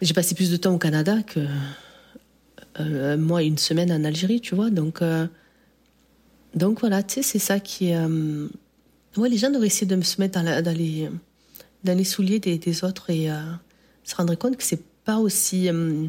j'ai 0.00 0.14
passé 0.14 0.34
plus 0.34 0.50
de 0.50 0.56
temps 0.56 0.74
au 0.74 0.78
Canada 0.78 1.22
que 1.22 1.40
euh, 2.78 3.16
moi 3.18 3.42
une 3.42 3.58
semaine 3.58 3.90
en 3.92 4.04
Algérie, 4.04 4.40
tu 4.40 4.54
vois. 4.54 4.70
Donc, 4.70 5.02
donc 6.54 6.80
voilà, 6.80 7.02
tu 7.02 7.14
sais, 7.14 7.22
c'est 7.22 7.38
ça 7.38 7.58
qui 7.58 7.88
est 7.88 7.98
Ouais, 9.16 9.28
les 9.28 9.38
gens 9.38 9.50
devraient 9.50 9.66
essayer 9.66 9.86
de 9.86 10.00
se 10.02 10.20
mettre 10.20 10.40
dans, 10.40 10.74
les, 10.76 11.10
dans 11.82 11.96
les 11.96 12.04
souliers 12.04 12.38
des, 12.38 12.84
autres 12.84 13.10
et 13.10 13.30
euh, 13.30 13.40
se 14.04 14.14
rendre 14.14 14.34
compte 14.36 14.56
que 14.56 14.62
c'est 14.62 14.82
pas 15.04 15.18
aussi, 15.18 15.68
euh, 15.68 16.06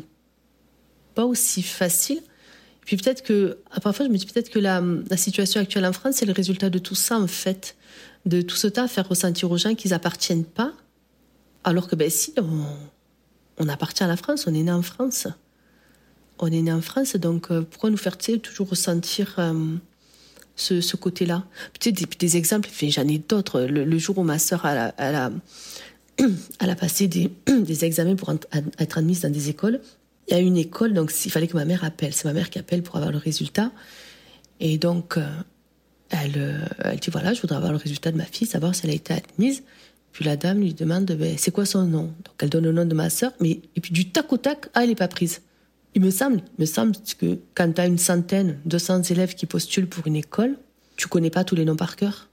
pas 1.15 1.25
aussi 1.25 1.63
facile. 1.63 2.17
Et 2.19 2.85
puis 2.85 2.97
peut-être 2.97 3.23
que, 3.23 3.57
parfois, 3.81 4.05
je 4.05 4.11
me 4.11 4.17
dis 4.17 4.25
peut-être 4.25 4.49
que 4.49 4.59
la, 4.59 4.83
la, 5.09 5.17
situation 5.17 5.61
actuelle 5.61 5.85
en 5.85 5.93
France, 5.93 6.15
c'est 6.17 6.25
le 6.25 6.33
résultat 6.33 6.69
de 6.69 6.79
tout 6.79 6.95
ça, 6.95 7.19
en 7.19 7.27
fait. 7.27 7.75
De 8.25 8.41
tout 8.41 8.55
ce 8.55 8.67
temps, 8.67 8.87
faire 8.87 9.09
ressentir 9.09 9.49
aux 9.51 9.57
gens 9.57 9.73
qu'ils 9.73 9.93
appartiennent 9.93 10.45
pas. 10.45 10.73
Alors 11.63 11.87
que, 11.87 11.95
ben 11.95 12.09
si, 12.09 12.33
on, 12.37 12.65
on 13.57 13.67
appartient 13.67 14.03
à 14.03 14.07
la 14.07 14.17
France, 14.17 14.45
on 14.45 14.53
est 14.53 14.63
né 14.63 14.71
en 14.71 14.83
France. 14.83 15.27
On 16.37 16.47
est 16.47 16.61
né 16.61 16.71
en 16.71 16.81
France, 16.81 17.15
donc 17.15 17.51
euh, 17.51 17.61
pourquoi 17.61 17.89
nous 17.89 17.97
faire 17.97 18.17
toujours 18.17 18.69
ressentir 18.69 19.35
ce, 20.61 20.95
côté-là. 20.95 21.43
Peut-être 21.73 21.95
des, 21.95 22.05
des, 22.05 22.37
exemples, 22.37 22.69
j'en 22.81 23.07
ai 23.07 23.17
d'autres. 23.17 23.61
Le, 23.61 23.97
jour 23.97 24.17
où 24.17 24.23
ma 24.23 24.39
sœur 24.39 24.65
elle 24.65 25.15
a, 25.15 25.31
a 26.59 26.75
passé 26.75 27.07
des, 27.07 27.31
des, 27.47 27.85
examens 27.85 28.15
pour 28.15 28.31
être 28.31 28.97
admise 28.97 29.21
dans 29.21 29.31
des 29.31 29.49
écoles, 29.49 29.81
il 30.27 30.33
y 30.33 30.37
a 30.37 30.39
une 30.39 30.57
école, 30.57 30.93
donc 30.93 31.11
il 31.25 31.31
fallait 31.31 31.47
que 31.47 31.57
ma 31.57 31.65
mère 31.65 31.83
appelle. 31.83 32.13
C'est 32.13 32.25
ma 32.25 32.33
mère 32.33 32.49
qui 32.49 32.59
appelle 32.59 32.83
pour 32.83 32.95
avoir 32.95 33.11
le 33.11 33.17
résultat. 33.17 33.71
Et 34.59 34.77
donc, 34.77 35.17
euh, 35.17 35.27
elle, 36.09 36.33
euh, 36.37 36.59
elle 36.83 36.99
dit 36.99 37.09
voilà, 37.09 37.33
je 37.33 37.41
voudrais 37.41 37.57
avoir 37.57 37.71
le 37.71 37.77
résultat 37.77 38.11
de 38.11 38.17
ma 38.17 38.25
fille, 38.25 38.47
savoir 38.47 38.75
si 38.75 38.81
elle 38.85 38.91
a 38.91 38.95
été 38.95 39.13
admise. 39.13 39.63
Puis 40.11 40.25
la 40.25 40.35
dame 40.35 40.59
lui 40.59 40.73
demande 40.73 41.05
ben, 41.05 41.35
c'est 41.37 41.51
quoi 41.51 41.65
son 41.65 41.85
nom? 41.85 42.03
Donc 42.03 42.35
elle 42.39 42.49
donne 42.49 42.65
le 42.65 42.71
nom 42.71 42.85
de 42.85 42.93
ma 42.93 43.09
sœur, 43.09 43.31
mais 43.39 43.61
et 43.75 43.81
puis 43.81 43.91
du 43.91 44.09
tac 44.09 44.31
au 44.31 44.37
tac, 44.37 44.67
ah, 44.73 44.83
elle 44.83 44.89
n'est 44.89 44.95
pas 44.95 45.07
prise. 45.07 45.41
Il 45.93 46.01
me 46.01 46.09
semble, 46.09 46.41
me 46.57 46.65
semble 46.65 46.95
que 47.17 47.39
quand 47.53 47.71
tu 47.73 47.81
as 47.81 47.85
une 47.85 47.97
centaine, 47.97 48.59
200 48.65 49.03
élèves 49.03 49.35
qui 49.35 49.45
postulent 49.45 49.87
pour 49.87 50.07
une 50.07 50.15
école, 50.15 50.57
tu 50.95 51.07
connais 51.07 51.29
pas 51.29 51.43
tous 51.43 51.55
les 51.55 51.65
noms 51.65 51.75
par 51.75 51.95
cœur, 51.95 52.29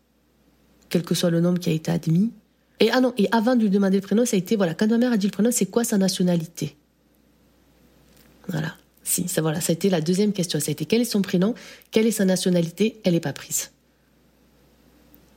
quel 0.89 1.03
que 1.03 1.15
soit 1.15 1.31
le 1.31 1.41
nombre 1.41 1.59
qui 1.59 1.71
a 1.71 1.73
été 1.73 1.91
admis. 1.91 2.33
Et 2.81 2.91
ah 2.93 3.01
non, 3.01 3.13
et 3.17 3.29
avant 3.33 3.57
de 3.57 3.63
lui 3.63 3.71
demander 3.71 3.97
le 3.97 4.03
prénom, 4.03 4.25
ça 4.25 4.37
a 4.37 4.39
été 4.39 4.55
voilà, 4.55 4.75
quand 4.75 4.87
ma 4.89 4.99
mère 4.99 5.13
a 5.13 5.17
dit 5.17 5.27
le 5.27 5.33
prénom, 5.33 5.51
c'est 5.51 5.67
quoi 5.67 5.83
sa 5.83 5.99
nationalité? 5.99 6.77
Si, 9.03 9.27
ça 9.27 9.41
voilà, 9.41 9.61
ça 9.61 9.73
a 9.73 9.75
été 9.75 9.89
la 9.89 10.01
deuxième 10.01 10.33
question. 10.33 10.61
Ça 10.61 10.69
a 10.69 10.73
été 10.73 10.85
quel 10.85 11.01
est 11.01 11.07
son 11.07 11.23
prénom, 11.23 11.55
quelle 11.91 12.07
est 12.07 12.13
sa 12.13 12.25
nationalité, 12.25 13.01
elle 13.05 13.15
n'est 13.15 13.21
pas 13.21 13.33
prise. 13.33 13.71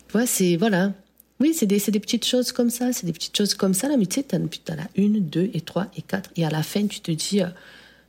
Tu 0.07 0.13
vois, 0.13 0.25
c'est 0.25 0.57
voilà. 0.57 0.93
Oui, 1.39 1.53
c'est 1.55 1.65
des, 1.65 1.79
des, 1.79 1.99
petites 1.99 2.25
choses 2.25 2.51
comme 2.51 2.69
ça, 2.69 2.93
c'est 2.93 3.05
des 3.05 3.13
petites 3.13 3.35
choses 3.35 3.55
comme 3.55 3.73
ça 3.73 3.87
là, 3.87 3.97
mais 3.97 4.05
tu 4.05 4.19
sais, 4.19 4.23
t'en 4.23 4.37
as 4.37 4.87
une, 4.95 5.27
deux 5.27 5.49
et 5.53 5.61
trois 5.61 5.87
et 5.97 6.03
quatre, 6.03 6.29
et 6.35 6.45
à 6.45 6.51
la 6.51 6.61
fin, 6.61 6.85
tu 6.85 6.99
te 6.99 7.11
dis, 7.11 7.41
euh, 7.41 7.47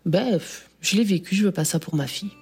ben, 0.04 0.40
je 0.80 0.96
l'ai 0.96 1.04
vécu, 1.04 1.34
je 1.34 1.44
veux 1.44 1.52
pas 1.52 1.64
ça 1.64 1.78
pour 1.78 1.94
ma 1.94 2.06
fille. 2.06 2.32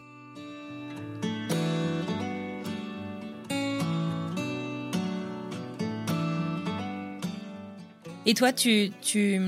Et 8.26 8.34
toi, 8.34 8.52
tu, 8.52 8.90
tu, 9.02 9.40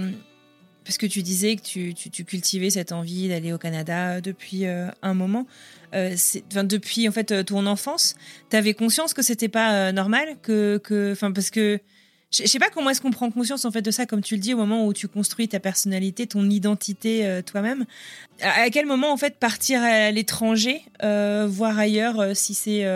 parce 0.84 0.98
que 0.98 1.06
tu 1.06 1.22
disais 1.22 1.56
que 1.56 1.62
tu, 1.62 1.94
tu, 1.94 2.24
cultivais 2.24 2.70
cette 2.70 2.92
envie 2.92 3.28
d'aller 3.28 3.52
au 3.52 3.58
Canada 3.58 4.20
depuis 4.20 4.66
euh, 4.66 4.88
un 5.02 5.14
moment, 5.14 5.46
euh, 5.94 6.16
enfin, 6.50 6.64
depuis 6.64 7.08
en 7.08 7.12
fait 7.12 7.30
euh, 7.32 7.42
ton 7.44 7.66
enfance, 7.66 8.16
tu 8.50 8.56
avais 8.56 8.74
conscience 8.74 9.14
que 9.14 9.22
c'était 9.22 9.48
pas 9.48 9.92
normal, 9.92 10.36
que, 10.42 10.78
que, 10.78 11.12
enfin, 11.12 11.32
parce 11.32 11.50
que 11.50 11.78
je 12.32 12.46
sais 12.46 12.58
pas 12.58 12.70
comment 12.70 12.90
est-ce 12.90 13.00
qu'on 13.00 13.10
prend 13.10 13.30
conscience 13.30 13.64
en 13.64 13.70
fait 13.70 13.82
de 13.82 13.90
ça, 13.90 14.06
comme 14.06 14.22
tu 14.22 14.34
le 14.34 14.40
dis, 14.40 14.54
au 14.54 14.56
moment 14.56 14.86
où 14.86 14.92
tu 14.92 15.06
construis 15.08 15.48
ta 15.48 15.60
personnalité, 15.60 16.26
ton 16.26 16.48
identité 16.48 17.40
toi-même. 17.44 17.84
À, 18.40 18.62
à, 18.62 18.70
quel 18.70 18.86
moment 18.86 19.12
en 19.12 19.16
fait 19.16 19.38
partir 19.38 19.82
à 19.82 20.10
l'étranger, 20.10 20.82
voir 21.02 21.78
ailleurs, 21.78 22.34
si 22.34 22.54
c'est 22.54 22.86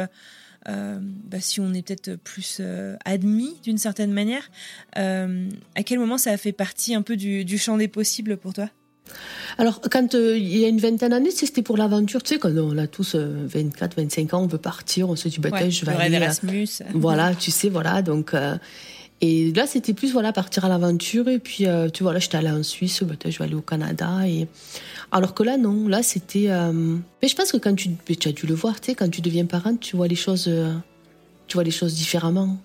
euh, 0.68 0.98
bah, 1.00 1.38
si 1.40 1.60
on 1.60 1.72
est 1.74 1.86
peut-être 1.86 2.16
plus 2.16 2.58
euh, 2.60 2.96
admis 3.04 3.54
d'une 3.62 3.78
certaine 3.78 4.12
manière. 4.12 4.50
Euh, 4.98 5.48
à 5.76 5.82
quel 5.84 5.98
moment 6.00 6.18
ça 6.18 6.32
a 6.32 6.36
fait 6.36 6.52
partie 6.52 6.94
un 6.94 7.02
peu 7.02 7.16
du, 7.16 7.58
champ 7.58 7.76
des 7.76 7.88
possibles 7.88 8.36
pour 8.36 8.52
toi? 8.52 8.68
Alors, 9.58 9.80
quand 9.80 10.14
il 10.14 10.58
y 10.58 10.64
a 10.64 10.68
une 10.68 10.80
vingtaine 10.80 11.10
d'années, 11.10 11.30
c'était 11.30 11.62
pour 11.62 11.76
l'aventure. 11.76 12.22
Tu 12.24 12.34
sais, 12.34 12.40
quand 12.40 12.50
on 12.50 12.76
a 12.76 12.88
tous 12.88 13.14
24, 13.14 13.96
25 13.96 14.34
ans, 14.34 14.42
on 14.42 14.46
veut 14.48 14.58
partir, 14.58 15.08
on 15.08 15.14
se 15.14 15.28
dit, 15.28 15.38
bah, 15.38 15.70
je 15.70 15.84
vais 15.84 15.92
aller. 15.92 16.16
Erasmus. 16.16 16.68
voilà, 16.94 17.32
tu 17.36 17.52
sais, 17.52 17.68
voilà. 17.68 18.02
Donc, 18.02 18.34
et 19.20 19.52
là, 19.52 19.66
c'était 19.66 19.94
plus, 19.94 20.12
voilà, 20.12 20.32
partir 20.32 20.64
à 20.64 20.68
l'aventure. 20.68 21.28
Et 21.28 21.38
puis, 21.38 21.66
tu 21.94 22.02
vois, 22.02 22.12
là, 22.12 22.18
j'étais 22.18 22.36
allée 22.36 22.50
en 22.50 22.62
Suisse, 22.62 23.02
bah, 23.02 23.14
je 23.24 23.38
vais 23.38 23.44
aller 23.44 23.54
au 23.54 23.62
Canada. 23.62 24.26
Et 24.26 24.46
alors 25.12 25.34
que 25.34 25.42
là, 25.42 25.56
non, 25.56 25.88
là, 25.88 26.02
c'était. 26.02 26.50
Euh, 26.50 26.72
mais 27.22 27.28
je 27.28 27.36
pense 27.36 27.52
que 27.52 27.56
quand 27.56 27.74
tu, 27.74 27.90
tu 27.96 28.28
as 28.28 28.32
dû 28.32 28.46
le 28.46 28.54
voir, 28.54 28.80
tu 28.80 28.86
sais, 28.86 28.94
quand 28.94 29.08
tu 29.08 29.20
deviens 29.20 29.46
parent, 29.46 29.76
tu 29.76 29.96
vois 29.96 30.08
les 30.08 30.16
choses, 30.16 30.46
euh, 30.48 30.74
tu 31.46 31.54
vois 31.54 31.64
les 31.64 31.70
choses 31.70 31.94
différemment. 31.94 32.58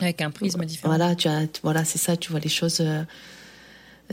Avec 0.00 0.20
un 0.20 0.30
prisme 0.30 0.64
différent. 0.64 0.96
Voilà, 0.96 1.14
tu 1.14 1.28
as, 1.28 1.46
voilà, 1.62 1.84
c'est 1.84 1.98
ça, 1.98 2.16
tu 2.16 2.30
vois 2.30 2.40
les 2.40 2.48
choses, 2.48 2.80
euh, 2.80 3.02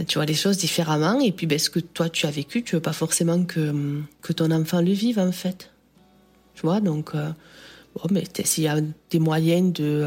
tu 0.08 0.18
vois 0.18 0.26
les 0.26 0.34
choses 0.34 0.58
différemment. 0.58 1.20
Et 1.20 1.32
puis, 1.32 1.48
ben, 1.48 1.60
ce 1.60 1.70
que 1.70 1.80
toi 1.80 2.10
tu 2.10 2.26
as 2.26 2.32
vécu, 2.32 2.64
tu 2.64 2.76
veux 2.76 2.82
pas 2.82 2.94
forcément 2.94 3.44
que 3.44 4.02
que 4.22 4.34
ton 4.34 4.52
enfant 4.52 4.82
le 4.82 4.92
vive 4.92 5.20
en 5.20 5.32
fait. 5.32 5.72
Tu 6.56 6.62
vois, 6.64 6.82
donc 6.82 7.14
bon, 7.14 8.02
mais 8.12 8.24
s'il 8.44 8.66
y 8.66 8.68
a 8.68 8.82
des 9.12 9.20
moyens 9.20 9.72
de 9.72 10.06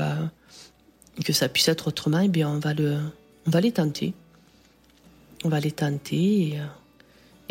que 1.25 1.33
ça 1.33 1.48
puisse 1.48 1.68
être 1.68 1.88
autrement, 1.88 2.20
eh 2.20 2.29
bien, 2.29 2.48
on 2.48 2.59
va 2.59 2.75
le, 2.75 2.98
on 3.46 3.51
va 3.51 3.61
les 3.61 3.72
tenter. 3.72 4.14
On 5.44 5.48
va 5.48 5.61
les 5.61 5.72
tenter 5.72 6.16
et 6.16 6.59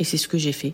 et 0.02 0.04
c'est 0.04 0.18
ce 0.18 0.28
que 0.28 0.40
j'ai 0.40 0.52
fait. 0.52 0.74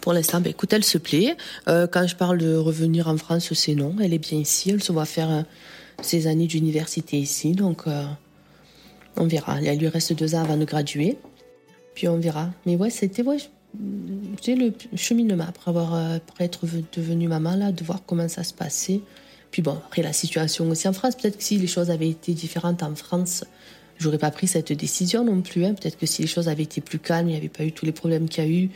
Pour 0.00 0.14
l'instant, 0.14 0.40
ben, 0.40 0.48
écoute, 0.48 0.72
elle 0.72 0.82
se 0.82 0.96
plaît. 0.96 1.36
Euh, 1.68 1.86
quand 1.86 2.06
je 2.06 2.16
parle 2.16 2.38
de 2.38 2.54
revenir 2.54 3.06
en 3.06 3.18
France, 3.18 3.52
c'est 3.52 3.74
non. 3.74 3.94
Elle 4.00 4.14
est 4.14 4.18
bien 4.18 4.38
ici. 4.38 4.70
Elle 4.70 4.82
se 4.82 4.92
voit 4.92 5.04
faire 5.04 5.30
euh, 5.30 5.42
ses 6.00 6.26
années 6.26 6.46
d'université 6.46 7.18
ici. 7.18 7.52
Donc, 7.52 7.82
euh, 7.86 8.04
on 9.16 9.26
verra. 9.26 9.60
Il 9.60 9.78
lui 9.78 9.88
reste 9.88 10.14
deux 10.14 10.34
ans 10.34 10.40
avant 10.40 10.56
de 10.56 10.64
graduer. 10.64 11.18
Puis 11.94 12.08
on 12.08 12.16
verra. 12.16 12.48
Mais 12.64 12.76
ouais, 12.76 12.88
c'était 12.88 13.22
ouais, 13.22 13.36
le 13.78 14.72
cheminement 14.96 15.44
après 15.46 15.68
avoir 15.68 15.94
après 16.14 16.44
être 16.44 16.66
devenue 16.96 17.28
maman 17.28 17.56
là, 17.56 17.72
de 17.72 17.84
voir 17.84 18.00
comment 18.06 18.28
ça 18.28 18.42
se 18.42 18.54
passait. 18.54 19.02
Puis 19.50 19.62
bon, 19.62 19.72
après 19.86 20.02
la 20.02 20.12
situation 20.12 20.68
aussi 20.70 20.86
en 20.88 20.92
France, 20.92 21.16
peut-être 21.16 21.38
que 21.38 21.42
si 21.42 21.58
les 21.58 21.66
choses 21.66 21.90
avaient 21.90 22.08
été 22.08 22.32
différentes 22.34 22.82
en 22.82 22.94
France, 22.94 23.44
j'aurais 23.98 24.18
pas 24.18 24.30
pris 24.30 24.46
cette 24.46 24.72
décision 24.72 25.24
non 25.24 25.42
plus. 25.42 25.64
Hein. 25.64 25.74
Peut-être 25.74 25.98
que 25.98 26.06
si 26.06 26.22
les 26.22 26.28
choses 26.28 26.48
avaient 26.48 26.62
été 26.62 26.80
plus 26.80 26.98
calmes, 26.98 27.28
il 27.28 27.32
n'y 27.32 27.36
avait 27.36 27.48
pas 27.48 27.64
eu 27.64 27.72
tous 27.72 27.84
les 27.84 27.92
problèmes 27.92 28.28
qu'il 28.28 28.44
y 28.44 28.46
a 28.46 28.50
eu 28.50 28.70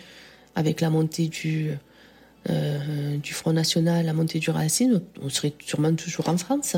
avec 0.57 0.81
la 0.81 0.91
montée 0.91 1.29
du, 1.29 1.71
euh, 2.51 3.17
du 3.17 3.33
Front 3.33 3.53
National, 3.53 4.05
la 4.05 4.13
montée 4.13 4.39
du 4.39 4.51
Racine, 4.51 5.01
on 5.23 5.29
serait 5.29 5.53
sûrement 5.65 5.95
toujours 5.95 6.29
en 6.29 6.37
France. 6.37 6.77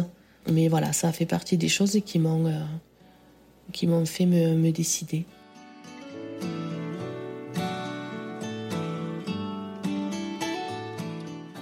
Mais 0.50 0.68
voilà, 0.68 0.92
ça 0.92 1.12
fait 1.12 1.26
partie 1.26 1.56
des 1.56 1.68
choses 1.68 1.98
qui 2.04 2.18
m'ont 2.18 2.46
euh, 2.46 4.04
fait 4.04 4.26
me, 4.26 4.54
me 4.54 4.70
décider. 4.70 5.26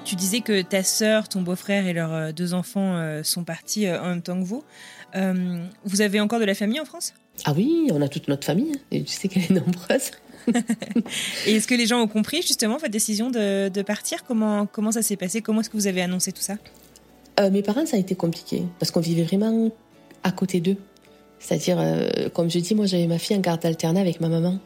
Tu 0.04 0.16
disais 0.16 0.40
que 0.40 0.62
ta 0.62 0.82
sœur, 0.82 1.28
ton 1.28 1.40
beau-frère 1.40 1.86
et 1.86 1.92
leurs 1.92 2.12
euh, 2.12 2.32
deux 2.32 2.54
enfants 2.54 3.22
sont 3.22 3.44
partis 3.44 3.90
en 3.90 4.08
même 4.08 4.22
temps 4.22 4.38
que 4.38 4.44
vous. 4.44 4.62
Euh, 5.16 5.64
vous 5.84 6.00
avez 6.00 6.20
encore 6.20 6.40
de 6.40 6.44
la 6.44 6.54
famille 6.54 6.80
en 6.80 6.84
France? 6.84 7.14
Ah 7.44 7.52
oui, 7.56 7.88
on 7.92 8.02
a 8.02 8.08
toute 8.08 8.28
notre 8.28 8.44
famille. 8.44 8.72
Et 8.90 9.02
tu 9.02 9.12
sais 9.12 9.28
qu'elle 9.28 9.44
est 9.44 9.50
nombreuse. 9.50 10.10
et 11.46 11.54
est-ce 11.54 11.66
que 11.66 11.74
les 11.74 11.86
gens 11.86 12.00
ont 12.00 12.08
compris 12.08 12.42
justement 12.42 12.76
votre 12.76 12.90
décision 12.90 13.30
de, 13.30 13.82
partir? 13.82 14.24
Comment, 14.24 14.66
comment 14.66 14.92
ça 14.92 15.02
s'est 15.02 15.16
passé? 15.16 15.40
Comment 15.40 15.60
est-ce 15.60 15.70
que 15.70 15.76
vous 15.76 15.86
avez 15.86 16.02
annoncé 16.02 16.32
tout 16.32 16.42
ça? 16.42 16.56
Euh, 17.40 17.50
Mes 17.50 17.62
parents, 17.62 17.86
ça 17.86 17.96
a 17.96 18.00
été 18.00 18.14
compliqué 18.14 18.64
parce 18.78 18.90
qu'on 18.90 19.00
vivait 19.00 19.24
vraiment 19.24 19.70
à 20.22 20.32
côté 20.32 20.60
d'eux. 20.60 20.76
C'est-à-dire, 21.38 21.78
euh, 21.78 22.28
comme 22.32 22.50
je 22.50 22.58
dis, 22.58 22.74
moi 22.74 22.86
j'avais 22.86 23.06
ma 23.06 23.18
fille 23.18 23.36
en 23.36 23.40
garde 23.40 23.64
alternée 23.64 24.00
avec 24.00 24.20
ma 24.20 24.28
maman 24.28 24.58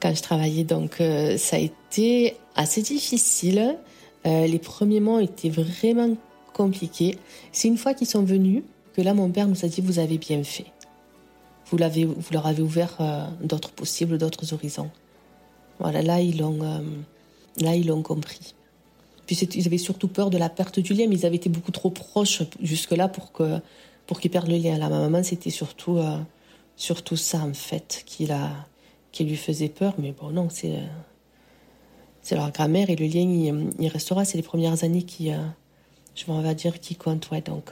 quand 0.00 0.14
je 0.14 0.22
travaillais. 0.22 0.64
Donc 0.64 0.96
ça 1.38 1.56
a 1.56 1.58
été 1.58 2.36
assez 2.56 2.82
difficile. 2.82 3.76
Les 4.24 4.58
premiers 4.58 5.00
mois 5.00 5.22
étaient 5.22 5.50
vraiment 5.50 6.16
compliqués. 6.52 7.18
C'est 7.50 7.68
une 7.68 7.76
fois 7.76 7.94
qu'ils 7.94 8.06
sont 8.06 8.22
venus, 8.22 8.62
que 8.94 9.02
là, 9.02 9.14
mon 9.14 9.30
père 9.30 9.48
nous 9.48 9.64
a 9.64 9.68
dit, 9.68 9.80
vous 9.80 9.98
avez 9.98 10.18
bien 10.18 10.44
fait. 10.44 10.66
Vous, 11.66 11.78
leur 11.78 12.46
avez 12.46 12.62
ouvert 12.62 12.96
euh, 13.00 13.26
d'autres 13.42 13.70
possibles, 13.70 14.18
d'autres 14.18 14.52
horizons. 14.52 14.90
Voilà, 15.78 16.02
là, 16.02 16.20
ils 16.20 16.38
l'ont, 16.38 16.62
euh, 16.62 16.80
là, 17.58 17.74
ils 17.74 17.90
compris. 18.02 18.54
Puis 19.26 19.36
ils 19.36 19.66
avaient 19.66 19.78
surtout 19.78 20.08
peur 20.08 20.28
de 20.28 20.36
la 20.36 20.50
perte 20.50 20.80
du 20.80 20.92
lien, 20.92 21.06
mais 21.08 21.16
ils 21.16 21.26
avaient 21.26 21.36
été 21.36 21.48
beaucoup 21.48 21.72
trop 21.72 21.88
proches 21.88 22.42
jusque-là 22.60 23.08
pour, 23.08 23.32
qu'ils 23.32 24.30
perdent 24.30 24.48
le 24.48 24.58
lien. 24.58 24.76
Là, 24.76 24.90
ma 24.90 25.00
maman, 25.00 25.22
c'était 25.22 25.50
surtout, 25.50 25.96
euh, 25.96 26.18
surtout 26.76 27.16
ça, 27.16 27.38
en 27.38 27.54
fait, 27.54 28.02
qui, 28.04 28.28
qui 29.10 29.24
lui 29.24 29.36
faisait 29.36 29.70
peur. 29.70 29.94
Mais 29.96 30.12
bon, 30.12 30.28
non, 30.28 30.48
c'est, 30.50 30.78
c'est 32.22 32.36
leur 32.36 32.50
grand-mère 32.52 32.88
et 32.90 32.96
le 32.96 33.06
lien, 33.06 33.20
il, 33.20 33.70
il 33.78 33.88
restera. 33.88 34.24
C'est 34.24 34.36
les 34.36 34.42
premières 34.42 34.84
années 34.84 35.02
qui, 35.02 35.30
je 36.14 36.32
vais 36.32 36.54
dire, 36.54 36.80
qui 36.80 36.94
comptent. 36.94 37.30
Ouais, 37.30 37.40
donc, 37.40 37.70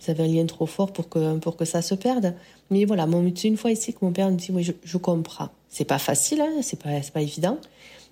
ils 0.00 0.10
avaient 0.10 0.24
un 0.24 0.28
lien 0.28 0.46
trop 0.46 0.66
fort 0.66 0.92
pour 0.92 1.08
que, 1.08 1.38
pour 1.38 1.56
que 1.56 1.64
ça 1.64 1.82
se 1.82 1.94
perde. 1.94 2.34
Mais 2.70 2.84
voilà, 2.84 3.06
c'est 3.34 3.48
une 3.48 3.56
fois 3.56 3.70
ici 3.70 3.92
que 3.92 3.98
mon 4.02 4.12
père 4.12 4.30
me 4.30 4.36
dit 4.36 4.50
Oui, 4.52 4.62
je, 4.62 4.72
je 4.84 4.96
comprends. 4.96 5.48
C'est 5.68 5.84
pas 5.84 5.98
facile, 5.98 6.40
hein, 6.40 6.60
c'est 6.62 6.80
pas, 6.80 6.90
pas 7.12 7.20
évident. 7.20 7.58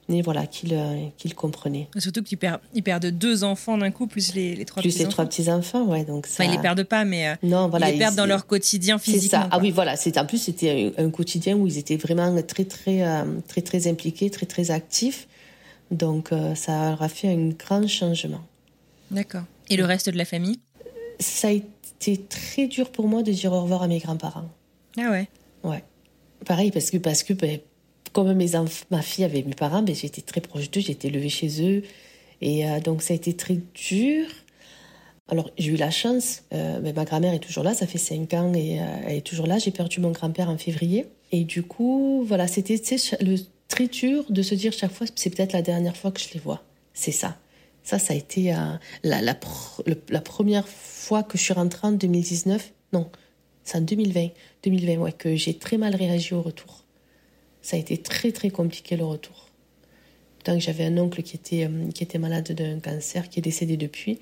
Mais 0.09 0.23
voilà, 0.23 0.47
qu'il 0.47 0.73
euh, 0.73 1.07
qu'il 1.19 1.35
comprenait. 1.35 1.89
Surtout 1.99 2.23
qu'ils 2.23 2.39
perdent, 2.39 2.61
ils 2.75 2.83
perdent 2.83 3.07
deux 3.07 3.43
enfants 3.43 3.77
d'un 3.77 3.91
coup, 3.91 4.07
plus 4.07 4.35
les, 4.35 4.55
les 4.55 4.65
trois 4.65 4.81
petits-enfants. 4.81 4.99
Plus 4.99 5.05
les 5.05 5.11
trois 5.11 5.27
petits-enfants, 5.27 5.85
ouais. 5.87 6.05
Donc 6.05 6.29
ça... 6.29 6.45
Enfin, 6.45 6.53
ils 6.53 6.57
les 6.57 6.63
perdent 6.63 6.85
pas, 6.85 7.05
mais 7.05 7.29
euh, 7.29 7.35
non, 7.43 7.69
voilà, 7.69 7.89
ils 7.89 7.95
les 7.95 7.99
perdent 7.99 8.15
dans 8.15 8.27
leur 8.27 8.47
quotidien 8.47 8.99
physique. 8.99 9.33
ça. 9.33 9.49
Ah 9.51 9.59
oui, 9.61 9.73
voilà. 9.73 9.95
En 10.17 10.25
plus, 10.27 10.39
c'était 10.39 10.95
un, 10.97 11.11
quotidien 11.11 11.57
où 11.57 11.67
ils 11.67 11.79
étaient 11.79 11.97
vraiment 11.97 12.41
très, 12.43 12.65
très, 12.65 13.03
euh, 13.03 13.25
très, 13.49 13.63
très, 13.63 13.89
impliqués, 13.89 14.31
très, 14.31 14.47
très 14.47 14.71
actifs. 14.71 15.27
Donc 15.91 16.31
ça 16.55 16.91
leur 16.91 17.03
a 17.03 17.09
fait 17.09 17.29
un 17.29 17.49
grand 17.49 17.87
changement. 17.87 18.45
D'accord. 19.11 19.45
Et 19.69 19.77
le 19.77 19.85
reste 19.85 20.11
de 20.11 20.19
la 20.19 20.25
famille? 20.25 20.59
Ça 21.21 21.49
a 21.49 21.53
été 21.53 22.17
très 22.29 22.67
dur 22.67 22.91
pour 22.91 23.09
moi 23.09 23.23
de 23.23 23.33
dire 23.33 23.53
au 23.53 23.63
revoir 23.63 23.83
à 23.83 23.89
mes 23.89 23.99
grands-parents. 23.99 24.49
Ah 24.99 25.11
ouais? 25.11 25.29
Ouais. 25.63 25.83
Pareil, 26.45 26.71
parce 26.71 26.91
que, 26.91 26.99
parce 26.99 27.23
que 27.23 27.33
ben, 27.33 27.61
comme 28.13 28.33
mes 28.35 28.51
ma 28.91 29.03
fille 29.03 29.25
avait 29.25 29.43
mes 29.43 29.55
parents, 29.55 29.83
ben, 29.83 29.95
j'étais 29.95 30.23
très 30.23 30.41
proche 30.41 30.71
d'eux, 30.71 30.81
j'étais 30.81 31.11
levée 31.11 31.29
chez 31.29 31.63
eux. 31.63 31.83
Et 32.41 32.69
euh, 32.69 32.81
donc, 32.81 33.03
ça 33.03 33.15
a 33.15 33.17
été 33.17 33.35
très 33.35 33.59
dur. 33.75 34.27
Alors, 35.29 35.51
j'ai 35.59 35.73
eu 35.73 35.77
la 35.77 35.91
chance, 35.91 36.45
euh, 36.53 36.79
ben, 36.81 36.95
ma 36.95 37.05
grand-mère 37.05 37.35
est 37.35 37.41
toujours 37.41 37.65
là, 37.65 37.75
ça 37.75 37.87
fait 37.87 37.99
cinq 37.99 38.33
ans 38.35 38.53
et 38.55 38.81
euh, 38.81 38.85
elle 39.07 39.17
est 39.17 39.27
toujours 39.27 39.47
là. 39.47 39.59
J'ai 39.59 39.73
perdu 39.73 40.01
mon 40.01 40.13
grand-père 40.13 40.51
en 40.51 40.59
février. 40.59 41.07
Et 41.33 41.45
du 41.45 41.63
coup, 41.63 42.25
voilà, 42.27 42.47
c'était 42.47 42.81
le 43.21 43.37
dur 43.91 44.25
de 44.29 44.43
se 44.43 44.55
dire 44.55 44.73
chaque 44.73 44.93
fois, 44.93 45.07
c'est 45.15 45.31
peut-être 45.31 45.53
la 45.53 45.63
dernière 45.63 45.97
fois 45.97 46.11
que 46.11 46.21
je 46.21 46.33
les 46.35 46.41
vois. 46.41 46.63
C'est 46.95 47.13
ça. 47.13 47.37
Ça, 47.83 47.99
ça 47.99 48.15
a 48.15 48.17
été 48.17 48.53
la, 48.53 48.81
la, 49.23 49.35
la 50.09 50.21
première 50.21 50.67
fois 50.67 51.23
que 51.23 51.39
je 51.39 51.43
suis 51.45 51.53
rentrée 51.53 51.87
en 51.87 51.93
2019, 51.93 52.73
non, 52.93 53.11
c'est 53.67 53.79
en 53.79 53.81
2020, 53.81 54.29
2020 54.63 54.97
ouais, 54.97 55.13
que 55.13 55.37
j'ai 55.37 55.55
très 55.59 55.77
mal 55.77 55.95
réagi 55.95 56.35
au 56.35 56.41
retour. 56.41 56.85
Ça 57.63 57.77
a 57.77 57.81
été 57.81 57.99
très 57.99 58.31
très 58.31 58.51
compliqué 58.51 58.97
le 58.97 59.05
retour. 59.05 59.49
Tant 60.45 60.55
que 60.55 60.61
j'avais 60.61 60.85
un 60.85 60.97
oncle 60.99 61.23
qui 61.23 61.37
était, 61.37 61.67
euh, 61.67 61.91
qui 61.91 62.05
était 62.05 62.19
malade 62.19 62.53
d'un 62.53 62.79
cancer, 62.79 63.29
qui 63.29 63.41
est 63.41 63.43
décédé 63.43 63.77
depuis. 63.77 64.21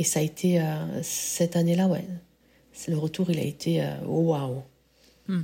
Et 0.00 0.04
ça 0.04 0.18
a 0.18 0.22
été 0.22 0.60
euh, 0.60 1.02
cette 1.02 1.54
année-là, 1.54 1.86
ouais. 1.86 2.04
Le 2.88 2.96
retour, 2.98 3.30
il 3.30 3.38
a 3.38 3.44
été 3.44 3.80
euh, 3.80 4.00
waouh. 4.04 4.62
Hmm. 5.28 5.36
Ouais. 5.38 5.42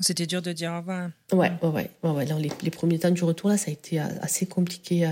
C'était 0.00 0.26
dur 0.26 0.42
de 0.42 0.52
dire 0.52 0.72
au 0.72 0.78
revoir. 0.78 1.10
Ouais, 1.32 1.52
ouais, 1.62 1.88
ouais. 2.02 2.10
ouais, 2.10 2.24
les, 2.24 2.50
les, 2.62 2.70
premiers 2.70 2.98
temps 2.98 3.10
du 3.10 3.24
retour, 3.24 3.50
là, 3.50 3.56
ça 3.56 3.70
a 3.70 3.72
été 3.72 3.98
assez 3.98 4.46
compliqué. 4.46 5.10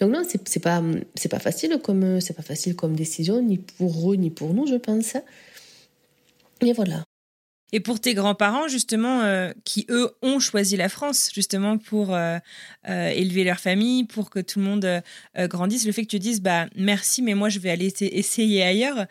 Donc 0.00 0.12
non, 0.12 0.22
c'est 0.28 0.62
pas, 0.62 0.82
c'est 1.14 1.28
pas 1.28 1.38
facile 1.38 1.78
comme, 1.82 2.20
c'est 2.20 2.34
pas 2.34 2.42
facile 2.42 2.76
comme 2.76 2.94
décision, 2.94 3.40
ni 3.40 3.58
pour 3.58 4.12
eux, 4.12 4.16
ni 4.16 4.30
pour 4.30 4.52
nous, 4.52 4.66
je 4.66 4.76
pense. 4.76 5.16
Et 6.60 6.72
voilà. 6.72 7.04
Et 7.70 7.80
pour 7.80 8.00
tes 8.00 8.14
grands-parents, 8.14 8.66
justement, 8.68 9.22
euh, 9.22 9.52
qui 9.64 9.84
eux 9.90 10.10
ont 10.22 10.40
choisi 10.40 10.76
la 10.76 10.88
France, 10.88 11.30
justement, 11.34 11.76
pour 11.76 12.14
euh, 12.14 12.38
euh, 12.88 13.08
élever 13.10 13.44
leur 13.44 13.58
famille, 13.58 14.04
pour 14.04 14.30
que 14.30 14.38
tout 14.40 14.58
le 14.58 14.64
monde 14.64 15.02
grandisse, 15.36 15.86
le 15.86 15.92
fait 15.92 16.02
que 16.02 16.08
tu 16.08 16.18
dises, 16.18 16.40
bah 16.40 16.66
merci, 16.76 17.20
mais 17.20 17.34
moi 17.34 17.48
je 17.48 17.58
vais 17.58 17.70
aller 17.70 17.92
essayer 18.00 18.62
ailleurs, 18.62 19.06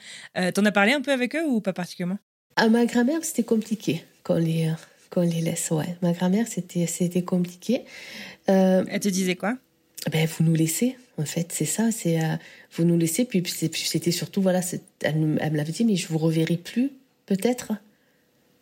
t'en 0.53 0.65
as 0.65 0.72
parlé 0.72 0.93
un 0.93 1.01
peu 1.01 1.11
avec 1.11 1.36
eux 1.36 1.45
ou 1.45 1.61
pas 1.61 1.74
particulièrement? 1.74 2.18
À 2.55 2.70
ma 2.70 2.86
grand-mère, 2.86 3.24
c'était 3.24 3.43
compliqué 3.43 4.03
qu'on 4.24 4.36
les, 4.36 4.72
qu'on 5.10 5.22
les 5.22 5.41
laisse, 5.41 5.72
ouais. 5.72 5.95
Ma 6.01 6.14
grand-mère, 6.14 6.47
c'était, 6.47 6.88
c'était 6.88 7.24
compliqué. 7.24 7.82
Elle 8.47 8.99
te 8.99 9.10
disait 9.10 9.36
quoi? 9.36 9.58
Ben, 10.12 10.28
vous 10.28 10.43
nous 10.43 10.53
laissez, 10.53 10.95
en 11.18 11.26
fait, 11.26 11.51
c'est 11.51 11.66
ça, 11.66 11.91
c'est 11.91 12.18
vous 12.74 12.86
nous 12.86 12.97
laissez. 12.97 13.26
Puis, 13.26 13.43
c'était 13.74 14.12
surtout, 14.12 14.41
voilà, 14.41 14.62
elle, 15.01 15.38
elle 15.41 15.51
me 15.51 15.58
l'avait 15.58 15.72
dit, 15.72 15.84
mais 15.84 15.95
je 15.95 16.08
vous 16.08 16.18
reverrai 16.18 16.58
plus, 16.58 16.91
peut-être. 17.26 17.74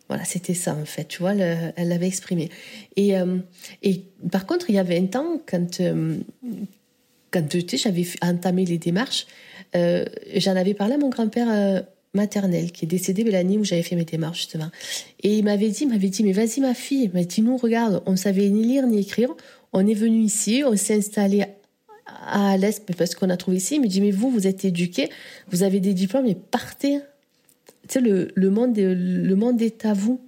Voilà, 0.08 0.24
c'était 0.24 0.54
ça 0.54 0.74
en 0.74 0.84
fait, 0.84 1.06
tu 1.08 1.18
vois, 1.18 1.34
elle 1.34 1.88
l'avait 1.88 2.06
exprimé. 2.06 2.48
Et, 2.94 3.18
euh, 3.18 3.38
et 3.82 4.04
par 4.30 4.46
contre, 4.46 4.70
il 4.70 4.76
y 4.76 4.78
avait 4.78 4.98
un 4.98 5.06
temps, 5.06 5.40
quand, 5.46 5.80
euh, 5.80 6.16
quand 7.32 7.56
j'avais 7.76 8.06
entamé 8.22 8.64
les 8.64 8.78
démarches, 8.78 9.26
euh, 9.74 10.04
j'en 10.36 10.54
avais 10.54 10.74
parlé 10.74 10.94
à 10.94 10.98
mon 10.98 11.08
grand-père 11.08 11.84
maternel 12.16 12.72
qui 12.72 12.84
est 12.84 12.88
décédé 12.88 13.22
l'année 13.22 13.58
où 13.58 13.64
j'avais 13.64 13.82
fait 13.82 13.94
mes 13.94 14.04
démarches 14.04 14.38
justement. 14.38 14.70
Et 15.22 15.38
il 15.38 15.44
m'avait 15.44 15.68
dit, 15.68 15.86
m'avait 15.86 16.08
dit, 16.08 16.24
mais 16.24 16.32
vas-y 16.32 16.60
ma 16.60 16.74
fille, 16.74 17.04
il 17.04 17.12
m'a 17.12 17.24
dit, 17.24 17.42
nous 17.42 17.56
regarde, 17.56 18.02
on 18.06 18.16
savait 18.16 18.48
ni 18.48 18.64
lire 18.64 18.86
ni 18.86 18.98
écrire, 18.98 19.34
on 19.72 19.86
est 19.86 19.94
venu 19.94 20.22
ici, 20.22 20.62
on 20.66 20.76
s'est 20.76 20.96
installé 20.96 21.44
à 22.26 22.56
l'Est 22.56 22.92
parce 22.96 23.14
qu'on 23.14 23.30
a 23.30 23.36
trouvé 23.36 23.58
ici. 23.58 23.76
Il 23.76 23.82
me 23.82 23.86
dit, 23.86 24.00
mais 24.00 24.10
vous, 24.10 24.30
vous 24.30 24.46
êtes 24.46 24.64
éduqués, 24.64 25.10
vous 25.50 25.62
avez 25.62 25.80
des 25.80 25.94
diplômes, 25.94 26.24
mais 26.24 26.34
partez 26.34 26.98
tu 27.88 27.94
sais, 27.94 28.00
le, 28.00 28.32
le, 28.34 28.50
monde, 28.50 28.76
le 28.76 29.34
monde 29.34 29.62
est 29.62 29.84
à 29.84 29.92
vous. 29.92 30.20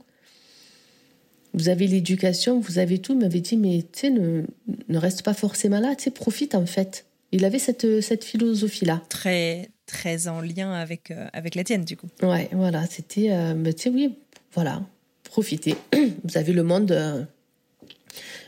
Vous 1.55 1.69
avez 1.69 1.87
l'éducation, 1.89 2.61
vous 2.61 2.79
avez 2.79 2.99
tout. 2.99 3.15
Il 3.15 3.19
m'avait 3.19 3.41
dit, 3.41 3.57
mais 3.57 3.85
tu 3.93 4.01
sais, 4.01 4.11
ne, 4.11 4.43
ne 4.89 4.99
reste 4.99 5.23
pas 5.23 5.35
forcément 5.35 5.81
là, 5.81 5.97
tu 5.97 6.05
sais, 6.05 6.11
profite 6.11 6.55
en 6.55 6.67
fait. 6.67 7.07
Il 7.33 7.45
avait 7.45 7.59
cette, 7.59 8.01
cette 8.01 8.25
philosophie-là. 8.25 9.03
Très, 9.09 9.71
très 9.89 10.29
en 10.29 10.41
lien 10.41 10.73
avec, 10.73 11.11
euh, 11.11 11.27
avec 11.33 11.57
la 11.57 11.65
tienne, 11.65 11.85
du 11.85 11.97
coup. 11.97 12.07
Ouais, 12.23 12.49
voilà, 12.53 12.87
c'était, 12.87 13.33
euh, 13.33 13.73
tu 13.73 13.83
sais, 13.83 13.91
oui, 13.91 14.15
voilà, 14.53 14.83
profitez. 15.25 15.75
Vous 16.25 16.37
avez 16.37 16.53
le 16.53 16.63
monde. 16.63 16.93
Euh, 16.93 17.25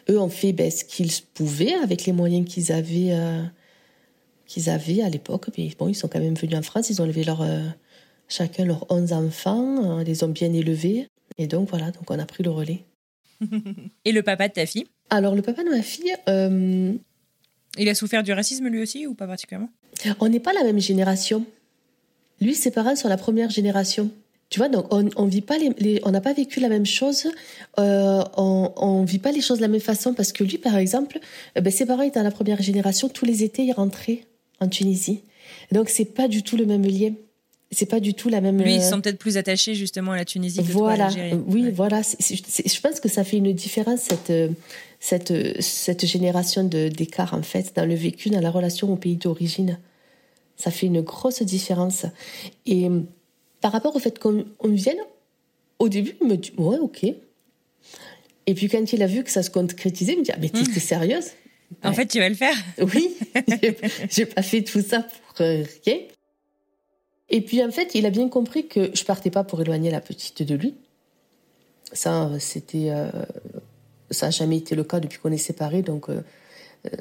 eux 0.08 0.20
ont 0.20 0.28
fait 0.28 0.52
ben, 0.52 0.70
ce 0.70 0.84
qu'ils 0.84 1.10
pouvaient 1.34 1.74
avec 1.74 2.04
les 2.04 2.12
moyens 2.12 2.48
qu'ils 2.48 2.72
avaient, 2.72 3.14
qu'ils 4.46 4.68
avaient 4.68 5.02
à 5.02 5.08
l'époque. 5.08 5.48
Mais 5.56 5.70
bon, 5.78 5.88
ils 5.88 5.94
sont 5.94 6.08
quand 6.08 6.18
même 6.18 6.34
venus 6.34 6.56
en 6.56 6.62
France, 6.62 6.90
ils 6.90 7.00
ont 7.00 7.06
levé 7.06 7.22
leur 7.22 7.44
chacun 8.28 8.64
leurs 8.64 8.90
11 8.90 9.12
enfants, 9.12 9.98
euh, 10.00 10.04
les 10.04 10.24
ont 10.24 10.28
bien 10.28 10.52
élevés. 10.52 11.06
Et 11.38 11.46
donc 11.46 11.68
voilà, 11.68 11.90
donc 11.92 12.10
on 12.10 12.18
a 12.18 12.26
pris 12.26 12.42
le 12.42 12.50
relais. 12.50 12.84
Et 14.04 14.12
le 14.12 14.22
papa 14.22 14.48
de 14.48 14.54
ta 14.54 14.66
fille? 14.66 14.86
Alors 15.10 15.34
le 15.34 15.42
papa 15.42 15.62
de 15.62 15.70
ma 15.70 15.82
fille... 15.82 16.14
Il 17.78 17.88
a 17.88 17.94
souffert 17.94 18.24
du 18.24 18.32
racisme 18.32 18.66
lui 18.66 18.82
aussi 18.82 19.06
ou 19.06 19.14
pas 19.14 19.28
particulièrement? 19.28 19.70
On 20.20 20.28
n'est 20.28 20.40
pas 20.40 20.52
la 20.52 20.64
même 20.64 20.80
génération. 20.80 21.44
Lui, 22.40 22.54
ses 22.54 22.70
parents 22.70 22.96
sont 22.96 23.08
la 23.08 23.16
première 23.16 23.50
génération. 23.50 24.10
Tu 24.48 24.58
vois, 24.58 24.68
donc 24.68 24.92
on 24.92 25.08
on 25.14 25.26
vit 25.26 25.42
pas 25.42 25.58
les, 25.58 26.00
on 26.04 26.10
n'a 26.10 26.20
pas 26.20 26.32
vécu 26.32 26.58
la 26.58 26.68
même 26.68 26.86
chose, 26.86 27.28
euh, 27.78 28.24
on 28.36 28.72
on 28.76 29.04
vit 29.04 29.20
pas 29.20 29.30
les 29.30 29.40
choses 29.40 29.58
de 29.58 29.62
la 29.62 29.68
même 29.68 29.80
façon 29.80 30.12
parce 30.12 30.32
que 30.32 30.42
lui, 30.42 30.58
par 30.58 30.76
exemple, 30.76 31.20
ben, 31.54 31.70
ses 31.70 31.86
parents 31.86 32.02
étaient 32.02 32.18
dans 32.18 32.24
la 32.24 32.32
première 32.32 32.60
génération, 32.60 33.08
tous 33.08 33.24
les 33.24 33.44
étés 33.44 33.62
ils 33.62 33.72
rentraient 33.72 34.24
en 34.58 34.66
Tunisie, 34.66 35.20
donc 35.70 35.88
c'est 35.88 36.04
pas 36.04 36.26
du 36.26 36.42
tout 36.42 36.56
le 36.56 36.66
même 36.66 36.84
lien 36.84 37.12
c'est 37.72 37.86
pas 37.86 38.00
du 38.00 38.14
tout 38.14 38.28
la 38.28 38.40
même. 38.40 38.60
Lui, 38.60 38.74
ils 38.74 38.80
euh, 38.80 38.90
sont 38.90 39.00
peut-être 39.00 39.18
plus 39.18 39.36
attachés 39.36 39.74
justement 39.74 40.12
à 40.12 40.16
la 40.16 40.24
Tunisie 40.24 40.58
que 40.58 40.72
voilà. 40.72 41.06
à 41.06 41.10
l'Algérie. 41.10 41.40
Oui, 41.46 41.70
voilà. 41.70 42.02
je 42.02 42.80
pense 42.80 42.98
que 42.98 43.08
ça 43.08 43.22
fait 43.22 43.36
une 43.36 43.52
différence 43.52 44.00
cette 44.00 44.32
cette 45.00 45.60
cette 45.62 46.06
génération 46.06 46.62
d'écart 46.62 47.34
en 47.34 47.42
fait 47.42 47.74
dans 47.74 47.86
le 47.86 47.94
vécu, 47.94 48.30
dans 48.30 48.40
la 48.40 48.50
relation 48.50 48.92
au 48.92 48.96
pays 48.96 49.16
d'origine. 49.16 49.78
Ça 50.56 50.70
fait 50.70 50.86
une 50.86 51.00
grosse 51.00 51.42
différence. 51.42 52.04
Et 52.66 52.88
par 53.62 53.72
rapport 53.72 53.96
au 53.96 53.98
fait 53.98 54.18
qu'on 54.18 54.44
vienne, 54.64 54.98
au 55.78 55.88
début, 55.88 56.14
il 56.20 56.28
me 56.28 56.36
dit 56.36 56.52
ouais, 56.58 56.78
ok. 56.78 57.04
Et 58.46 58.54
puis 58.54 58.68
quand 58.68 58.92
il 58.92 59.02
a 59.02 59.06
vu 59.06 59.24
que 59.24 59.30
ça 59.30 59.42
se 59.42 59.50
concrétisait, 59.50 60.12
il 60.12 60.18
me 60.18 60.24
dit 60.24 60.32
ah 60.32 60.38
mais 60.38 60.50
t'es 60.50 60.60
hmm. 60.60 60.80
sérieuse? 60.80 61.30
En 61.82 61.92
fait, 61.92 62.06
tu 62.06 62.18
vas 62.18 62.28
le 62.28 62.34
faire 62.34 62.56
Oui, 62.94 63.16
j'ai 64.10 64.26
pas 64.26 64.42
fait 64.42 64.62
tout 64.62 64.82
ça 64.82 65.02
pour 65.02 65.46
euh, 65.46 65.64
rien. 65.84 65.98
Et 67.30 67.40
puis 67.40 67.64
en 67.64 67.70
fait, 67.70 67.94
il 67.94 68.04
a 68.06 68.10
bien 68.10 68.28
compris 68.28 68.66
que 68.66 68.90
je 68.94 69.04
partais 69.04 69.30
pas 69.30 69.44
pour 69.44 69.60
éloigner 69.62 69.90
la 69.90 70.00
petite 70.00 70.42
de 70.42 70.54
lui. 70.54 70.74
Ça, 71.92 72.30
c'était, 72.38 72.90
euh, 72.90 73.10
ça 74.10 74.26
a 74.26 74.30
jamais 74.30 74.58
été 74.58 74.74
le 74.74 74.84
cas 74.84 75.00
depuis 75.00 75.18
qu'on 75.18 75.32
est 75.32 75.38
séparés, 75.38 75.82
donc 75.82 76.08
euh, 76.08 76.22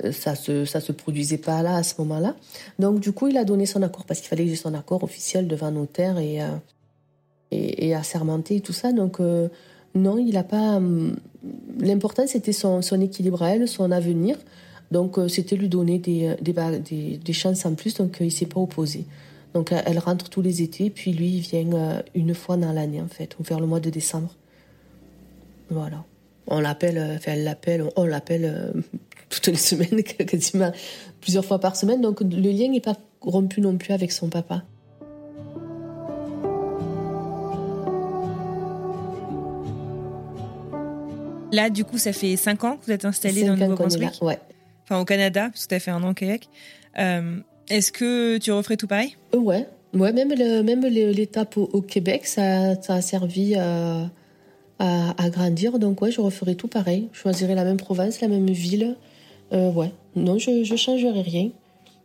euh, 0.03 0.11
ça 0.11 0.35
se, 0.35 0.65
ça 0.65 0.79
se 0.79 0.91
produisait 0.91 1.37
pas 1.37 1.61
là 1.61 1.75
à 1.75 1.83
ce 1.83 1.95
moment-là. 1.99 2.35
Donc 2.79 2.99
du 2.99 3.11
coup, 3.11 3.27
il 3.27 3.37
a 3.37 3.45
donné 3.45 3.65
son 3.65 3.81
accord 3.81 4.05
parce 4.05 4.19
qu'il 4.19 4.29
fallait 4.29 4.43
que 4.43 4.49
j'ai 4.49 4.55
son 4.55 4.73
accord 4.73 5.03
officiel 5.03 5.47
devant 5.47 5.71
notaire 5.71 6.17
et 6.17 6.39
et, 7.51 7.87
et 7.87 7.95
assermenté 7.95 8.57
et 8.57 8.61
tout 8.61 8.73
ça. 8.73 8.91
Donc 8.91 9.19
non, 9.95 10.17
il 10.17 10.37
a 10.37 10.43
pas. 10.43 10.75
Hum, 10.75 11.15
l'important 11.79 12.27
c'était 12.27 12.53
son, 12.53 12.81
son 12.81 13.01
équilibre 13.01 13.41
à 13.43 13.55
elle, 13.55 13.67
son 13.67 13.91
avenir. 13.91 14.37
Donc 14.91 15.17
c'était 15.27 15.55
lui 15.55 15.69
donner 15.69 15.99
des, 15.99 16.35
des, 16.41 17.17
des, 17.17 17.33
chances 17.33 17.65
en 17.65 17.75
plus. 17.75 17.95
Donc 17.95 18.17
il 18.19 18.31
s'est 18.31 18.45
pas 18.45 18.59
opposé. 18.59 19.05
Donc 19.53 19.71
elle 19.71 19.99
rentre 19.99 20.29
tous 20.29 20.41
les 20.41 20.61
étés, 20.61 20.89
puis 20.89 21.11
lui 21.11 21.37
il 21.37 21.39
vient 21.41 21.73
euh, 21.73 22.01
une 22.13 22.35
fois 22.35 22.57
dans 22.57 22.71
l'année 22.71 23.01
en 23.01 23.07
fait, 23.07 23.35
vers 23.39 23.59
le 23.59 23.65
mois 23.65 23.79
de 23.79 23.89
décembre. 23.89 24.35
Voilà. 25.69 26.03
On 26.49 26.59
l'appelle, 26.59 26.97
euh, 26.97 27.15
enfin 27.15 27.33
elle 27.33 27.43
l'appelle, 27.43 27.85
on 27.95 28.05
l'appelle 28.05 28.45
euh, 28.45 28.81
toutes 29.29 29.47
les 29.47 29.55
semaines, 29.55 30.03
quasiment 30.03 30.71
plusieurs 31.21 31.45
fois 31.45 31.59
par 31.59 31.75
semaine. 31.75 32.01
Donc 32.01 32.21
le 32.21 32.51
lien 32.51 32.69
n'est 32.69 32.81
pas 32.81 32.95
rompu 33.21 33.61
non 33.61 33.77
plus 33.77 33.93
avec 33.93 34.11
son 34.11 34.29
papa. 34.29 34.63
Là, 41.51 41.71
du 41.71 41.83
coup, 41.83 41.97
ça 41.97 42.13
fait 42.13 42.35
cinq 42.35 42.63
ans 42.63 42.77
que 42.77 42.85
vous 42.85 42.91
êtes 42.91 43.05
installé 43.05 43.43
dans 43.43 43.55
le 43.55 43.59
Nouveau-Brunswick 43.59 44.21
Ouais. 44.21 44.37
Enfin, 44.83 44.99
au 44.99 45.05
Canada, 45.05 45.49
parce 45.49 45.63
que 45.63 45.69
tu 45.69 45.75
as 45.75 45.79
fait 45.79 45.89
un 45.89 46.03
an 46.03 46.11
au 46.11 46.13
Québec. 46.13 46.47
Est-ce 47.69 47.91
que 47.91 48.37
tu 48.37 48.51
referais 48.51 48.77
tout 48.77 48.87
pareil? 48.87 49.15
Euh, 49.33 49.39
Ouais. 49.39 49.67
Ouais, 49.91 50.13
même 50.13 50.29
le, 50.29 50.61
même 50.61 50.85
l'étape 50.85 51.57
au, 51.57 51.81
Québec, 51.81 52.27
ça, 52.27 52.79
ça, 52.79 52.95
a 52.95 53.01
servi 53.01 53.55
à, 53.55 54.07
à, 54.79 55.29
grandir. 55.29 55.79
Donc 55.79 56.01
ouais, 56.01 56.11
je 56.11 56.21
referais 56.21 56.55
tout 56.55 56.67
pareil. 56.67 57.09
Je 57.13 57.19
choisirais 57.19 57.55
la 57.55 57.63
même 57.63 57.77
province, 57.77 58.21
la 58.21 58.27
même 58.27 58.49
ville. 58.49 58.95
Euh, 59.51 59.71
ouais. 59.71 59.91
Non, 60.15 60.37
je 60.37 60.75
changerais 60.75 61.21
rien. 61.21 61.49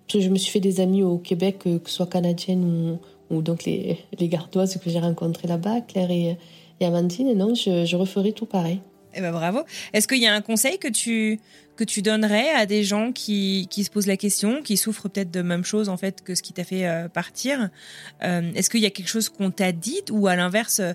Parce 0.06 0.18
que 0.18 0.20
je 0.20 0.28
me 0.28 0.36
suis 0.36 0.50
fait 0.50 0.60
des 0.60 0.80
amis 0.80 1.02
au 1.02 1.16
Québec, 1.16 1.60
que 1.60 1.80
ce 1.86 1.94
soit 1.94 2.06
canadiennes 2.06 2.98
ou, 3.30 3.42
donc 3.42 3.64
les, 3.64 3.98
les 4.18 4.28
gardoises 4.28 4.76
que 4.76 4.90
j'ai 4.90 5.00
rencontrées 5.00 5.48
là-bas, 5.48 5.80
Claire 5.80 6.10
et, 6.10 6.36
et 6.80 6.84
Amandine. 6.84 7.32
Non, 7.32 7.54
je, 7.54 7.84
je 7.84 7.96
referais 7.96 8.32
tout 8.32 8.46
pareil. 8.46 8.80
Eh 9.16 9.20
ben 9.20 9.32
bravo. 9.32 9.60
Est-ce 9.92 10.08
qu'il 10.08 10.20
y 10.20 10.26
a 10.26 10.34
un 10.34 10.40
conseil 10.40 10.78
que 10.78 10.88
tu 10.88 11.38
que 11.76 11.84
tu 11.84 12.02
donnerais 12.02 12.50
à 12.50 12.66
des 12.66 12.84
gens 12.84 13.10
qui, 13.10 13.66
qui 13.68 13.82
se 13.82 13.90
posent 13.90 14.06
la 14.06 14.16
question, 14.16 14.62
qui 14.62 14.76
souffrent 14.76 15.08
peut-être 15.08 15.32
de 15.32 15.42
même 15.42 15.64
chose 15.64 15.88
en 15.88 15.96
fait 15.96 16.22
que 16.22 16.36
ce 16.36 16.42
qui 16.42 16.52
t'a 16.52 16.64
fait 16.64 16.86
euh, 16.86 17.08
partir? 17.08 17.68
Euh, 18.22 18.52
Est-ce 18.54 18.70
qu'il 18.70 18.80
y 18.80 18.86
a 18.86 18.90
quelque 18.90 19.08
chose 19.08 19.28
qu'on 19.28 19.50
t'a 19.50 19.72
dit 19.72 20.02
ou 20.10 20.28
à 20.28 20.36
l'inverse 20.36 20.80
euh, 20.80 20.92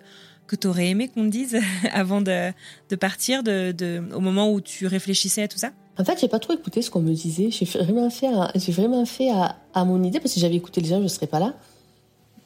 que 0.50 0.56
tu 0.56 0.68
aurais 0.68 0.88
aimé 0.90 1.08
qu'on 1.08 1.24
te 1.26 1.30
dise 1.30 1.58
avant 1.94 2.22
de, 2.22 2.52
partir, 3.00 3.44
de, 3.44 4.02
au 4.14 4.20
moment 4.20 4.52
où 4.52 4.60
tu 4.60 4.88
réfléchissais 4.88 5.44
à 5.44 5.48
tout 5.48 5.58
ça? 5.58 5.72
En 5.98 6.06
fait, 6.06 6.20
j'ai 6.20 6.28
pas 6.28 6.40
trop 6.40 6.54
écouté 6.54 6.82
ce 6.82 6.90
qu'on 6.90 7.02
me 7.02 7.14
disait. 7.14 7.52
J'ai 7.52 7.66
vraiment 7.66 8.10
fait, 8.10 8.30
j'ai 8.56 8.72
vraiment 8.72 9.06
fait 9.06 9.30
à, 9.30 9.58
à, 9.74 9.86
mon 9.86 10.02
idée 10.04 10.20
parce 10.20 10.32
que 10.32 10.34
si 10.36 10.40
j'avais 10.40 10.56
écouté 10.56 10.82
les 10.82 10.90
gens, 10.90 11.02
je 11.02 11.08
serais 11.08 11.28
pas 11.28 11.40
là. 11.40 11.54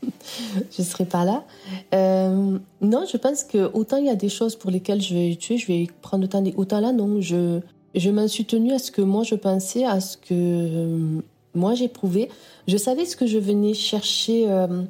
je 0.78 0.82
serais 0.82 1.06
pas 1.06 1.24
là. 1.24 1.44
Euh, 1.94 2.58
non, 2.82 3.06
je 3.12 3.18
pense 3.18 3.44
que 3.44 3.70
autant 3.74 3.98
il 3.98 4.06
y 4.06 4.10
a 4.10 4.16
des 4.16 4.30
choses 4.30 4.56
pour 4.56 4.72
lesquelles 4.72 5.02
je 5.02 5.14
vais 5.14 5.36
tuer, 5.36 5.58
je 5.58 5.68
vais 5.68 5.88
prendre 6.02 6.24
le 6.24 6.28
temps. 6.28 6.44
Autant 6.58 6.80
là, 6.80 6.92
non, 6.92 7.22
je 7.22 7.60
je 7.96 8.10
m'en 8.10 8.28
suis 8.28 8.46
tenue 8.46 8.74
à 8.74 8.80
ce 8.80 8.92
que 8.92 9.02
moi 9.02 9.24
je 9.24 9.36
pensais, 9.36 9.86
à 9.86 10.00
ce 10.00 10.18
que 10.18 10.32
euh, 10.32 11.22
moi 11.54 11.76
j'éprouvais. 11.76 12.30
Je 12.68 12.78
savais 12.78 13.06
ce 13.06 13.16
que 13.16 13.28
je 13.28 13.38
venais 13.38 13.74
chercher 13.74 14.50
euh, 14.50 14.84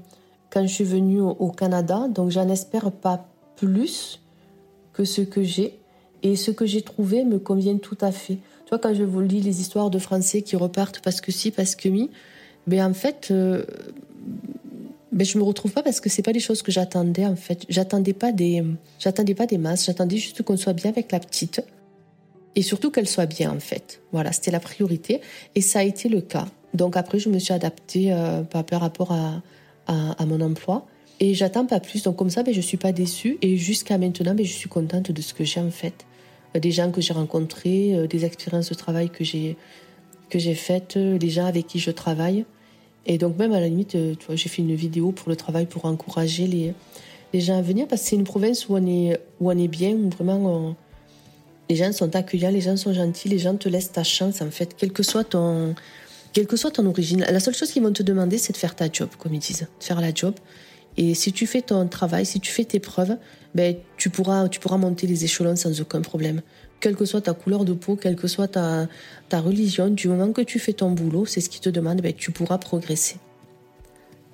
quand 0.54 0.62
je 0.62 0.72
suis 0.72 0.84
venue 0.84 1.20
au, 1.20 1.50
Canada, 1.50 2.08
donc 2.08 2.30
j'en 2.30 2.48
espère 2.48 2.92
pas 2.92 3.26
plus 3.56 4.22
que 4.94 5.04
ce 5.04 5.22
que 5.22 5.42
j'ai. 5.42 5.80
Et 6.22 6.36
ce 6.36 6.52
que 6.52 6.68
j'ai 6.68 6.84
trouvé 6.84 7.26
me 7.26 7.40
convient 7.40 7.78
tout 7.78 7.98
à 8.02 8.12
fait. 8.12 8.36
Tu 8.36 8.70
vois, 8.70 8.78
quand 8.78 8.94
je 8.94 9.04
vous 9.04 9.20
lis 9.20 9.42
les 9.42 9.60
histoires 9.60 9.90
de 9.90 9.98
Français 9.98 10.44
qui 10.44 10.56
repartent 10.56 11.00
parce 11.00 11.22
que 11.22 11.32
si, 11.32 11.50
parce 11.50 11.76
que 11.76 11.90
oui, 11.90 12.12
mais 12.68 12.82
en 12.82 12.94
fait, 12.94 13.34
Mais 15.12 15.26
je 15.26 15.38
me 15.38 15.44
retrouve 15.44 15.72
pas 15.72 15.84
parce 15.84 16.00
que 16.00 16.10
c'est 16.10 16.22
pas 16.22 16.34
des 16.34 16.40
choses 16.40 16.62
que 16.62 16.72
j'attendais 16.72 17.26
en 17.26 17.36
fait. 17.36 17.66
J'attendais 17.68 18.14
pas 18.14 18.32
des, 18.32 18.64
j'attendais 19.00 19.36
pas 19.36 19.48
des 19.48 19.58
masses. 19.58 19.86
J'attendais 19.86 20.18
juste 20.18 20.44
qu'on 20.44 20.58
soit 20.58 20.74
bien 20.74 20.92
avec 20.92 21.12
la 21.12 21.20
petite 21.20 21.62
et 22.56 22.62
surtout 22.62 22.92
qu'elle 22.92 23.08
soit 23.08 23.26
bien 23.26 23.52
en 23.52 23.60
fait. 23.60 24.02
Voilà, 24.12 24.32
c'était 24.32 24.52
la 24.52 24.60
priorité 24.60 25.20
et 25.56 25.62
ça 25.62 25.80
a 25.80 25.84
été 25.84 26.10
le 26.10 26.22
cas. 26.22 26.46
Donc 26.74 26.96
après, 26.96 27.20
je 27.20 27.30
me 27.30 27.40
suis 27.40 27.54
adaptée 27.54 28.14
euh, 28.14 28.44
par 28.44 28.82
rapport 28.82 29.12
à, 29.12 29.42
à, 29.88 30.26
mon 30.26 30.42
emploi 30.42 30.86
et 31.20 31.34
j'attends 31.34 31.66
pas 31.66 31.80
plus. 31.80 32.04
Donc 32.04 32.16
comme 32.16 32.30
ça, 32.30 32.44
ben, 32.44 32.54
je 32.54 32.62
suis 32.62 32.78
pas 32.78 32.92
déçue 32.92 33.38
et 33.42 33.58
jusqu'à 33.58 33.98
maintenant, 33.98 34.36
ben, 34.36 34.46
je 34.46 34.52
suis 34.52 34.70
contente 34.70 35.12
de 35.12 35.22
ce 35.22 35.34
que 35.34 35.44
j'ai 35.44 35.60
en 35.60 35.72
fait. 35.72 36.06
Euh, 36.56 36.60
des 36.60 36.72
gens 36.72 36.92
que 36.92 37.02
j'ai 37.02 37.14
rencontrés, 37.14 37.96
euh, 37.96 38.08
des 38.08 38.26
expériences 38.26 38.70
de 38.70 38.76
travail 38.76 39.10
que 39.10 39.24
j'ai 39.24 39.58
que 40.30 40.40
j'ai 40.40 40.56
faites, 40.56 40.96
les 40.96 41.30
gens 41.30 41.46
avec 41.46 41.68
qui 41.68 41.80
je 41.80 41.92
travaille. 41.92 42.46
Et 43.06 43.18
donc 43.18 43.38
même 43.38 43.52
à 43.52 43.60
la 43.60 43.68
limite, 43.68 43.96
euh, 43.96 44.16
tu 44.18 44.26
vois, 44.26 44.36
j'ai 44.36 44.50
fait 44.50 44.62
une 44.62 44.74
vidéo 44.74 45.12
pour 45.12 45.30
le 45.30 45.36
travail 45.36 45.66
pour 45.66 45.86
encourager 45.86 46.48
les, 46.48 46.74
les 47.34 47.42
gens 47.42 47.58
à 47.58 47.62
venir 47.62 47.88
parce 47.88 48.02
que 48.02 48.08
c'est 48.10 48.16
une 48.16 48.24
province 48.24 48.68
où 48.68 48.76
on 48.76 48.88
est, 48.88 49.20
où 49.40 49.52
on 49.52 49.58
est 49.58 49.68
bien, 49.68 49.92
où 49.92 50.10
vraiment 50.10 50.76
les 51.70 51.76
gens 51.76 51.92
sont 51.92 52.16
accueillants, 52.16 52.50
les 52.50 52.62
gens 52.62 52.78
sont 52.78 52.94
gentils, 52.94 53.30
les 53.30 53.40
gens 53.40 53.56
te 53.56 53.70
laissent 53.70 53.92
ta 53.92 54.04
chance 54.04 54.42
en 54.42 54.50
fait, 54.50 54.76
quel 54.78 54.92
que 54.92 55.04
soit 55.04 55.24
ton, 55.24 55.76
quelle 56.34 56.48
que 56.48 56.58
soit 56.58 56.72
ton 56.72 56.86
origine. 56.86 57.26
La 57.30 57.40
seule 57.40 57.56
chose 57.56 57.72
qu'ils 57.72 57.84
vont 57.84 57.94
te 57.94 58.04
demander, 58.04 58.38
c'est 58.38 58.54
de 58.54 58.58
faire 58.58 58.76
ta 58.76 58.92
job, 58.92 59.10
comme 59.18 59.34
ils 59.34 59.40
disent, 59.40 59.68
de 59.80 59.84
faire 59.84 60.02
la 60.02 60.14
job. 60.14 60.34
Et 60.98 61.16
si 61.16 61.32
tu 61.32 61.48
fais 61.48 61.62
ton 61.62 61.88
travail, 61.88 62.26
si 62.26 62.40
tu 62.40 62.52
fais 62.52 62.66
tes 62.66 62.80
preuves, 62.80 63.18
ben, 63.56 63.76
tu, 63.98 64.10
pourras, 64.10 64.48
tu 64.50 64.60
pourras 64.60 64.78
monter 64.78 65.08
les 65.08 65.24
échelons 65.24 65.56
sans 65.56 65.80
aucun 65.82 66.02
problème 66.02 66.42
quelle 66.84 66.98
que 66.98 67.06
soit 67.06 67.22
ta 67.22 67.34
couleur 67.34 67.64
de 67.64 67.72
peau, 67.72 67.96
quelle 67.96 68.18
que 68.18 68.28
soit 68.28 68.50
ta, 68.50 68.90
ta 69.30 69.40
religion, 69.40 69.88
du 69.88 70.10
moment 70.10 70.34
que 70.34 70.42
tu 70.42 70.60
fais 70.60 70.74
ton 70.74 70.92
boulot, 70.92 71.26
c'est 71.26 71.40
ce 71.40 71.50
qui 71.50 71.62
te 71.62 71.70
demande, 71.70 72.02
ben, 72.02 72.12
tu 72.12 72.32
pourras 72.32 72.58
progresser. 72.58 73.16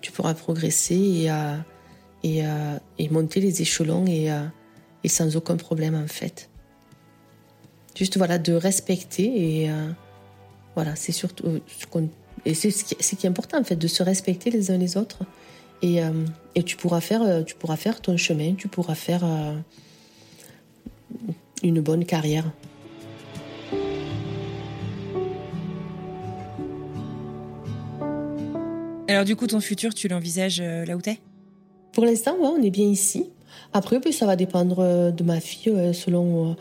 Tu 0.02 0.12
pourras 0.12 0.34
progresser 0.34 0.95
et, 0.95 1.32
euh, 1.32 1.58
et, 2.24 2.47
euh, 2.47 2.80
et 2.97 3.08
monter 3.10 3.39
les 3.39 3.62
échelons 3.62 4.08
et, 4.08 4.32
euh, 4.32 4.41
et, 5.04 5.10
sans 5.10 5.36
aucun 5.36 5.58
problème 5.58 5.93
en 5.93 6.08
fait. 6.08 6.50
Juste 7.95 8.18
voilà, 8.18 8.39
de 8.39 8.54
respecter 8.54 9.26
et 9.66 9.70
voilà, 10.80 10.96
c'est 10.96 11.12
surtout 11.12 11.46
et 12.46 12.54
c'est 12.54 12.72
ce, 12.72 12.86
ce 13.00 13.16
qui, 13.16 13.26
est 13.26 13.30
important 13.30 13.60
en 13.60 13.66
fait, 13.66 13.76
de 13.76 13.88
se 13.88 14.02
respecter 14.02 14.50
les 14.50 14.72
uns 14.72 14.78
les 14.78 14.96
autres. 14.96 15.20
Et, 15.82 16.00
et 16.56 16.64
tu, 16.64 16.76
pourras 16.76 17.02
faire, 17.02 17.44
tu 17.46 17.56
pourras 17.56 17.78
faire 17.78 18.02
ton 18.02 18.18
chemin, 18.18 18.54
tu 18.56 18.68
pourras 18.68 18.96
faire 18.96 19.24
une 21.64 21.82
bonne 21.82 22.06
carrière. 22.06 22.52
Alors 29.10 29.26
du 29.26 29.36
coup, 29.36 29.48
ton 29.48 29.60
futur, 29.60 29.94
tu 29.96 30.08
l'envisages 30.08 30.62
euh, 30.62 30.86
là 30.86 30.96
où 30.96 31.02
t'es? 31.02 31.20
Pour 31.94 32.06
l'instant, 32.06 32.38
ouais, 32.38 32.48
on 32.48 32.62
est 32.62 32.70
bien 32.70 32.86
ici. 32.86 33.26
Après, 33.74 34.00
ça 34.12 34.28
va 34.28 34.36
dépendre 34.36 34.80
euh, 34.80 35.10
de 35.12 35.24
ma 35.24 35.40
fille, 35.40 35.74
selon 35.96 36.52
euh, 36.52 36.54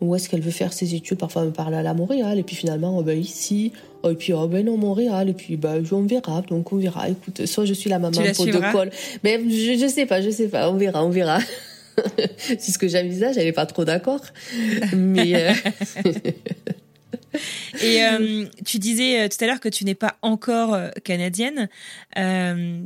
où 0.00 0.14
est-ce 0.14 0.28
qu'elle 0.28 0.40
veut 0.40 0.50
faire 0.50 0.72
ses 0.72 0.94
études. 0.94 1.18
Parfois, 1.18 1.42
elle 1.42 1.48
me 1.48 1.54
parle 1.54 1.74
à 1.74 1.94
Montréal, 1.94 2.38
et 2.38 2.42
puis 2.42 2.56
finalement, 2.56 2.98
oh, 2.98 3.02
ben, 3.02 3.18
ici, 3.18 3.72
oh, 4.02 4.10
et 4.10 4.14
puis 4.14 4.32
oh, 4.32 4.46
ben 4.46 4.64
non, 4.64 4.76
Montréal, 4.76 5.28
et 5.30 5.32
puis 5.32 5.56
ben, 5.56 5.82
on 5.92 6.02
verra. 6.02 6.42
Donc 6.42 6.72
on 6.72 6.76
verra. 6.76 7.08
Écoute, 7.08 7.46
soit 7.46 7.64
je 7.64 7.74
suis 7.74 7.90
la 7.90 7.98
maman 7.98 8.20
pour 8.34 8.46
de 8.46 8.72
Paul. 8.72 8.90
Mais 9.24 9.40
je, 9.48 9.78
je 9.80 9.86
sais 9.88 10.06
pas, 10.06 10.20
je 10.20 10.30
sais 10.30 10.48
pas. 10.48 10.70
On 10.70 10.76
verra, 10.76 11.04
on 11.04 11.10
verra. 11.10 11.38
c'est 12.36 12.70
ce 12.70 12.78
que 12.78 12.88
j'envisage, 12.88 13.36
elle 13.38 13.44
n'est 13.44 13.52
pas 13.52 13.66
trop 13.66 13.84
d'accord. 13.84 14.22
Mais. 14.94 15.34
Euh, 15.34 15.52
Et 17.82 18.02
euh, 18.02 18.46
tu 18.64 18.78
disais 18.78 19.20
euh, 19.20 19.28
tout 19.28 19.36
à 19.44 19.46
l'heure 19.46 19.60
que 19.60 19.68
tu 19.68 19.84
n'es 19.84 19.94
pas 19.94 20.16
encore 20.22 20.78
canadienne. 21.04 21.68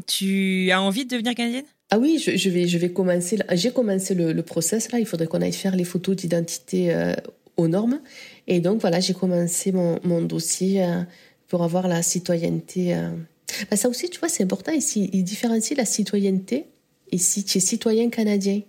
tu 0.07 0.71
as 0.73 0.83
envie 0.83 1.05
de 1.05 1.11
devenir 1.11 1.35
canadienne? 1.35 1.67
Ah 1.91 1.99
oui, 1.99 2.23
je, 2.25 2.51
vais, 2.51 2.69
je 2.69 2.79
vais 2.79 2.93
commencer. 2.93 3.39
J'ai 3.53 3.73
commencé 3.73 4.15
le, 4.15 4.33
le, 4.33 4.43
process 4.43 4.93
là. 4.93 4.99
Il 4.99 5.07
faudrait 5.07 5.27
qu'on 5.27 5.43
aille 5.43 5.53
faire 5.53 5.75
les 5.75 5.85
photos 5.85 6.17
d'identité 6.17 6.95
aux 7.57 7.67
normes. 7.67 8.01
Et 8.47 8.61
donc 8.61 8.81
voilà, 8.81 9.01
j'ai 9.01 9.15
commencé 9.15 9.73
mon, 9.73 9.99
mon 10.05 10.23
dossier 10.23 10.85
pour 11.49 11.65
avoir 11.65 11.89
la 11.89 12.03
citoyenneté. 12.03 12.95
Bah, 13.71 13.77
ça 13.77 13.89
aussi, 13.89 14.09
tu 14.09 14.21
vois, 14.21 14.29
c'est 14.29 14.45
important 14.45 14.71
ici. 14.71 15.11
Il 15.13 15.25
différencie 15.25 15.77
la 15.77 15.85
citoyenneté. 15.85 16.67
Ici, 17.11 17.45
tu 17.45 17.59
es 17.59 17.61
citoyen 17.61 18.09
canadien 18.09 18.61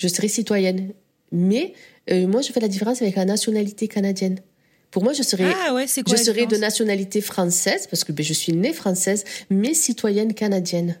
je 0.00 0.08
serai 0.08 0.28
citoyenne. 0.28 0.92
Mais 1.30 1.74
euh, 2.10 2.26
moi, 2.26 2.40
je 2.40 2.50
fais 2.52 2.60
la 2.60 2.68
différence 2.68 3.02
avec 3.02 3.14
la 3.14 3.24
nationalité 3.24 3.86
canadienne. 3.86 4.38
Pour 4.90 5.04
moi, 5.04 5.12
je 5.12 5.22
serais, 5.22 5.44
ah 5.44 5.74
ouais, 5.74 5.86
quoi, 5.86 6.16
je 6.16 6.22
serais 6.22 6.46
de 6.46 6.56
nationalité 6.56 7.20
française, 7.20 7.86
parce 7.88 8.02
que 8.02 8.10
ben, 8.10 8.24
je 8.24 8.32
suis 8.32 8.52
née 8.52 8.72
française, 8.72 9.24
mais 9.48 9.74
citoyenne 9.74 10.34
canadienne. 10.34 10.98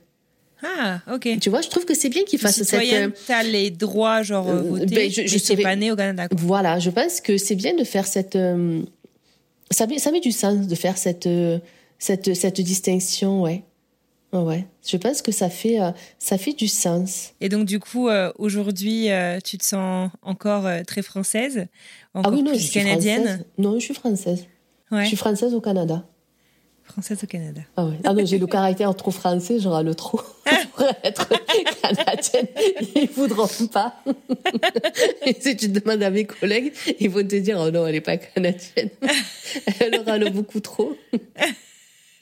Ah, 0.62 1.00
ok. 1.12 1.38
Tu 1.40 1.50
vois, 1.50 1.60
je 1.60 1.68
trouve 1.68 1.84
que 1.84 1.94
c'est 1.94 2.08
bien 2.08 2.24
qu'ils 2.24 2.38
fassent 2.38 2.62
cette. 2.62 2.92
Euh, 2.92 3.08
tu 3.26 3.32
as 3.32 3.42
les 3.42 3.70
droits, 3.70 4.22
genre, 4.22 4.48
euh, 4.48 4.62
voter, 4.62 4.86
ben, 4.86 5.10
je, 5.10 5.26
je 5.26 5.38
serais... 5.38 5.62
pas 5.62 5.76
née 5.76 5.90
au 5.90 5.96
Canada. 5.96 6.28
Voilà, 6.36 6.78
je 6.78 6.90
pense 6.90 7.20
que 7.20 7.38
c'est 7.38 7.56
bien 7.56 7.74
de 7.74 7.84
faire 7.84 8.06
cette. 8.06 8.38
ça, 9.70 9.86
met, 9.86 9.98
ça 9.98 10.10
met 10.10 10.20
du 10.20 10.32
sens 10.32 10.66
de 10.66 10.74
faire 10.74 10.98
cette, 10.98 11.28
cette, 11.98 12.34
cette 12.34 12.60
distinction, 12.60 13.42
ouais. 13.42 13.62
Ouais, 14.32 14.64
je 14.86 14.96
pense 14.96 15.22
que 15.22 15.32
ça 15.32 15.50
fait, 15.50 15.80
euh, 15.80 15.90
ça 16.20 16.38
fait 16.38 16.52
du 16.52 16.68
sens. 16.68 17.32
Et 17.40 17.48
donc, 17.48 17.64
du 17.66 17.80
coup, 17.80 18.08
euh, 18.08 18.32
aujourd'hui, 18.38 19.10
euh, 19.10 19.40
tu 19.44 19.58
te 19.58 19.64
sens 19.64 20.08
encore 20.22 20.68
très 20.86 21.02
française? 21.02 21.66
Encore 22.14 22.32
Ah 22.32 22.36
oui, 22.36 22.42
non, 22.42 22.54
je 22.54 22.58
suis 22.58 22.70
canadienne? 22.70 23.44
Non, 23.58 23.74
je 23.80 23.84
suis 23.86 23.94
française. 23.94 24.46
Je 24.92 25.04
suis 25.04 25.16
française 25.16 25.54
au 25.54 25.60
Canada. 25.60 26.04
Française 26.84 27.18
au 27.22 27.26
Canada. 27.26 27.60
Ah, 27.76 27.86
ouais. 27.86 27.96
ah 28.04 28.12
non, 28.12 28.26
j'ai 28.26 28.38
le 28.38 28.46
caractère 28.46 28.94
trop 28.96 29.10
français, 29.10 29.60
genre 29.60 29.82
le 29.82 29.94
trop 29.94 30.20
pour 30.74 30.86
être 31.04 31.28
canadienne. 31.80 32.46
Ils 32.96 33.02
ne 33.02 33.06
voudront 33.08 33.66
pas. 33.72 33.94
Et 35.26 35.36
si 35.38 35.56
tu 35.56 35.68
demandes 35.68 36.02
à 36.02 36.10
mes 36.10 36.24
collègues, 36.24 36.72
ils 36.98 37.10
vont 37.10 37.26
te 37.26 37.36
dire 37.36 37.58
Oh 37.60 37.70
non, 37.70 37.86
elle 37.86 37.94
n'est 37.94 38.00
pas 38.00 38.16
canadienne. 38.16 38.90
Elle 39.80 40.00
râle 40.00 40.30
beaucoup 40.32 40.60
trop. 40.60 40.96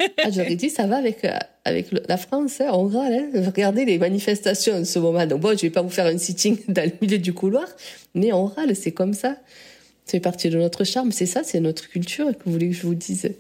Ah, 0.01 0.31
J'aurais 0.31 0.55
dit, 0.55 0.71
ça 0.71 0.87
va 0.87 0.97
avec, 0.97 1.25
euh, 1.25 1.37
avec 1.65 1.89
la 2.09 2.17
France, 2.17 2.61
hein, 2.61 2.69
on 2.73 2.87
râle. 2.87 3.13
Hein. 3.13 3.43
Regardez 3.45 3.85
les 3.85 3.99
manifestations 3.99 4.75
en 4.75 4.85
ce 4.85 4.99
moment. 4.99 5.27
Donc 5.27 5.41
bon, 5.41 5.57
je 5.57 5.63
vais 5.63 5.71
pas 5.71 5.83
vous 5.83 5.91
faire 5.91 6.07
un 6.07 6.19
sitting 6.19 6.59
dans 6.69 6.85
le 6.85 6.93
milieu 7.01 7.19
du 7.19 7.33
couloir, 7.33 7.67
mais 8.15 8.33
on 8.33 8.47
râle, 8.47 8.77
c'est 8.77 8.93
comme 8.93 9.15
ça. 9.15 9.37
C'est 10.05 10.21
partie 10.21 10.49
de 10.49 10.59
notre 10.59 10.85
charme, 10.85 11.13
c'est 11.13 11.27
ça, 11.27 11.43
c'est 11.45 11.61
notre 11.61 11.89
culture 11.89 12.27
que 12.27 12.45
vous 12.47 12.53
voulez 12.53 12.69
que 12.69 12.75
je 12.75 12.83
vous 12.83 12.95
dise. 12.95 13.31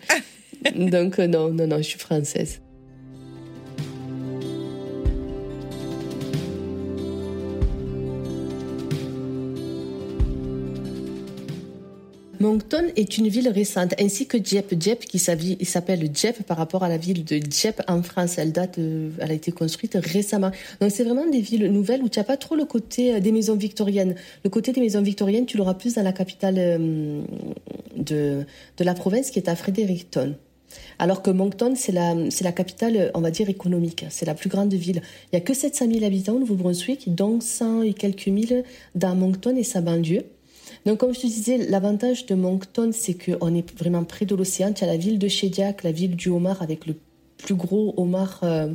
Donc 0.76 1.18
euh, 1.18 1.26
non, 1.26 1.50
non, 1.50 1.66
non, 1.66 1.78
je 1.78 1.82
suis 1.82 1.98
française. 1.98 2.60
Moncton 12.40 12.84
est 12.94 13.18
une 13.18 13.28
ville 13.28 13.48
récente, 13.48 13.94
ainsi 14.00 14.26
que 14.26 14.36
Dieppe. 14.36 14.74
Dieppe 14.74 15.04
qui 15.04 15.18
s'appelle 15.18 16.08
Dieppe 16.08 16.42
par 16.44 16.56
rapport 16.56 16.84
à 16.84 16.88
la 16.88 16.96
ville 16.96 17.24
de 17.24 17.38
Dieppe 17.38 17.82
en 17.88 18.02
France. 18.02 18.38
Elle 18.38 18.52
date, 18.52 18.78
elle 18.78 19.30
a 19.30 19.34
été 19.34 19.50
construite 19.50 19.98
récemment. 20.00 20.52
Donc 20.80 20.92
c'est 20.92 21.02
vraiment 21.02 21.26
des 21.26 21.40
villes 21.40 21.70
nouvelles 21.72 22.02
où 22.02 22.08
tu 22.08 22.18
n'as 22.18 22.24
pas 22.24 22.36
trop 22.36 22.54
le 22.54 22.64
côté 22.64 23.14
euh, 23.14 23.20
des 23.20 23.32
maisons 23.32 23.56
victoriennes. 23.56 24.14
Le 24.44 24.50
côté 24.50 24.72
des 24.72 24.80
maisons 24.80 25.02
victoriennes, 25.02 25.46
tu 25.46 25.56
l'auras 25.56 25.74
plus 25.74 25.94
dans 25.94 26.02
la 26.02 26.12
capitale 26.12 26.54
euh, 26.58 27.22
de, 27.96 28.44
de 28.76 28.84
la 28.84 28.94
province 28.94 29.30
qui 29.30 29.38
est 29.40 29.48
à 29.48 29.56
Fredericton. 29.56 30.36
Alors 30.98 31.22
que 31.22 31.30
Moncton, 31.30 31.74
c'est 31.76 31.92
la, 31.92 32.14
la 32.14 32.52
capitale, 32.52 33.10
on 33.14 33.20
va 33.20 33.30
dire, 33.30 33.48
économique. 33.48 34.04
C'est 34.10 34.26
la 34.26 34.34
plus 34.34 34.48
grande 34.48 34.72
ville. 34.74 35.00
Il 35.26 35.36
n'y 35.36 35.38
a 35.38 35.40
que 35.40 35.54
700 35.54 35.86
000 35.92 36.04
habitants 36.04 36.34
au 36.34 36.38
Nouveau-Brunswick, 36.40 37.14
dont 37.14 37.40
100 37.40 37.82
et 37.82 37.94
quelques 37.94 38.26
mille 38.26 38.64
dans 38.94 39.14
Moncton 39.14 39.54
et 39.56 39.62
sa 39.62 39.80
banlieue. 39.80 40.24
Donc, 40.86 40.98
comme 40.98 41.14
je 41.14 41.20
te 41.20 41.26
disais, 41.26 41.58
l'avantage 41.58 42.26
de 42.26 42.34
Moncton, 42.34 42.90
c'est 42.92 43.14
qu'on 43.14 43.54
est 43.54 43.78
vraiment 43.78 44.04
près 44.04 44.26
de 44.26 44.34
l'océan. 44.34 44.72
Tu 44.72 44.84
as 44.84 44.86
la 44.86 44.96
ville 44.96 45.18
de 45.18 45.28
Shediac, 45.28 45.84
la 45.84 45.92
ville 45.92 46.16
du 46.16 46.30
homard 46.30 46.62
avec 46.62 46.86
le 46.86 46.94
plus 47.36 47.54
gros 47.54 47.94
homard 47.96 48.40
euh, 48.42 48.72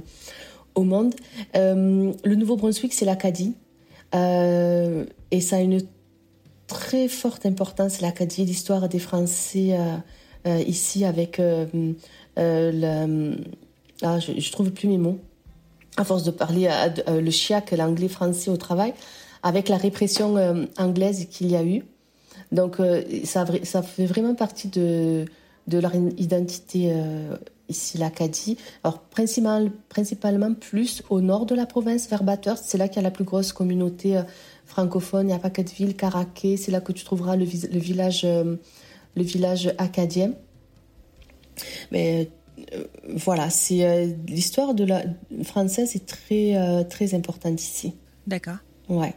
au 0.76 0.84
monde. 0.84 1.14
Euh, 1.56 2.14
le 2.24 2.36
Nouveau-Brunswick, 2.36 2.94
c'est 2.94 3.06
l'Acadie. 3.06 3.54
Euh, 4.16 5.06
et 5.32 5.42
ça 5.42 5.58
a 5.58 5.60
une 5.60 5.82
très 6.68 7.08
forte 7.08 7.46
importance, 7.46 8.00
l'Acadie, 8.00 8.46
l'histoire 8.46 8.88
des 8.88 9.00
Français 9.00 9.76
ici 10.46 11.06
avec 11.06 11.40
le... 11.40 11.96
Ah, 14.02 14.20
je, 14.20 14.52
trouve 14.52 14.72
plus 14.72 14.88
mes 14.88 14.98
mots. 14.98 15.20
À 15.96 16.04
force 16.04 16.24
de 16.24 16.32
parler 16.32 16.70
le 17.08 17.32
chiac, 17.32 17.72
l'anglais 17.72 18.08
français 18.08 18.50
au 18.50 18.58
travail, 18.58 18.94
avec 19.44 19.70
la 19.70 19.78
répression 19.78 20.36
anglaise 20.78 21.28
qu'il 21.30 21.52
y 21.52 21.56
a 21.56 21.64
eu. 21.64 21.84
Donc 22.54 22.80
euh, 22.80 23.04
ça, 23.26 23.46
ça, 23.64 23.82
fait 23.82 24.06
vraiment 24.06 24.36
partie 24.36 24.68
de, 24.68 25.26
de 25.68 25.80
leur 25.80 25.94
identité 25.96 26.92
euh, 26.92 27.36
ici, 27.68 27.98
l'Acadie. 27.98 28.58
Alors 28.84 29.00
principalement, 29.00 30.54
plus 30.54 31.02
au 31.10 31.20
nord 31.20 31.46
de 31.46 31.56
la 31.56 31.66
province, 31.66 32.08
vers 32.10 32.24
Bathurst. 32.24 32.66
C'est 32.68 32.78
là 32.78 32.88
qu'il 32.88 32.98
y 32.98 33.00
a 33.00 33.04
la 33.04 33.12
plus 33.12 33.24
grosse 33.24 33.54
communauté 33.54 34.18
euh, 34.18 34.24
francophone. 34.66 35.30
Il 35.30 35.32
y 35.32 35.36
a 35.36 35.40
Paquetteville, 35.40 35.96
Caraquet. 35.96 36.56
C'est 36.58 36.72
là 36.72 36.80
que 36.80 36.92
tu 36.92 37.04
trouveras 37.04 37.36
le 37.36 37.46
village, 37.46 38.26
le 39.16 39.24
village 39.24 39.74
acadien. 39.78 40.34
Mais 41.92 42.30
voilà, 43.08 43.50
c'est 43.50 44.16
l'histoire 44.28 44.74
de 44.74 44.84
la 44.84 45.04
française 45.44 45.96
est 45.96 46.06
très 46.06 46.86
très 46.86 47.14
importante 47.14 47.62
ici. 47.62 47.94
D'accord. 48.28 48.58
Ouais. 48.90 49.14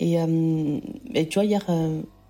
Et, 0.00 0.16
et, 1.14 1.28
tu 1.28 1.34
vois 1.34 1.44
hier 1.44 1.64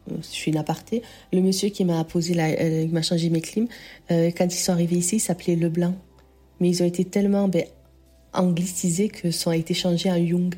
je 0.09 0.27
suis 0.27 0.53
une 0.53 0.59
aparté, 0.59 1.03
le 1.33 1.41
monsieur 1.41 1.69
qui 1.69 1.85
m'a 1.85 2.05
posé 2.05 2.35
la, 2.35 2.49
m'a 2.89 3.03
changé 3.03 3.29
mes 3.29 3.41
clims, 3.41 3.67
quand 4.09 4.45
ils 4.45 4.51
sont 4.53 4.73
arrivés 4.73 4.97
ici, 4.97 5.17
il 5.17 5.21
s'appelait 5.21 5.57
Leblanc. 5.57 5.95
Mais 6.61 6.69
ils 6.69 6.83
ont 6.83 6.87
été 6.87 7.05
tellement 7.05 7.49
ben, 7.49 7.65
anglicisés 8.33 9.09
que 9.09 9.31
ça 9.31 9.51
a 9.51 9.57
été 9.57 9.75
changé 9.75 10.11
en 10.11 10.17
Young. 10.17 10.55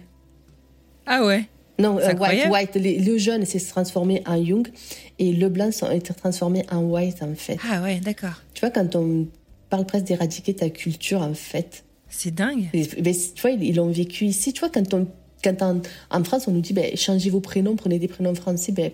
Ah 1.07 1.25
ouais 1.25 1.49
non, 1.79 1.99
euh, 1.99 2.15
White, 2.15 2.49
White. 2.51 2.77
le 2.77 3.19
jeune 3.19 3.45
s'est 3.45 3.61
transformé 3.61 4.23
en 4.27 4.35
Young 4.35 4.69
et 5.19 5.33
le 5.33 5.49
blanc 5.49 5.71
a 5.83 5.95
été 5.95 6.13
transformé 6.13 6.65
en 6.71 6.83
White 6.83 7.23
en 7.23 7.35
fait. 7.35 7.59
Ah 7.71 7.83
ouais, 7.83 8.01
d'accord. 8.01 8.43
Tu 8.55 8.61
vois, 8.61 8.71
quand 8.71 8.97
on 8.97 9.29
parle 9.71 9.87
presque 9.87 10.07
d'éradiquer 10.07 10.55
ta 10.55 10.71
culture 10.71 11.23
en 11.23 11.35
fait. 11.35 11.85
C'est 12.09 12.35
dingue. 12.35 12.69
Mais, 12.73 12.85
tu 12.85 13.41
vois, 13.41 13.51
ils 13.51 13.77
l'ont 13.77 13.91
vécu 13.91 14.25
ici. 14.25 14.53
Tu 14.53 14.61
vois, 14.61 14.71
quand, 14.71 14.95
on, 14.95 15.07
quand 15.45 15.63
en, 16.11 16.25
France, 16.25 16.49
on 16.49 16.53
nous 16.53 16.61
dit 16.61 16.73
ben, 16.73 16.97
changez 16.97 17.31
vos 17.31 17.41
prénoms, 17.41 17.77
prenez 17.77 17.99
des 17.99 18.09
prénoms 18.09 18.35
français, 18.35 18.73
ben. 18.73 18.91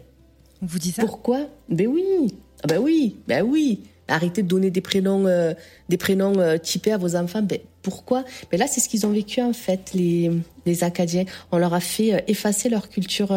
On 0.62 0.66
vous 0.66 0.78
dit 0.78 0.92
ça? 0.92 1.02
Pourquoi? 1.02 1.48
Ben 1.68 1.86
oui. 1.86 2.34
Ah 2.62 2.66
ben 2.66 2.78
oui, 2.78 3.16
ben 3.28 3.42
oui. 3.42 3.82
Arrêtez 4.08 4.42
de 4.42 4.48
donner 4.48 4.70
des 4.70 4.80
prénoms, 4.80 5.26
euh, 5.26 5.54
des 5.88 5.96
prénoms 5.96 6.38
euh, 6.38 6.58
typés 6.58 6.92
à 6.92 6.98
vos 6.98 7.16
enfants. 7.16 7.42
Ben, 7.42 7.60
pourquoi 7.84 8.24
Mais 8.50 8.58
là, 8.58 8.66
c'est 8.66 8.80
ce 8.80 8.88
qu'ils 8.88 9.06
ont 9.06 9.10
vécu 9.10 9.40
en 9.40 9.52
fait, 9.52 9.92
les, 9.94 10.30
les 10.66 10.82
Acadiens. 10.82 11.24
On 11.52 11.58
leur 11.58 11.72
a 11.74 11.80
fait 11.80 12.14
euh, 12.14 12.18
effacer 12.26 12.68
leur 12.68 12.88
culture, 12.88 13.32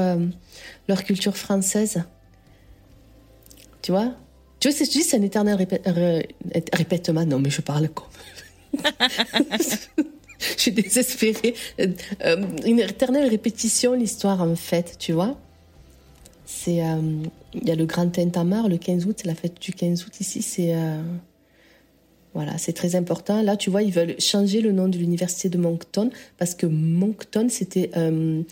leur 0.87 1.03
culture 1.03 1.37
française. 1.37 2.03
Tu 3.83 3.91
vois? 3.91 4.13
Tu 4.59 4.69
vois, 4.69 4.77
c'est 4.77 4.91
juste 4.91 5.13
un 5.13 5.21
éternel 5.21 5.55
répétement. 6.73 7.25
Non, 7.25 7.39
mais 7.39 7.51
je 7.51 7.61
parle 7.61 7.89
comme. 7.89 8.07
je 10.39 10.61
suis 10.61 10.71
désespérée. 10.71 11.53
une 12.65 12.79
éternelle 12.79 13.29
répétition, 13.29 13.93
l'histoire 13.93 14.41
en 14.41 14.55
fait, 14.55 14.95
tu 14.97 15.11
vois? 15.13 15.37
C'est 16.47 16.81
euh, 16.81 17.23
il 17.53 17.67
y 17.67 17.71
a 17.71 17.75
le 17.75 17.85
Grand 17.85 18.09
Tintamarre 18.09 18.69
le 18.69 18.77
15 18.77 19.05
août, 19.05 19.17
c'est 19.21 19.27
la 19.27 19.35
fête 19.35 19.59
du 19.61 19.73
15 19.73 20.05
août 20.05 20.19
ici, 20.21 20.41
c'est 20.41 20.73
euh, 20.73 21.01
voilà, 22.37 22.59
c'est 22.59 22.73
très 22.73 22.95
important. 22.95 23.41
Là, 23.41 23.57
tu 23.57 23.71
vois, 23.71 23.81
ils 23.81 23.91
veulent 23.91 24.13
changer 24.19 24.61
le 24.61 24.71
nom 24.71 24.87
de 24.87 24.95
l'université 24.95 25.49
de 25.49 25.57
Moncton 25.57 26.11
parce 26.37 26.53
que 26.53 26.67
Moncton, 26.67 27.47
c'était 27.49 27.89
un 27.95 28.43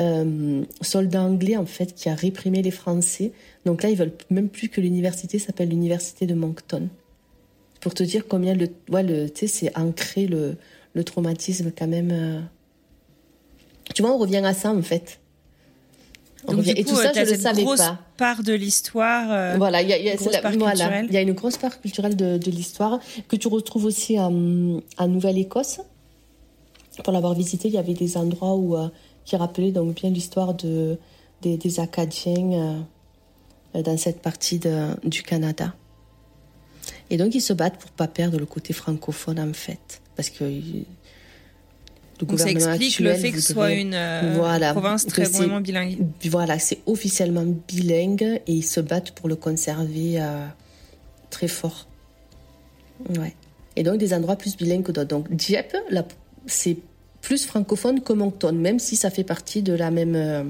euh, 0.00 0.64
soldat 0.80 1.20
anglais 1.20 1.58
en 1.58 1.66
fait 1.66 1.94
qui 1.94 2.08
a 2.08 2.14
réprimé 2.14 2.62
les 2.62 2.70
Français. 2.70 3.32
Donc 3.66 3.82
là, 3.82 3.90
ils 3.90 3.96
veulent 3.98 4.14
même 4.30 4.48
plus 4.48 4.70
que 4.70 4.80
l'université 4.80 5.38
s'appelle 5.38 5.68
l'université 5.68 6.24
de 6.24 6.32
Moncton. 6.32 6.88
Pour 7.82 7.92
te 7.92 8.02
dire 8.02 8.26
combien 8.26 8.54
le, 8.54 8.70
ouais, 8.88 9.02
le, 9.02 9.28
tu 9.28 9.40
sais, 9.40 9.46
c'est 9.48 9.78
ancré 9.78 10.26
le, 10.26 10.56
le 10.94 11.04
traumatisme 11.04 11.72
quand 11.76 11.88
même. 11.88 12.48
Tu 13.94 14.00
vois, 14.00 14.14
on 14.14 14.18
revient 14.18 14.38
à 14.46 14.54
ça 14.54 14.72
en 14.72 14.80
fait. 14.80 15.20
Donc, 16.46 16.60
du 16.60 16.74
coup, 16.74 16.80
et 16.80 16.84
tout 16.84 16.96
ça, 16.96 17.12
je 17.12 17.20
ne 17.20 17.36
savais 17.36 17.64
grosse 17.64 17.82
part 18.16 18.42
de 18.42 18.52
l'histoire. 18.52 19.30
Euh, 19.30 19.54
voilà, 19.56 19.82
il 19.82 19.88
y 19.88 19.92
a, 19.92 19.98
y 19.98 20.08
a 20.08 20.12
une 21.20 21.32
grosse 21.32 21.56
part 21.56 21.80
culturelle 21.80 22.16
de, 22.16 22.38
de 22.38 22.50
l'histoire 22.50 23.00
que 23.28 23.36
tu 23.36 23.48
retrouves 23.48 23.84
aussi 23.84 24.18
en, 24.18 24.30
Nouvelle-Écosse. 25.08 25.80
Pour 27.02 27.12
l'avoir 27.12 27.34
visité, 27.34 27.68
il 27.68 27.74
y 27.74 27.78
avait 27.78 27.94
des 27.94 28.16
endroits 28.16 28.54
où, 28.54 28.76
euh, 28.76 28.88
qui 29.24 29.36
rappelaient 29.36 29.72
donc 29.72 29.94
bien 29.94 30.10
l'histoire 30.10 30.54
de, 30.54 30.98
des, 31.42 31.80
Acadiens 31.80 32.84
euh, 33.74 33.82
dans 33.82 33.98
cette 33.98 34.22
partie 34.22 34.58
de, 34.58 34.88
du 35.04 35.22
Canada. 35.22 35.74
Et 37.10 37.16
donc, 37.16 37.34
ils 37.34 37.40
se 37.40 37.52
battent 37.52 37.78
pour 37.78 37.90
pas 37.90 38.08
perdre 38.08 38.38
le 38.38 38.46
côté 38.46 38.72
francophone, 38.72 39.38
en 39.38 39.52
fait. 39.52 40.00
Parce 40.16 40.30
que 40.30 40.44
donc 42.18 42.38
ça 42.38 42.50
explique 42.50 43.00
le 43.00 43.14
fait 43.14 43.30
que 43.30 43.40
ce 43.40 43.52
soit 43.52 43.72
une 43.72 43.94
euh, 43.94 44.72
province 44.72 45.06
très 45.06 45.24
vraiment 45.24 45.60
bilingue. 45.60 45.98
Voilà, 46.24 46.58
c'est 46.58 46.78
officiellement 46.86 47.44
bilingue 47.68 48.40
et 48.46 48.52
ils 48.52 48.64
se 48.64 48.80
battent 48.80 49.10
pour 49.12 49.28
le 49.28 49.36
conserver 49.36 50.20
euh, 50.20 50.46
très 51.30 51.48
fort. 51.48 51.86
Ouais. 53.18 53.34
Et 53.76 53.82
donc 53.82 53.98
des 53.98 54.14
endroits 54.14 54.36
plus 54.36 54.56
bilingues 54.56 54.84
que 54.84 54.92
d'autres. 54.92 55.08
Donc 55.08 55.30
Dieppe, 55.30 55.76
c'est 56.46 56.78
plus 57.20 57.44
francophone 57.44 58.00
que 58.00 58.12
Moncton, 58.12 58.52
même 58.52 58.78
si 58.78 58.96
ça 58.96 59.10
fait 59.10 59.24
partie 59.24 59.62
de 59.62 59.74
la 59.74 59.90
même, 59.90 60.14
euh, 60.14 60.44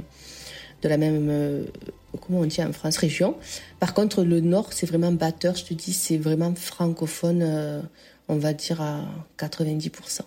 de 0.82 0.88
la 0.88 0.98
même, 0.98 1.66
comment 2.20 2.40
on 2.40 2.46
dit 2.46 2.62
en 2.62 2.72
France, 2.72 2.98
région. 2.98 3.34
Par 3.80 3.92
contre, 3.92 4.22
le 4.22 4.40
Nord, 4.40 4.72
c'est 4.72 4.86
vraiment 4.86 5.10
batteur. 5.10 5.56
Je 5.56 5.64
te 5.64 5.74
dis, 5.74 5.92
c'est 5.92 6.18
vraiment 6.18 6.54
francophone, 6.54 7.82
on 8.28 8.36
va 8.36 8.52
dire 8.52 8.80
à 8.80 9.00
90%. 9.38 10.20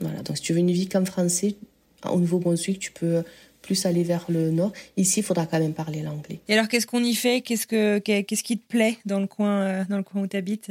Voilà, 0.00 0.22
donc 0.22 0.36
si 0.36 0.42
tu 0.42 0.52
veux 0.52 0.58
une 0.58 0.70
vie 0.70 0.88
comme 0.88 1.06
français, 1.06 1.56
au 2.04 2.18
Nouveau-Brunswick, 2.18 2.78
tu 2.78 2.92
peux 2.92 3.22
plus 3.66 3.84
aller 3.84 4.04
vers 4.04 4.24
le 4.28 4.50
nord. 4.50 4.72
Ici, 4.96 5.20
il 5.20 5.22
faudra 5.22 5.44
quand 5.46 5.58
même 5.58 5.74
parler 5.74 6.02
l'anglais. 6.02 6.40
Et 6.48 6.54
alors, 6.54 6.68
qu'est-ce 6.68 6.86
qu'on 6.86 7.02
y 7.02 7.14
fait? 7.14 7.40
Qu'est-ce 7.40 7.66
que 7.66 7.98
qu'est-ce 7.98 8.42
qui 8.42 8.58
te 8.58 8.66
plaît 8.66 8.98
dans 9.04 9.20
le 9.20 9.26
coin 9.26 9.62
euh, 9.62 9.84
dans 9.88 9.96
le 9.96 10.02
coin 10.02 10.22
où 10.22 10.26
tu 10.26 10.36
habites 10.36 10.70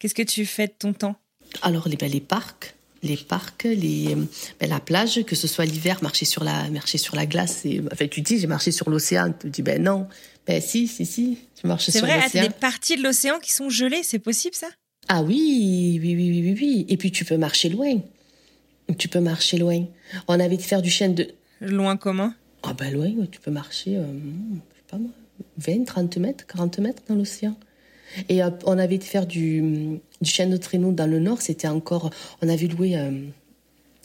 Qu'est-ce 0.00 0.14
que 0.14 0.22
tu 0.22 0.46
fais 0.46 0.68
de 0.68 0.74
ton 0.78 0.92
temps? 0.92 1.16
Alors, 1.62 1.88
les, 1.88 1.96
ben, 1.96 2.10
les 2.10 2.20
parcs, 2.20 2.74
les 3.02 3.16
parcs, 3.16 3.64
les, 3.64 4.16
ben, 4.60 4.70
la 4.70 4.80
plage, 4.80 5.24
que 5.24 5.34
ce 5.34 5.48
soit 5.48 5.64
l'hiver, 5.64 6.02
marcher 6.02 6.24
sur 6.24 6.44
la 6.44 6.70
marcher 6.70 6.98
sur 6.98 7.16
la 7.16 7.26
glace. 7.26 7.64
Et, 7.64 7.82
enfin, 7.92 8.06
tu 8.06 8.20
dis, 8.20 8.38
j'ai 8.38 8.46
marché 8.46 8.70
sur 8.70 8.88
l'océan. 8.90 9.34
Tu 9.38 9.50
dis, 9.50 9.62
ben 9.62 9.82
non, 9.82 10.06
ben 10.46 10.60
si, 10.60 10.86
si, 10.86 11.04
si, 11.04 11.38
tu 11.60 11.66
marches 11.66 11.90
sur 11.90 12.00
l'océan. 12.00 12.14
C'est 12.14 12.20
vrai, 12.20 12.30
il 12.32 12.36
y 12.36 12.44
a 12.44 12.48
des 12.48 12.54
parties 12.54 12.96
de 12.96 13.02
l'océan 13.02 13.38
qui 13.40 13.52
sont 13.52 13.70
gelées, 13.70 14.02
c'est 14.02 14.20
possible 14.20 14.54
ça? 14.54 14.68
Ah 15.08 15.22
oui, 15.22 15.98
oui, 16.00 16.14
oui, 16.14 16.42
oui, 16.42 16.56
oui. 16.60 16.86
Et 16.88 16.96
puis 16.96 17.10
tu 17.10 17.24
peux 17.24 17.36
marcher 17.36 17.68
loin. 17.68 18.00
Tu 18.98 19.08
peux 19.08 19.20
marcher 19.20 19.58
loin. 19.58 19.84
On 20.28 20.38
avait 20.38 20.56
de 20.56 20.62
faire 20.62 20.82
du 20.82 20.90
chêne 20.90 21.14
de. 21.14 21.28
Loin 21.60 21.96
comment? 21.96 22.32
Ah 22.62 22.72
ben 22.72 22.92
loin, 22.92 23.10
tu 23.30 23.40
peux 23.40 23.50
marcher, 23.50 23.96
euh, 23.96 24.02
je 24.02 24.76
sais 24.76 24.84
pas 24.88 24.98
moi, 24.98 25.10
20, 25.58 25.84
30 25.84 26.16
mètres, 26.18 26.46
40 26.46 26.78
mètres 26.80 27.02
dans 27.08 27.14
l'océan. 27.14 27.56
Et 28.28 28.42
euh, 28.42 28.50
on 28.64 28.78
avait 28.78 28.96
été 28.96 29.06
faire 29.06 29.26
du, 29.26 29.98
du 30.20 30.30
chêne 30.30 30.50
de 30.50 30.56
traîneau 30.56 30.92
dans 30.92 31.06
le 31.06 31.18
nord, 31.18 31.42
c'était 31.42 31.68
encore. 31.68 32.10
On 32.42 32.48
avait 32.48 32.66
loué 32.66 32.96
euh, 32.96 33.10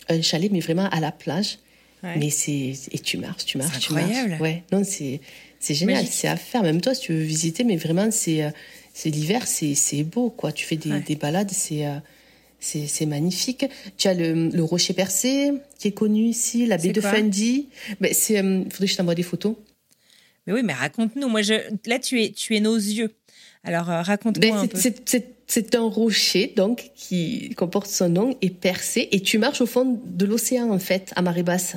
un 0.10 0.22
chalet, 0.22 0.52
mais 0.52 0.60
vraiment 0.60 0.90
à 0.90 1.00
la 1.00 1.12
plage. 1.12 1.60
Mais 2.04 2.32
c'est. 2.32 2.74
Et 2.92 2.98
tu 2.98 3.18
marches, 3.18 3.46
tu 3.46 3.60
marches, 3.60 3.78
tu 3.80 3.94
incroyable. 3.94 4.42
Ouais, 4.42 4.64
non, 4.72 4.84
c'est, 4.84 5.22
c'est 5.60 5.76
génial, 5.76 6.08
c'est 6.08 6.28
à 6.28 6.36
faire. 6.36 6.64
Même 6.64 6.82
toi, 6.82 6.96
si 6.96 7.02
tu 7.02 7.14
veux 7.14 7.22
visiter, 7.22 7.64
mais 7.64 7.78
vraiment, 7.78 8.10
c'est, 8.10 8.52
c'est 8.92 9.12
l'hiver, 9.12 9.46
c'est, 9.46 10.04
beau, 10.04 10.32
quoi. 10.32 10.52
Tu 10.52 10.66
fais 10.66 10.78
des, 10.78 11.00
des 11.02 11.16
balades, 11.16 11.52
c'est 11.52 11.86
c'est 12.62 13.06
magnifique. 13.06 13.66
Tu 13.98 14.08
as 14.08 14.14
le, 14.14 14.64
rocher 14.64 14.94
percé 14.94 15.52
qui 15.78 15.90
est 15.90 15.92
connu 15.92 16.26
ici, 16.26 16.66
la 16.66 16.78
baie 16.78 16.92
de 16.92 17.02
Fundy. 17.02 17.70
Mais 18.00 18.14
c'est, 18.14 18.36
il 18.36 18.38
euh, 18.38 18.64
faudrait 18.70 18.86
que 18.86 18.92
je 18.92 18.98
t'envoie 18.98 19.16
des 19.16 19.24
photos. 19.24 19.56
Mais 20.46 20.54
oui, 20.54 20.62
mais 20.64 20.74
raconte-nous. 20.74 21.28
Moi, 21.28 21.42
je, 21.42 21.54
là, 21.86 22.00
tu 22.00 22.22
es, 22.24 22.32
tu 22.32 22.56
es 22.56 22.60
nos 22.60 22.76
yeux. 22.76 23.12
Alors, 23.64 23.90
euh, 23.90 24.02
raconte-moi 24.02 24.58
un 24.58 24.68
peu. 24.68 24.80
C'est 25.48 25.76
un 25.76 25.82
rocher 25.82 26.54
donc 26.56 26.92
qui 26.96 27.50
comporte 27.58 27.88
son 27.88 28.08
nom 28.08 28.38
et 28.42 28.50
percé 28.50 29.10
et 29.12 29.20
tu 29.20 29.38
marches 29.38 29.60
au 29.60 29.66
fond 29.66 30.00
de 30.06 30.26
l'océan 30.26 30.70
en 30.70 30.80
fait 30.80 31.12
à 31.18 31.22
marée 31.22 31.44
basse. 31.44 31.76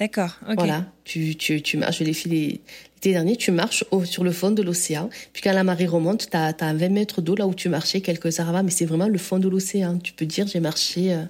D'accord. 0.00 0.38
Voilà, 0.56 0.86
tu, 1.04 1.36
tu, 1.36 1.60
tu 1.60 1.76
marches. 1.76 1.98
Je 1.98 2.04
l'ai 2.04 2.14
fait 2.14 2.30
l'été 2.30 3.12
dernier. 3.12 3.36
Tu 3.36 3.50
marches 3.52 3.84
sur 4.04 4.24
le 4.24 4.32
fond 4.32 4.50
de 4.50 4.62
l'océan. 4.62 5.10
Puis 5.34 5.42
quand 5.42 5.52
la 5.52 5.62
marée 5.62 5.84
remonte, 5.84 6.30
tu 6.30 6.36
as, 6.38 6.54
20 6.58 6.88
mètres 6.88 7.20
d'eau 7.20 7.36
là 7.36 7.46
où 7.46 7.52
tu 7.52 7.68
marchais 7.68 8.00
quelques 8.00 8.40
heures 8.40 8.48
avant. 8.48 8.62
Mais 8.62 8.70
c'est 8.70 8.86
vraiment 8.86 9.08
le 9.08 9.18
fond 9.18 9.38
de 9.38 9.46
l'océan. 9.46 9.98
Tu 9.98 10.14
peux 10.14 10.24
dire 10.24 10.46
j'ai 10.46 10.60
marché 10.60 11.12
euh, 11.12 11.22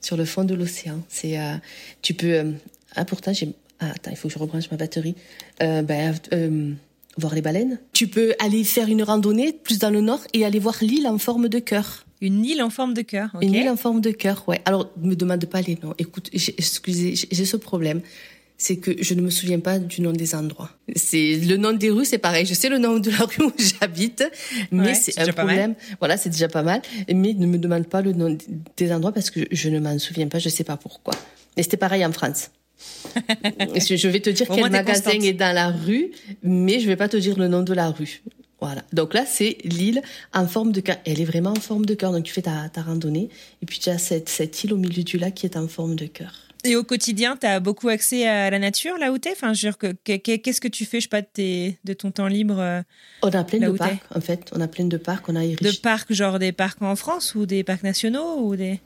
sur 0.00 0.16
le 0.16 0.24
fond 0.24 0.42
de 0.42 0.56
l'océan. 0.56 1.02
C'est 1.08 1.38
euh, 1.38 1.54
tu 2.02 2.14
peux. 2.14 2.32
Euh, 2.32 2.50
ah 2.96 3.04
pourtant 3.04 3.32
j'ai. 3.32 3.50
Ah, 3.78 3.92
attends, 3.94 4.10
il 4.10 4.16
faut 4.16 4.26
que 4.26 4.34
je 4.34 4.40
rebranche 4.40 4.68
ma 4.72 4.76
batterie. 4.76 5.14
Ben, 5.60 6.14
voir 7.16 7.34
les 7.36 7.42
baleines. 7.42 7.78
Tu 7.92 8.08
peux 8.08 8.34
aller 8.40 8.64
faire 8.64 8.88
une 8.88 9.04
randonnée 9.04 9.52
plus 9.52 9.78
dans 9.78 9.90
le 9.90 10.00
nord 10.00 10.20
et 10.32 10.44
aller 10.44 10.58
voir 10.58 10.74
l'île 10.80 11.06
en 11.06 11.18
forme 11.18 11.48
de 11.48 11.60
cœur. 11.60 12.03
Une 12.24 12.42
île 12.42 12.62
en 12.62 12.70
forme 12.70 12.94
de 12.94 13.02
cœur. 13.02 13.28
Une 13.42 13.52
île 13.52 13.68
en 13.68 13.76
forme 13.76 14.00
de 14.00 14.10
cœur, 14.10 14.48
ouais. 14.48 14.62
Alors, 14.64 14.90
ne 14.96 15.10
me 15.10 15.14
demande 15.14 15.44
pas 15.44 15.60
les 15.60 15.76
noms. 15.82 15.92
Écoute, 15.98 16.30
excusez, 16.32 17.14
j'ai 17.30 17.44
ce 17.44 17.58
problème. 17.58 18.00
C'est 18.56 18.78
que 18.78 18.92
je 18.98 19.12
ne 19.12 19.20
me 19.20 19.28
souviens 19.28 19.60
pas 19.60 19.78
du 19.78 20.00
nom 20.00 20.12
des 20.12 20.34
endroits. 20.34 20.70
C'est 20.96 21.36
le 21.36 21.58
nom 21.58 21.72
des 21.72 21.90
rues, 21.90 22.06
c'est 22.06 22.16
pareil. 22.16 22.46
Je 22.46 22.54
sais 22.54 22.70
le 22.70 22.78
nom 22.78 22.98
de 22.98 23.10
la 23.10 23.18
rue 23.26 23.44
où 23.44 23.52
j'habite, 23.58 24.24
mais 24.70 24.94
c'est 24.94 25.18
un 25.18 25.30
problème. 25.34 25.74
Voilà, 25.98 26.16
c'est 26.16 26.30
déjà 26.30 26.48
pas 26.48 26.62
mal. 26.62 26.80
Mais 27.12 27.34
ne 27.34 27.46
me 27.46 27.58
demande 27.58 27.88
pas 27.88 28.00
le 28.00 28.12
nom 28.12 28.38
des 28.78 28.92
endroits 28.92 29.12
parce 29.12 29.28
que 29.28 29.40
je 29.50 29.68
ne 29.68 29.78
m'en 29.78 29.98
souviens 29.98 30.28
pas. 30.28 30.38
Je 30.38 30.48
sais 30.48 30.64
pas 30.64 30.78
pourquoi. 30.78 31.12
Et 31.58 31.62
c'était 31.62 31.76
pareil 31.76 32.06
en 32.06 32.12
France. 32.12 32.50
je 33.16 34.08
vais 34.08 34.20
te 34.20 34.30
dire 34.30 34.46
quel 34.48 34.70
magasin 34.70 35.10
est 35.10 35.34
dans 35.34 35.54
la 35.54 35.68
rue, 35.68 36.10
mais 36.42 36.80
je 36.80 36.86
vais 36.86 36.96
pas 36.96 37.08
te 37.08 37.18
dire 37.18 37.38
le 37.38 37.48
nom 37.48 37.62
de 37.62 37.74
la 37.74 37.90
rue. 37.90 38.22
Voilà. 38.64 38.82
Donc 38.94 39.12
là, 39.12 39.26
c'est 39.26 39.58
l'île 39.64 40.00
en 40.32 40.46
forme 40.46 40.72
de 40.72 40.80
cœur. 40.80 40.96
Elle 41.04 41.20
est 41.20 41.26
vraiment 41.26 41.50
en 41.50 41.60
forme 41.60 41.84
de 41.84 41.92
cœur. 41.92 42.12
Donc 42.12 42.24
tu 42.24 42.32
fais 42.32 42.40
ta, 42.40 42.70
ta 42.70 42.80
randonnée 42.80 43.28
et 43.60 43.66
puis 43.66 43.78
tu 43.78 43.90
as 43.90 43.98
cette, 43.98 44.30
cette 44.30 44.64
île 44.64 44.72
au 44.72 44.78
milieu 44.78 45.02
du 45.02 45.18
lac 45.18 45.34
qui 45.34 45.44
est 45.44 45.58
en 45.58 45.68
forme 45.68 45.96
de 45.96 46.06
cœur. 46.06 46.32
Et 46.64 46.76
au 46.76 46.82
quotidien, 46.82 47.36
tu 47.36 47.46
as 47.46 47.60
beaucoup 47.60 47.90
accès 47.90 48.26
à 48.26 48.48
la 48.48 48.58
nature 48.58 48.96
là 48.96 49.12
où 49.12 49.18
tu 49.18 49.28
es 49.28 49.32
enfin, 49.32 49.52
Qu'est-ce 49.52 50.60
que 50.62 50.68
tu 50.68 50.86
fais, 50.86 50.98
je 51.00 51.02
sais 51.02 51.08
pas, 51.10 51.20
de, 51.20 51.72
de 51.84 51.92
ton 51.92 52.10
temps 52.10 52.26
libre 52.26 52.58
euh, 52.58 52.80
On 53.22 53.28
a 53.28 53.44
plein 53.44 53.58
de 53.58 53.70
parcs, 53.76 53.98
en 54.14 54.20
fait. 54.22 54.50
On 54.56 54.60
a 54.62 54.68
plein 54.68 54.86
de 54.86 54.96
parcs. 54.96 55.28
On 55.28 55.36
a 55.36 55.46
De 55.46 55.80
parcs, 55.82 56.10
genre 56.14 56.38
des 56.38 56.52
parcs 56.52 56.80
en 56.80 56.96
France 56.96 57.34
ou 57.34 57.44
des 57.44 57.64
parcs 57.64 57.82
nationaux 57.82 58.38
ou 58.40 58.56
des... 58.56 58.80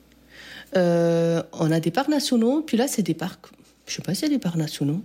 Euh, 0.77 1.41
on 1.53 1.71
a 1.71 1.79
des 1.79 1.93
parcs 1.93 2.09
nationaux, 2.09 2.63
puis 2.63 2.77
là, 2.77 2.89
c'est 2.89 3.03
des 3.03 3.15
parcs. 3.15 3.47
Je 3.87 3.95
sais 3.95 4.03
pas 4.03 4.13
s'il 4.13 4.25
y 4.25 4.33
a 4.33 4.35
des 4.35 4.41
parcs 4.41 4.57
nationaux. 4.57 5.05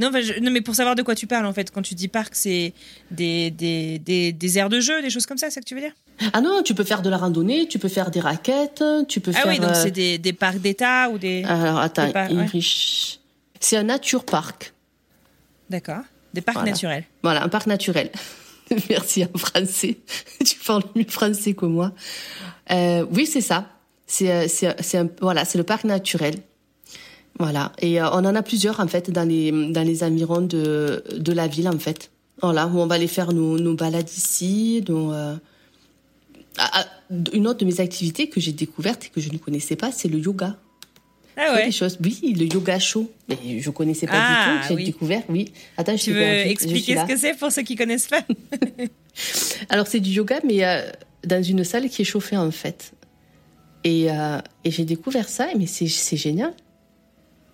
Non, 0.00 0.10
non, 0.10 0.50
mais 0.50 0.62
pour 0.62 0.74
savoir 0.74 0.94
de 0.94 1.02
quoi 1.02 1.14
tu 1.14 1.26
parles, 1.26 1.44
en 1.44 1.52
fait, 1.52 1.70
quand 1.70 1.82
tu 1.82 1.94
dis 1.94 2.08
parc, 2.08 2.34
c'est 2.34 2.72
des, 3.10 3.50
des, 3.50 3.98
des, 3.98 4.32
des 4.32 4.58
aires 4.58 4.70
de 4.70 4.80
jeu, 4.80 5.02
des 5.02 5.10
choses 5.10 5.26
comme 5.26 5.36
ça, 5.36 5.48
c'est 5.48 5.56
ça 5.56 5.60
que 5.60 5.66
tu 5.66 5.74
veux 5.74 5.82
dire? 5.82 5.92
Ah 6.32 6.40
non, 6.40 6.62
tu 6.62 6.74
peux 6.74 6.84
faire 6.84 7.02
de 7.02 7.10
la 7.10 7.18
randonnée, 7.18 7.68
tu 7.68 7.78
peux 7.78 7.88
faire 7.88 8.10
des 8.10 8.20
raquettes, 8.20 8.82
tu 9.08 9.20
peux 9.20 9.30
ah 9.34 9.40
faire. 9.40 9.46
Ah 9.46 9.50
oui, 9.50 9.58
donc 9.58 9.74
c'est 9.74 9.90
des, 9.90 10.16
des, 10.16 10.32
parcs 10.32 10.58
d'État 10.58 11.10
ou 11.10 11.18
des. 11.18 11.44
Alors 11.44 11.78
attends, 11.78 12.10
c'est 13.60 13.76
un 13.76 13.82
nature 13.82 14.24
park. 14.24 14.72
D'accord. 15.68 16.02
Des 16.32 16.40
parcs 16.40 16.64
naturels. 16.64 17.04
Voilà, 17.22 17.42
un 17.42 17.48
parc 17.48 17.66
naturel. 17.66 18.10
Merci 18.88 19.24
en 19.24 19.38
français. 19.38 19.98
tu 20.46 20.56
parles 20.58 20.84
mieux 20.94 21.04
français 21.04 21.54
que 21.54 21.66
moi. 21.66 21.92
Euh, 22.70 23.04
oui, 23.12 23.26
c'est 23.26 23.40
ça. 23.40 23.66
C'est 24.06 24.30
euh, 24.30 24.46
c'est 24.48 24.98
un 24.98 25.08
voilà, 25.20 25.44
c'est 25.44 25.58
le 25.58 25.64
parc 25.64 25.84
naturel. 25.84 26.34
Voilà, 27.40 27.72
et 27.80 28.00
euh, 28.00 28.08
on 28.12 28.24
en 28.24 28.34
a 28.36 28.42
plusieurs 28.42 28.78
en 28.78 28.86
fait 28.86 29.10
dans 29.10 29.28
les 29.28 29.50
dans 29.50 29.82
les 29.82 30.04
environs 30.04 30.42
de 30.42 31.02
de 31.16 31.32
la 31.32 31.48
ville 31.48 31.68
en 31.68 31.78
fait. 31.78 32.10
Voilà, 32.42 32.66
où 32.68 32.78
on 32.78 32.86
va 32.86 32.94
aller 32.94 33.08
faire 33.08 33.32
nos, 33.32 33.58
nos 33.58 33.74
balades 33.74 34.08
ici, 34.08 34.82
nos, 34.88 35.12
ah, 36.58 36.70
ah, 36.74 36.86
une 37.32 37.46
autre 37.46 37.60
de 37.60 37.64
mes 37.64 37.80
activités 37.80 38.28
que 38.28 38.40
j'ai 38.40 38.52
découverte 38.52 39.06
et 39.06 39.08
que 39.08 39.20
je 39.20 39.32
ne 39.32 39.38
connaissais 39.38 39.76
pas, 39.76 39.92
c'est 39.92 40.08
le 40.08 40.18
yoga. 40.18 40.56
Ah 41.36 41.54
ouais. 41.54 41.66
Des 41.66 41.72
choses. 41.72 41.96
Oui, 42.02 42.34
le 42.38 42.44
yoga 42.52 42.78
chaud. 42.78 43.10
Mais 43.28 43.60
je 43.60 43.70
connaissais 43.70 44.06
pas 44.06 44.12
du 44.12 44.18
ah 44.20 44.60
tout. 44.66 44.76
J'ai 44.76 44.84
découvert. 44.84 45.22
Oui. 45.28 45.52
Attends, 45.76 45.96
je 45.96 46.04
tu 46.04 46.12
veux 46.12 46.22
expliquer 46.22 46.98
ce 46.98 47.06
que 47.06 47.16
c'est 47.16 47.34
pour 47.34 47.50
ceux 47.50 47.62
qui 47.62 47.76
connaissent 47.76 48.08
pas 48.08 48.22
Alors 49.70 49.86
c'est 49.86 50.00
du 50.00 50.10
yoga, 50.10 50.40
mais 50.44 50.64
euh, 50.64 50.82
dans 51.24 51.42
une 51.42 51.64
salle 51.64 51.88
qui 51.88 52.02
est 52.02 52.04
chauffée 52.04 52.36
en 52.36 52.50
fait. 52.50 52.92
Et, 53.84 54.10
euh, 54.10 54.38
et 54.64 54.70
j'ai 54.70 54.84
découvert 54.84 55.28
ça, 55.28 55.48
mais 55.56 55.66
c'est 55.66 55.86
génial. 56.16 56.52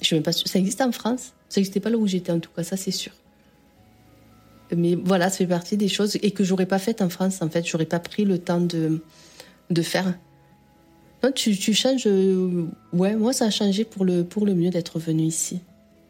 Je 0.07 0.15
même 0.15 0.23
pas 0.23 0.33
ça 0.33 0.59
existe 0.59 0.81
en 0.81 0.93
France. 0.93 1.33
Ça 1.49 1.61
n'existait 1.61 1.81
pas 1.81 1.91
là 1.91 1.97
où 1.97 2.07
j'étais 2.07 2.33
en 2.33 2.41
tout 2.41 2.51
cas, 2.55 2.63
ça 2.63 2.77
c'est 2.77 2.91
sûr. 2.91 3.13
Mais 4.77 4.97
voilà, 4.97 5.31
ça 5.31 5.39
fait 5.39 5.47
partie 5.47 5.77
des 5.77 5.89
choses 5.89 6.17
et 6.23 6.31
que 6.33 6.43
j'aurais 6.43 6.67
pas 6.67 6.79
faites 6.79 7.01
en 7.03 7.09
France. 7.09 7.41
En 7.41 7.49
fait, 7.49 7.67
j'aurais 7.67 7.87
pas 7.87 8.01
pris 8.01 8.25
le 8.25 8.39
temps 8.39 8.61
de 8.61 9.03
de 9.71 9.83
faire. 9.83 10.15
Non, 11.23 11.33
tu, 11.33 11.57
tu 11.57 11.73
changes. 11.75 12.07
Euh, 12.07 12.67
ouais, 12.93 13.17
moi 13.17 13.33
ça 13.33 13.47
a 13.47 13.51
changé 13.51 13.85
pour 13.85 14.05
le 14.05 14.25
pour 14.25 14.47
le 14.47 14.55
mieux 14.55 14.71
d'être 14.71 14.99
venu 14.99 15.23
ici. 15.23 15.61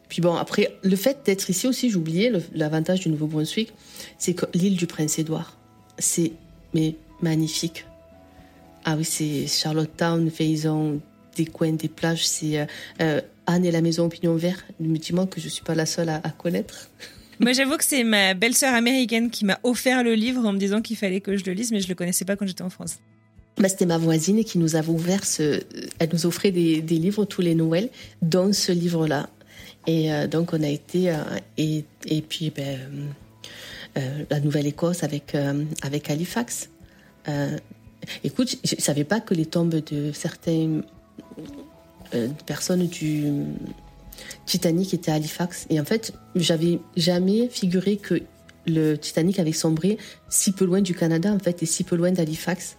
Puis 0.09 0.22
bon, 0.22 0.34
après, 0.34 0.76
le 0.82 0.97
fait 0.97 1.18
d'être 1.24 1.51
ici 1.51 1.66
aussi, 1.66 1.94
oublié 1.97 2.32
l'avantage 2.55 3.01
du 3.01 3.09
Nouveau-Brunswick, 3.09 3.72
c'est 4.18 4.34
que 4.34 4.47
l'île 4.55 4.76
du 4.76 4.86
Prince-Édouard, 4.86 5.57
c'est 5.99 6.32
magnifique. 7.20 7.86
Ah 8.84 8.94
oui, 8.97 9.05
c'est 9.05 9.47
Charlottetown, 9.49 10.30
Faison, 10.30 11.01
des 11.36 11.47
coins, 11.47 11.72
des 11.72 11.88
plages, 11.88 12.26
c'est 12.26 12.61
euh, 12.61 12.66
euh, 13.01 13.20
Anne 13.47 13.64
et 13.64 13.70
la 13.70 13.80
maison 13.80 14.07
au 14.07 14.09
pignon 14.09 14.36
vert. 14.36 14.64
Dis-moi 14.80 15.26
que 15.26 15.40
je 15.40 15.49
suis 15.49 15.64
pas 15.64 15.74
la 15.74 15.86
seule 15.86 16.09
à, 16.09 16.20
à 16.22 16.30
connaître. 16.30 16.90
Moi, 17.38 17.53
j'avoue 17.53 17.76
que 17.76 17.84
c'est 17.84 18.03
ma 18.03 18.32
belle-sœur 18.32 18.74
américaine 18.74 19.30
qui 19.30 19.44
m'a 19.44 19.59
offert 19.62 20.03
le 20.03 20.14
livre 20.14 20.44
en 20.47 20.53
me 20.53 20.59
disant 20.59 20.80
qu'il 20.80 20.97
fallait 20.97 21.20
que 21.20 21.36
je 21.36 21.44
le 21.44 21.53
lise, 21.53 21.70
mais 21.70 21.80
je 21.80 21.88
le 21.88 21.94
connaissais 21.94 22.24
pas 22.24 22.34
quand 22.34 22.47
j'étais 22.47 22.62
en 22.62 22.70
France. 22.70 22.99
Bah, 23.59 23.68
c'était 23.68 23.86
ma 23.86 23.99
voisine 23.99 24.44
qui 24.44 24.59
nous 24.59 24.76
avait 24.76 24.90
ouvert 24.90 25.24
ce. 25.24 25.62
Elle 25.99 26.11
nous 26.12 26.26
offrait 26.26 26.51
des, 26.51 26.80
livres 26.80 27.24
tous 27.24 27.40
les 27.40 27.55
Noëls, 27.55 27.90
dont 28.22 28.53
ce 28.53 28.72
livre-là. 28.72 29.28
Et 29.86 30.12
euh, 30.12 30.26
donc, 30.26 30.53
on 30.53 30.62
a 30.62 30.68
été. 30.68 31.11
Euh, 31.11 31.16
et, 31.57 31.84
et, 32.07 32.22
puis, 32.22 32.51
ben, 32.55 32.78
euh, 33.97 34.24
la 34.30 34.40
Nouvelle-Écosse 34.40 35.05
avec, 35.05 35.34
avec 35.82 36.11
Halifax. 36.11 36.70
écoute, 38.24 38.59
je 38.62 38.76
ne 38.76 38.80
savais 38.80 39.05
pas 39.05 39.20
que 39.20 39.34
les 39.34 39.47
tombes 39.47 39.74
de 39.74 40.12
certaines 42.11 42.34
personnes 42.46 42.86
du 42.86 43.24
Titanic 44.44 44.94
était 44.94 45.11
à 45.11 45.14
Halifax. 45.14 45.66
Et 45.70 45.80
en 45.80 45.84
fait, 45.84 46.12
j'avais 46.34 46.78
jamais 46.96 47.48
figuré 47.48 47.96
que 47.96 48.22
le 48.66 48.96
Titanic 48.96 49.38
avait 49.38 49.52
sombré 49.52 49.98
si 50.28 50.52
peu 50.52 50.64
loin 50.64 50.80
du 50.80 50.94
Canada, 50.94 51.32
en 51.32 51.38
fait, 51.38 51.62
et 51.62 51.66
si 51.66 51.84
peu 51.84 51.96
loin 51.96 52.11
d'Halifax. 52.11 52.76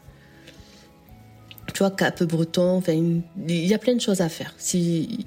Tu 1.73 1.79
vois, 1.79 1.91
Cap 1.91 2.23
Breton, 2.23 2.81
il 2.87 3.65
y 3.67 3.73
a 3.73 3.77
plein 3.77 3.95
de 3.95 4.01
choses 4.01 4.21
à 4.21 4.29
faire. 4.29 4.53
Si, 4.57 5.25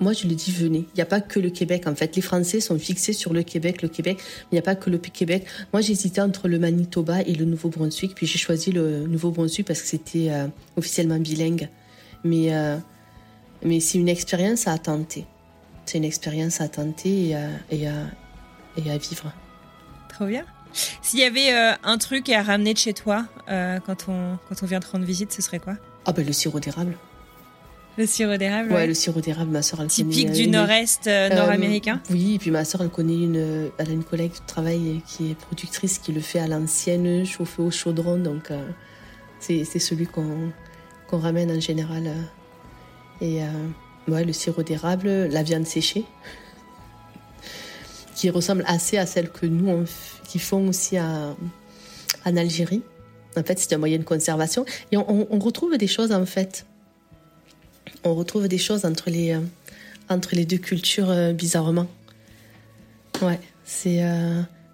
moi, 0.00 0.12
je 0.12 0.26
le 0.26 0.34
dis, 0.34 0.50
venez. 0.50 0.86
Il 0.94 0.96
n'y 0.96 1.02
a 1.02 1.06
pas 1.06 1.20
que 1.20 1.38
le 1.38 1.50
Québec, 1.50 1.86
en 1.86 1.94
fait. 1.94 2.14
Les 2.16 2.22
Français 2.22 2.60
sont 2.60 2.78
fixés 2.78 3.12
sur 3.12 3.32
le 3.32 3.42
Québec, 3.42 3.82
le 3.82 3.88
Québec. 3.88 4.18
Il 4.50 4.56
n'y 4.56 4.58
a 4.58 4.62
pas 4.62 4.74
que 4.74 4.90
le 4.90 4.98
Québec. 4.98 5.46
Moi, 5.72 5.80
j'hésitais 5.80 6.20
entre 6.20 6.48
le 6.48 6.58
Manitoba 6.58 7.22
et 7.22 7.34
le 7.34 7.44
Nouveau-Brunswick. 7.44 8.14
Puis 8.14 8.26
j'ai 8.26 8.38
choisi 8.38 8.72
le 8.72 9.06
Nouveau-Brunswick 9.06 9.66
parce 9.66 9.80
que 9.80 9.88
c'était 9.88 10.30
euh, 10.30 10.48
officiellement 10.76 11.18
bilingue. 11.18 11.68
Mais 12.24 12.52
euh, 12.52 12.76
mais 13.64 13.80
c'est 13.80 13.98
une 13.98 14.08
expérience 14.08 14.66
à 14.66 14.78
tenter. 14.78 15.26
C'est 15.84 15.98
une 15.98 16.04
expérience 16.04 16.60
à 16.60 16.68
tenter 16.68 17.28
et 17.28 17.34
à, 17.34 17.48
et 18.76 18.90
à, 18.90 18.98
vivre. 18.98 19.32
Trop 20.08 20.26
bien. 20.26 20.44
S'il 21.02 21.20
y 21.20 21.24
avait 21.24 21.52
euh, 21.52 21.72
un 21.82 21.98
truc 21.98 22.28
à 22.30 22.42
ramener 22.42 22.72
de 22.72 22.78
chez 22.78 22.94
toi 22.94 23.26
euh, 23.48 23.78
quand, 23.84 24.08
on, 24.08 24.38
quand 24.48 24.62
on 24.62 24.66
vient 24.66 24.80
te 24.80 24.90
rendre 24.90 25.04
visite, 25.04 25.32
ce 25.32 25.42
serait 25.42 25.58
quoi? 25.58 25.74
Ah 26.06 26.12
ben 26.12 26.24
le 26.24 26.32
sirop 26.32 26.60
d'érable. 26.60 26.96
Le 27.98 28.06
sirop 28.06 28.38
d'érable 28.38 28.72
ouais, 28.72 28.86
le 28.86 28.94
sirop 28.94 29.20
d'érable, 29.20 29.50
ma 29.50 29.60
soeur 29.60 29.82
elle 29.82 29.88
Typique 29.88 30.32
du 30.32 30.48
nord-est 30.48 31.08
euh, 31.08 31.28
nord-américain 31.28 32.00
Oui, 32.08 32.36
et 32.36 32.38
puis 32.38 32.50
ma 32.50 32.64
soeur 32.64 32.80
elle 32.80 32.88
connaît 32.88 33.12
une, 33.12 33.70
elle 33.76 33.88
a 33.88 33.92
une 33.92 34.02
collègue 34.02 34.32
de 34.32 34.46
travail 34.46 35.02
qui 35.06 35.30
est 35.30 35.34
productrice 35.34 35.98
qui 35.98 36.12
le 36.12 36.20
fait 36.22 36.38
à 36.38 36.46
l'ancienne, 36.46 37.26
chauffé 37.26 37.60
au 37.60 37.70
chaudron, 37.70 38.16
donc 38.16 38.50
c'est 39.40 39.64
celui 39.64 40.06
qu'on 40.06 40.52
qu'on 41.06 41.18
ramène 41.18 41.50
en 41.50 41.60
général 41.60 42.10
et 43.22 43.42
euh, 43.42 43.46
ouais, 44.08 44.24
le 44.24 44.32
sirop 44.32 44.64
d'érable, 44.64 45.08
la 45.08 45.42
viande 45.42 45.66
séchée, 45.66 46.04
qui 48.16 48.28
ressemble 48.30 48.64
assez 48.66 48.98
à 48.98 49.06
celle 49.06 49.30
que 49.30 49.46
nous, 49.46 49.84
qui 50.28 50.40
font 50.40 50.68
aussi 50.68 50.98
en 50.98 51.36
Algérie. 52.24 52.82
En 53.36 53.44
fait, 53.44 53.58
c'est 53.58 53.72
un 53.72 53.78
moyen 53.78 53.98
de 53.98 54.02
conservation. 54.02 54.66
Et 54.90 54.96
on, 54.96 55.38
retrouve 55.38 55.78
des 55.78 55.86
choses, 55.86 56.12
en 56.12 56.26
fait. 56.26 56.66
On 58.04 58.14
retrouve 58.14 58.48
des 58.48 58.58
choses 58.58 58.84
entre 58.84 59.08
les, 59.08 59.32
euh, 59.32 59.40
entre 60.10 60.34
les 60.34 60.44
deux 60.44 60.58
cultures, 60.58 61.08
euh, 61.08 61.32
bizarrement. 61.32 61.86
Ouais, 63.22 63.38
c'est 63.64 64.02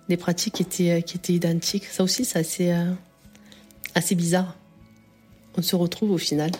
des 0.08 0.16
pratiques 0.16 0.54
qui 0.54 0.62
étaient, 0.62 1.02
qui 1.02 1.18
étaient 1.18 1.34
identiques. 1.34 1.84
Ça 1.84 2.02
aussi, 2.02 2.24
c'est 2.24 2.72
assez 3.94 4.14
bizarre. 4.14 4.56
On 5.58 5.62
se 5.62 5.76
retrouve 5.76 6.12
au 6.12 6.18
final. 6.18 6.50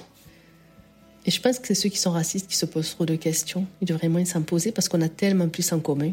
Et 1.28 1.30
je 1.30 1.42
pense 1.42 1.58
que 1.58 1.66
c'est 1.66 1.74
ceux 1.74 1.90
qui 1.90 1.98
sont 1.98 2.12
racistes 2.12 2.46
qui 2.46 2.56
se 2.56 2.64
posent 2.64 2.88
trop 2.88 3.04
de 3.04 3.14
questions. 3.14 3.66
Ils 3.82 3.84
devraient 3.86 4.08
moins 4.08 4.24
s'imposer 4.24 4.72
parce 4.72 4.88
qu'on 4.88 5.02
a 5.02 5.10
tellement 5.10 5.46
plus 5.46 5.70
en 5.74 5.78
commun. 5.78 6.12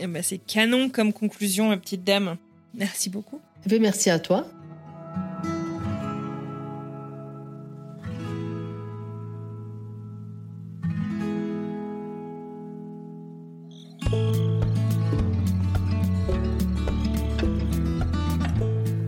Eh 0.00 0.08
ben, 0.08 0.20
c'est 0.20 0.38
canon 0.38 0.88
comme 0.88 1.12
conclusion, 1.12 1.68
ma 1.68 1.76
petite 1.76 2.02
dame. 2.02 2.36
Merci 2.74 3.08
beaucoup. 3.08 3.38
Eh 3.64 3.68
ben, 3.68 3.80
merci 3.80 4.10
à 4.10 4.18
toi. 4.18 4.44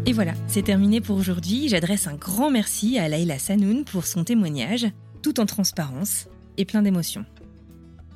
Et 0.07 0.13
voilà, 0.13 0.35
c'est 0.47 0.63
terminé 0.63 1.01
pour 1.01 1.17
aujourd'hui. 1.17 1.69
J'adresse 1.69 2.07
un 2.07 2.15
grand 2.15 2.53
merci 2.53 3.01
à 3.01 3.09
Laila 3.09 3.41
Sanoun 3.41 3.85
pour 3.85 4.07
son 4.07 4.23
témoignage 4.23 4.87
en 5.39 5.47
transparence 5.47 6.29
et 6.57 6.65
plein 6.65 6.83
d'émotions. 6.83 7.25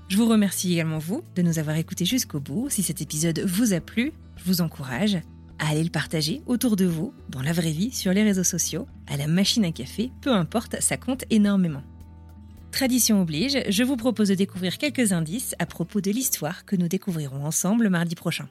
Je 0.09 0.17
vous 0.17 0.29
remercie 0.29 0.73
également 0.73 0.99
vous 0.99 1.23
de 1.37 1.43
nous 1.43 1.59
avoir 1.59 1.77
écoutés 1.77 2.05
jusqu'au 2.05 2.41
bout. 2.41 2.69
Si 2.69 2.83
cet 2.83 3.01
épisode 3.01 3.41
vous 3.41 3.73
a 3.73 3.81
plu, 3.81 4.13
je 4.37 4.45
vous 4.45 4.61
encourage 4.61 5.19
à 5.59 5.71
aller 5.71 5.85
le 5.85 5.91
partager 5.91 6.43
autour 6.47 6.77
de 6.77 6.85
vous, 6.85 7.15
dans 7.29 7.41
la 7.41 7.53
vraie 7.53 7.71
vie, 7.71 7.93
sur 7.93 8.13
les 8.13 8.23
réseaux 8.23 8.45
sociaux, 8.45 8.87
à 9.07 9.17
la 9.17 9.27
machine 9.27 9.65
à 9.65 9.73
café, 9.73 10.11
peu 10.21 10.33
importe, 10.33 10.81
ça 10.81 10.97
compte 10.97 11.25
énormément. 11.31 11.83
Tradition 12.73 13.23
oblige, 13.23 13.59
je 13.69 13.85
vous 13.85 13.97
propose 13.97 14.29
de 14.29 14.35
découvrir 14.35 14.79
quelques 14.79 15.13
indices 15.13 15.55
à 15.59 15.67
propos 15.67 16.01
de 16.01 16.11
l'histoire 16.11 16.65
que 16.65 16.75
nous 16.75 16.89
découvrirons 16.89 17.45
ensemble 17.45 17.89
mardi 17.89 18.15
prochain. 18.15 18.49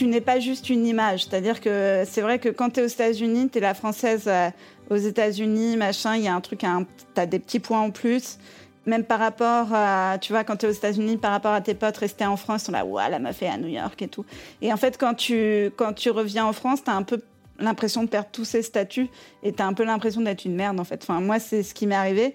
Tu 0.00 0.06
n'es 0.06 0.22
pas 0.22 0.40
juste 0.40 0.70
une 0.70 0.86
image. 0.86 1.24
C'est-à-dire 1.24 1.60
que 1.60 2.04
c'est 2.08 2.22
vrai 2.22 2.38
que 2.38 2.48
quand 2.48 2.70
tu 2.70 2.80
es 2.80 2.84
aux 2.84 2.86
États-Unis, 2.86 3.50
tu 3.50 3.58
es 3.58 3.60
la 3.60 3.74
française 3.74 4.24
euh, 4.28 4.48
aux 4.88 4.96
États-Unis, 4.96 5.76
machin, 5.76 6.16
il 6.16 6.22
y 6.22 6.28
a 6.28 6.34
un 6.34 6.40
truc, 6.40 6.60
tu 6.60 7.20
as 7.20 7.26
des 7.26 7.38
petits 7.38 7.60
points 7.60 7.80
en 7.80 7.90
plus. 7.90 8.38
Même 8.86 9.04
par 9.04 9.18
rapport 9.18 9.74
à, 9.74 10.16
tu 10.18 10.32
vois, 10.32 10.42
quand 10.42 10.56
tu 10.56 10.64
es 10.64 10.70
aux 10.70 10.72
États-Unis, 10.72 11.18
par 11.18 11.32
rapport 11.32 11.52
à 11.52 11.60
tes 11.60 11.74
potes 11.74 11.98
restés 11.98 12.24
en 12.24 12.38
France, 12.38 12.64
on 12.70 12.72
là, 12.72 12.86
ouais, 12.86 13.10
la 13.10 13.18
meuf 13.18 13.42
est 13.42 13.48
à 13.48 13.58
New 13.58 13.68
York 13.68 14.00
et 14.00 14.08
tout. 14.08 14.24
Et 14.62 14.72
en 14.72 14.78
fait, 14.78 14.96
quand 14.96 15.12
tu, 15.12 15.70
quand 15.76 15.92
tu 15.92 16.08
reviens 16.08 16.46
en 16.46 16.54
France, 16.54 16.82
tu 16.82 16.90
as 16.90 16.94
un 16.94 17.02
peu 17.02 17.20
l'impression 17.58 18.02
de 18.02 18.08
perdre 18.08 18.30
tous 18.32 18.46
ses 18.46 18.62
statuts 18.62 19.10
et 19.42 19.52
tu 19.52 19.62
as 19.62 19.66
un 19.66 19.74
peu 19.74 19.84
l'impression 19.84 20.22
d'être 20.22 20.46
une 20.46 20.54
merde 20.54 20.80
en 20.80 20.84
fait. 20.84 21.02
Enfin, 21.02 21.20
moi, 21.20 21.38
c'est 21.38 21.62
ce 21.62 21.74
qui 21.74 21.86
m'est 21.86 21.94
arrivé. 21.94 22.34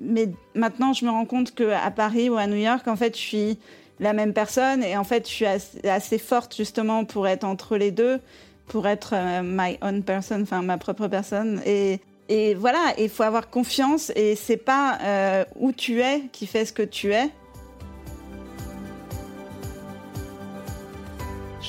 Mais 0.00 0.30
maintenant, 0.56 0.92
je 0.92 1.04
me 1.04 1.10
rends 1.12 1.26
compte 1.26 1.54
qu'à 1.54 1.92
Paris 1.92 2.28
ou 2.28 2.38
à 2.38 2.48
New 2.48 2.56
York, 2.56 2.88
en 2.88 2.96
fait, 2.96 3.16
je 3.16 3.22
suis 3.22 3.58
la 4.00 4.12
même 4.12 4.32
personne 4.32 4.82
et 4.82 4.96
en 4.96 5.04
fait, 5.04 5.28
je 5.28 5.32
suis 5.32 5.46
assez, 5.46 6.18
forte 6.18 6.56
justement 6.56 7.04
pour 7.04 7.28
être 7.28 7.44
entre 7.44 7.76
les 7.76 7.90
deux, 7.90 8.20
pour 8.66 8.86
être 8.86 9.14
euh, 9.14 9.42
my 9.42 9.78
own 9.82 10.02
person, 10.02 10.42
enfin 10.42 10.62
ma 10.62 10.78
propre 10.78 11.08
personne. 11.08 11.60
Et, 11.66 12.00
et 12.28 12.54
voilà, 12.54 12.94
il 12.98 13.08
faut 13.08 13.22
avoir 13.22 13.50
confiance 13.50 14.10
et 14.16 14.36
c'est 14.36 14.56
pas 14.56 14.98
euh, 15.02 15.44
où 15.56 15.72
tu 15.72 16.00
es 16.00 16.22
qui 16.32 16.46
fait 16.46 16.64
ce 16.64 16.72
que 16.72 16.82
tu 16.82 17.12
es, 17.12 17.30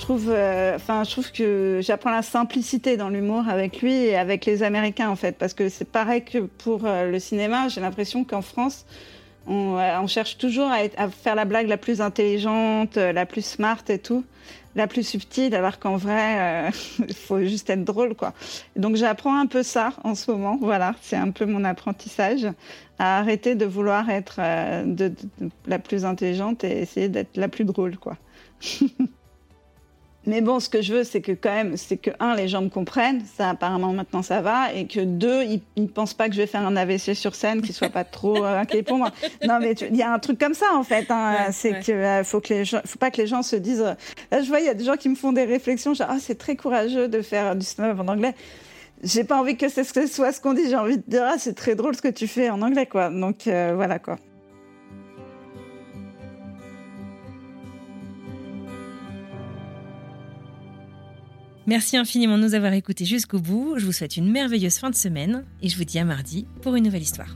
trouve, 0.06 0.30
euh, 0.30 0.76
enfin, 0.76 1.04
je 1.04 1.12
trouve 1.12 1.32
que 1.32 1.80
j'apprends 1.82 2.12
la 2.12 2.22
simplicité 2.22 2.96
dans 2.96 3.10
l'humour 3.10 3.50
avec 3.50 3.82
lui 3.82 3.94
et 3.94 4.16
avec 4.16 4.46
les 4.46 4.62
Américains 4.62 5.10
en 5.10 5.16
fait, 5.16 5.36
parce 5.36 5.56
que 5.56 5.68
c'est 5.68 5.90
pareil 5.90 6.24
que 6.24 6.38
pour 6.38 6.82
le 6.84 7.18
cinéma. 7.18 7.70
J'ai 7.70 7.82
l'impression 7.82 8.24
qu'en 8.24 8.44
France, 8.44 8.86
on, 9.48 9.78
euh, 9.78 10.08
cherche 10.08 10.38
toujours 10.38 10.70
à, 10.72 11.10
faire 11.10 11.36
la 11.36 11.46
blague 11.46 11.68
la 11.68 11.78
plus 11.78 12.02
intelligente, 12.02 12.96
la 12.98 13.26
plus 13.26 13.46
smart 13.46 13.84
et 13.90 14.00
tout, 14.00 14.24
la 14.76 14.88
plus 14.88 15.04
subtile, 15.08 15.56
alors 15.56 15.80
qu'en 15.80 15.98
vrai, 15.98 16.70
il 17.08 17.16
faut 17.16 17.40
juste 17.42 17.70
être 17.70 17.84
drôle 17.84 18.16
quoi. 18.16 18.34
Donc 18.76 18.96
j'apprends 18.96 19.40
un 19.40 19.46
peu 19.46 19.64
ça 19.64 19.94
en 20.04 20.16
ce 20.16 20.32
moment. 20.32 20.58
Voilà, 20.62 20.96
c'est 21.02 21.16
un 21.16 21.32
peu 21.32 21.46
mon 21.46 21.64
apprentissage 21.64 22.48
à 23.00 23.20
arrêter 23.20 23.56
de 23.56 23.66
vouloir 23.66 24.10
être 24.10 24.40
la 25.68 25.80
plus 25.80 26.06
intelligente 26.06 26.64
et 26.64 26.82
essayer 26.82 27.10
d'être 27.10 27.38
la 27.38 27.48
plus 27.48 27.66
drôle 27.66 27.98
quoi. 27.98 28.18
Mais 30.28 30.42
bon, 30.42 30.60
ce 30.60 30.70
que 30.70 30.82
je 30.82 30.94
veux, 30.94 31.04
c'est 31.04 31.22
que 31.22 31.34
quand 31.34 31.54
même, 31.54 31.78
c'est 31.78 31.98
que 31.98 32.10
un, 32.20 32.36
les 32.36 32.48
gens 32.48 32.62
me 32.62 32.70
comprennent, 32.70 33.24
ça 33.38 33.52
apparemment 33.52 33.94
maintenant 33.94 34.24
ça 34.24 34.42
va, 34.42 34.74
et 34.74 34.88
que 34.88 35.00
deux, 35.00 35.44
ils, 35.44 35.62
ne 35.78 35.88
pensent 35.88 36.16
pas 36.16 36.30
que 36.30 36.34
je 36.34 36.42
vais 36.42 36.48
faire 36.48 36.66
un 36.66 36.76
AVC 36.76 37.14
sur 37.14 37.36
scène, 37.36 37.62
qu'ils 37.62 37.76
soient 37.76 37.90
pas 37.90 38.04
trop 38.04 38.44
euh, 38.44 38.60
inquiets 38.60 38.82
pour 38.82 38.98
moi. 38.98 39.12
Non, 39.48 39.60
mais 39.60 39.74
il 39.74 39.96
y 39.96 40.02
a 40.02 40.12
un 40.12 40.20
truc 40.20 40.40
comme 40.40 40.56
ça 40.56 40.66
en 40.74 40.84
fait. 40.84 41.12
Hein, 41.12 41.52
c'est 41.52 41.80
que 41.86 41.92
euh, 41.92 42.24
faut 42.24 42.42
que 42.42 42.54
les 42.54 42.66
gens, 42.66 42.82
faut 42.86 42.98
pas 42.98 43.12
que 43.12 43.22
les 43.22 43.28
gens 43.28 43.44
se 43.44 43.56
disent. 43.56 43.82
Euh, 43.82 43.94
là, 44.32 44.42
je 44.42 44.48
vois, 44.48 44.60
il 44.60 44.66
y 44.66 44.70
a 44.70 44.74
des 44.74 44.86
gens 44.86 44.98
qui 44.98 45.10
me 45.10 45.16
font 45.16 45.32
des 45.32 45.46
réflexions, 45.46 45.94
genre 45.94 46.08
ah 46.10 46.18
c'est 46.20 46.38
très 46.38 46.56
courageux 46.56 47.08
de 47.08 47.22
faire 47.22 47.56
du 47.56 47.66
stand-up 47.66 48.00
en 48.00 48.08
anglais. 48.08 48.34
J'ai 49.04 49.24
pas 49.24 49.40
envie 49.40 49.58
que 49.58 49.70
ce 49.70 49.84
soit 49.84 50.32
ce 50.32 50.42
qu'on 50.42 50.54
dit. 50.54 50.68
J'ai 50.68 50.76
envie 50.76 50.98
de 50.98 51.04
dire 51.06 51.24
ah 51.24 51.36
c'est 51.38 51.54
très 51.54 51.76
drôle 51.76 51.96
ce 51.96 52.02
que 52.02 52.08
tu 52.08 52.28
fais 52.28 52.50
en 52.50 52.62
anglais 52.62 52.88
quoi. 52.88 53.10
Donc 53.10 53.44
voilà 53.46 54.00
quoi. 54.00 54.18
Merci 61.68 61.98
infiniment 61.98 62.38
de 62.38 62.44
nous 62.44 62.54
avoir 62.54 62.74
écoutés 62.74 63.06
jusqu'au 63.06 63.40
bout. 63.40 63.74
Je 63.78 63.86
vous 63.86 63.92
souhaite 63.92 64.18
une 64.18 64.32
merveilleuse 64.32 64.78
fin 64.78 64.92
de 64.92 64.96
semaine 64.96 65.44
et 65.64 65.70
je 65.70 65.78
vous 65.78 65.84
dis 65.84 65.98
à 65.98 66.06
mardi 66.06 66.46
pour 66.62 66.76
une 66.76 66.84
nouvelle 66.84 67.02
histoire. 67.02 67.36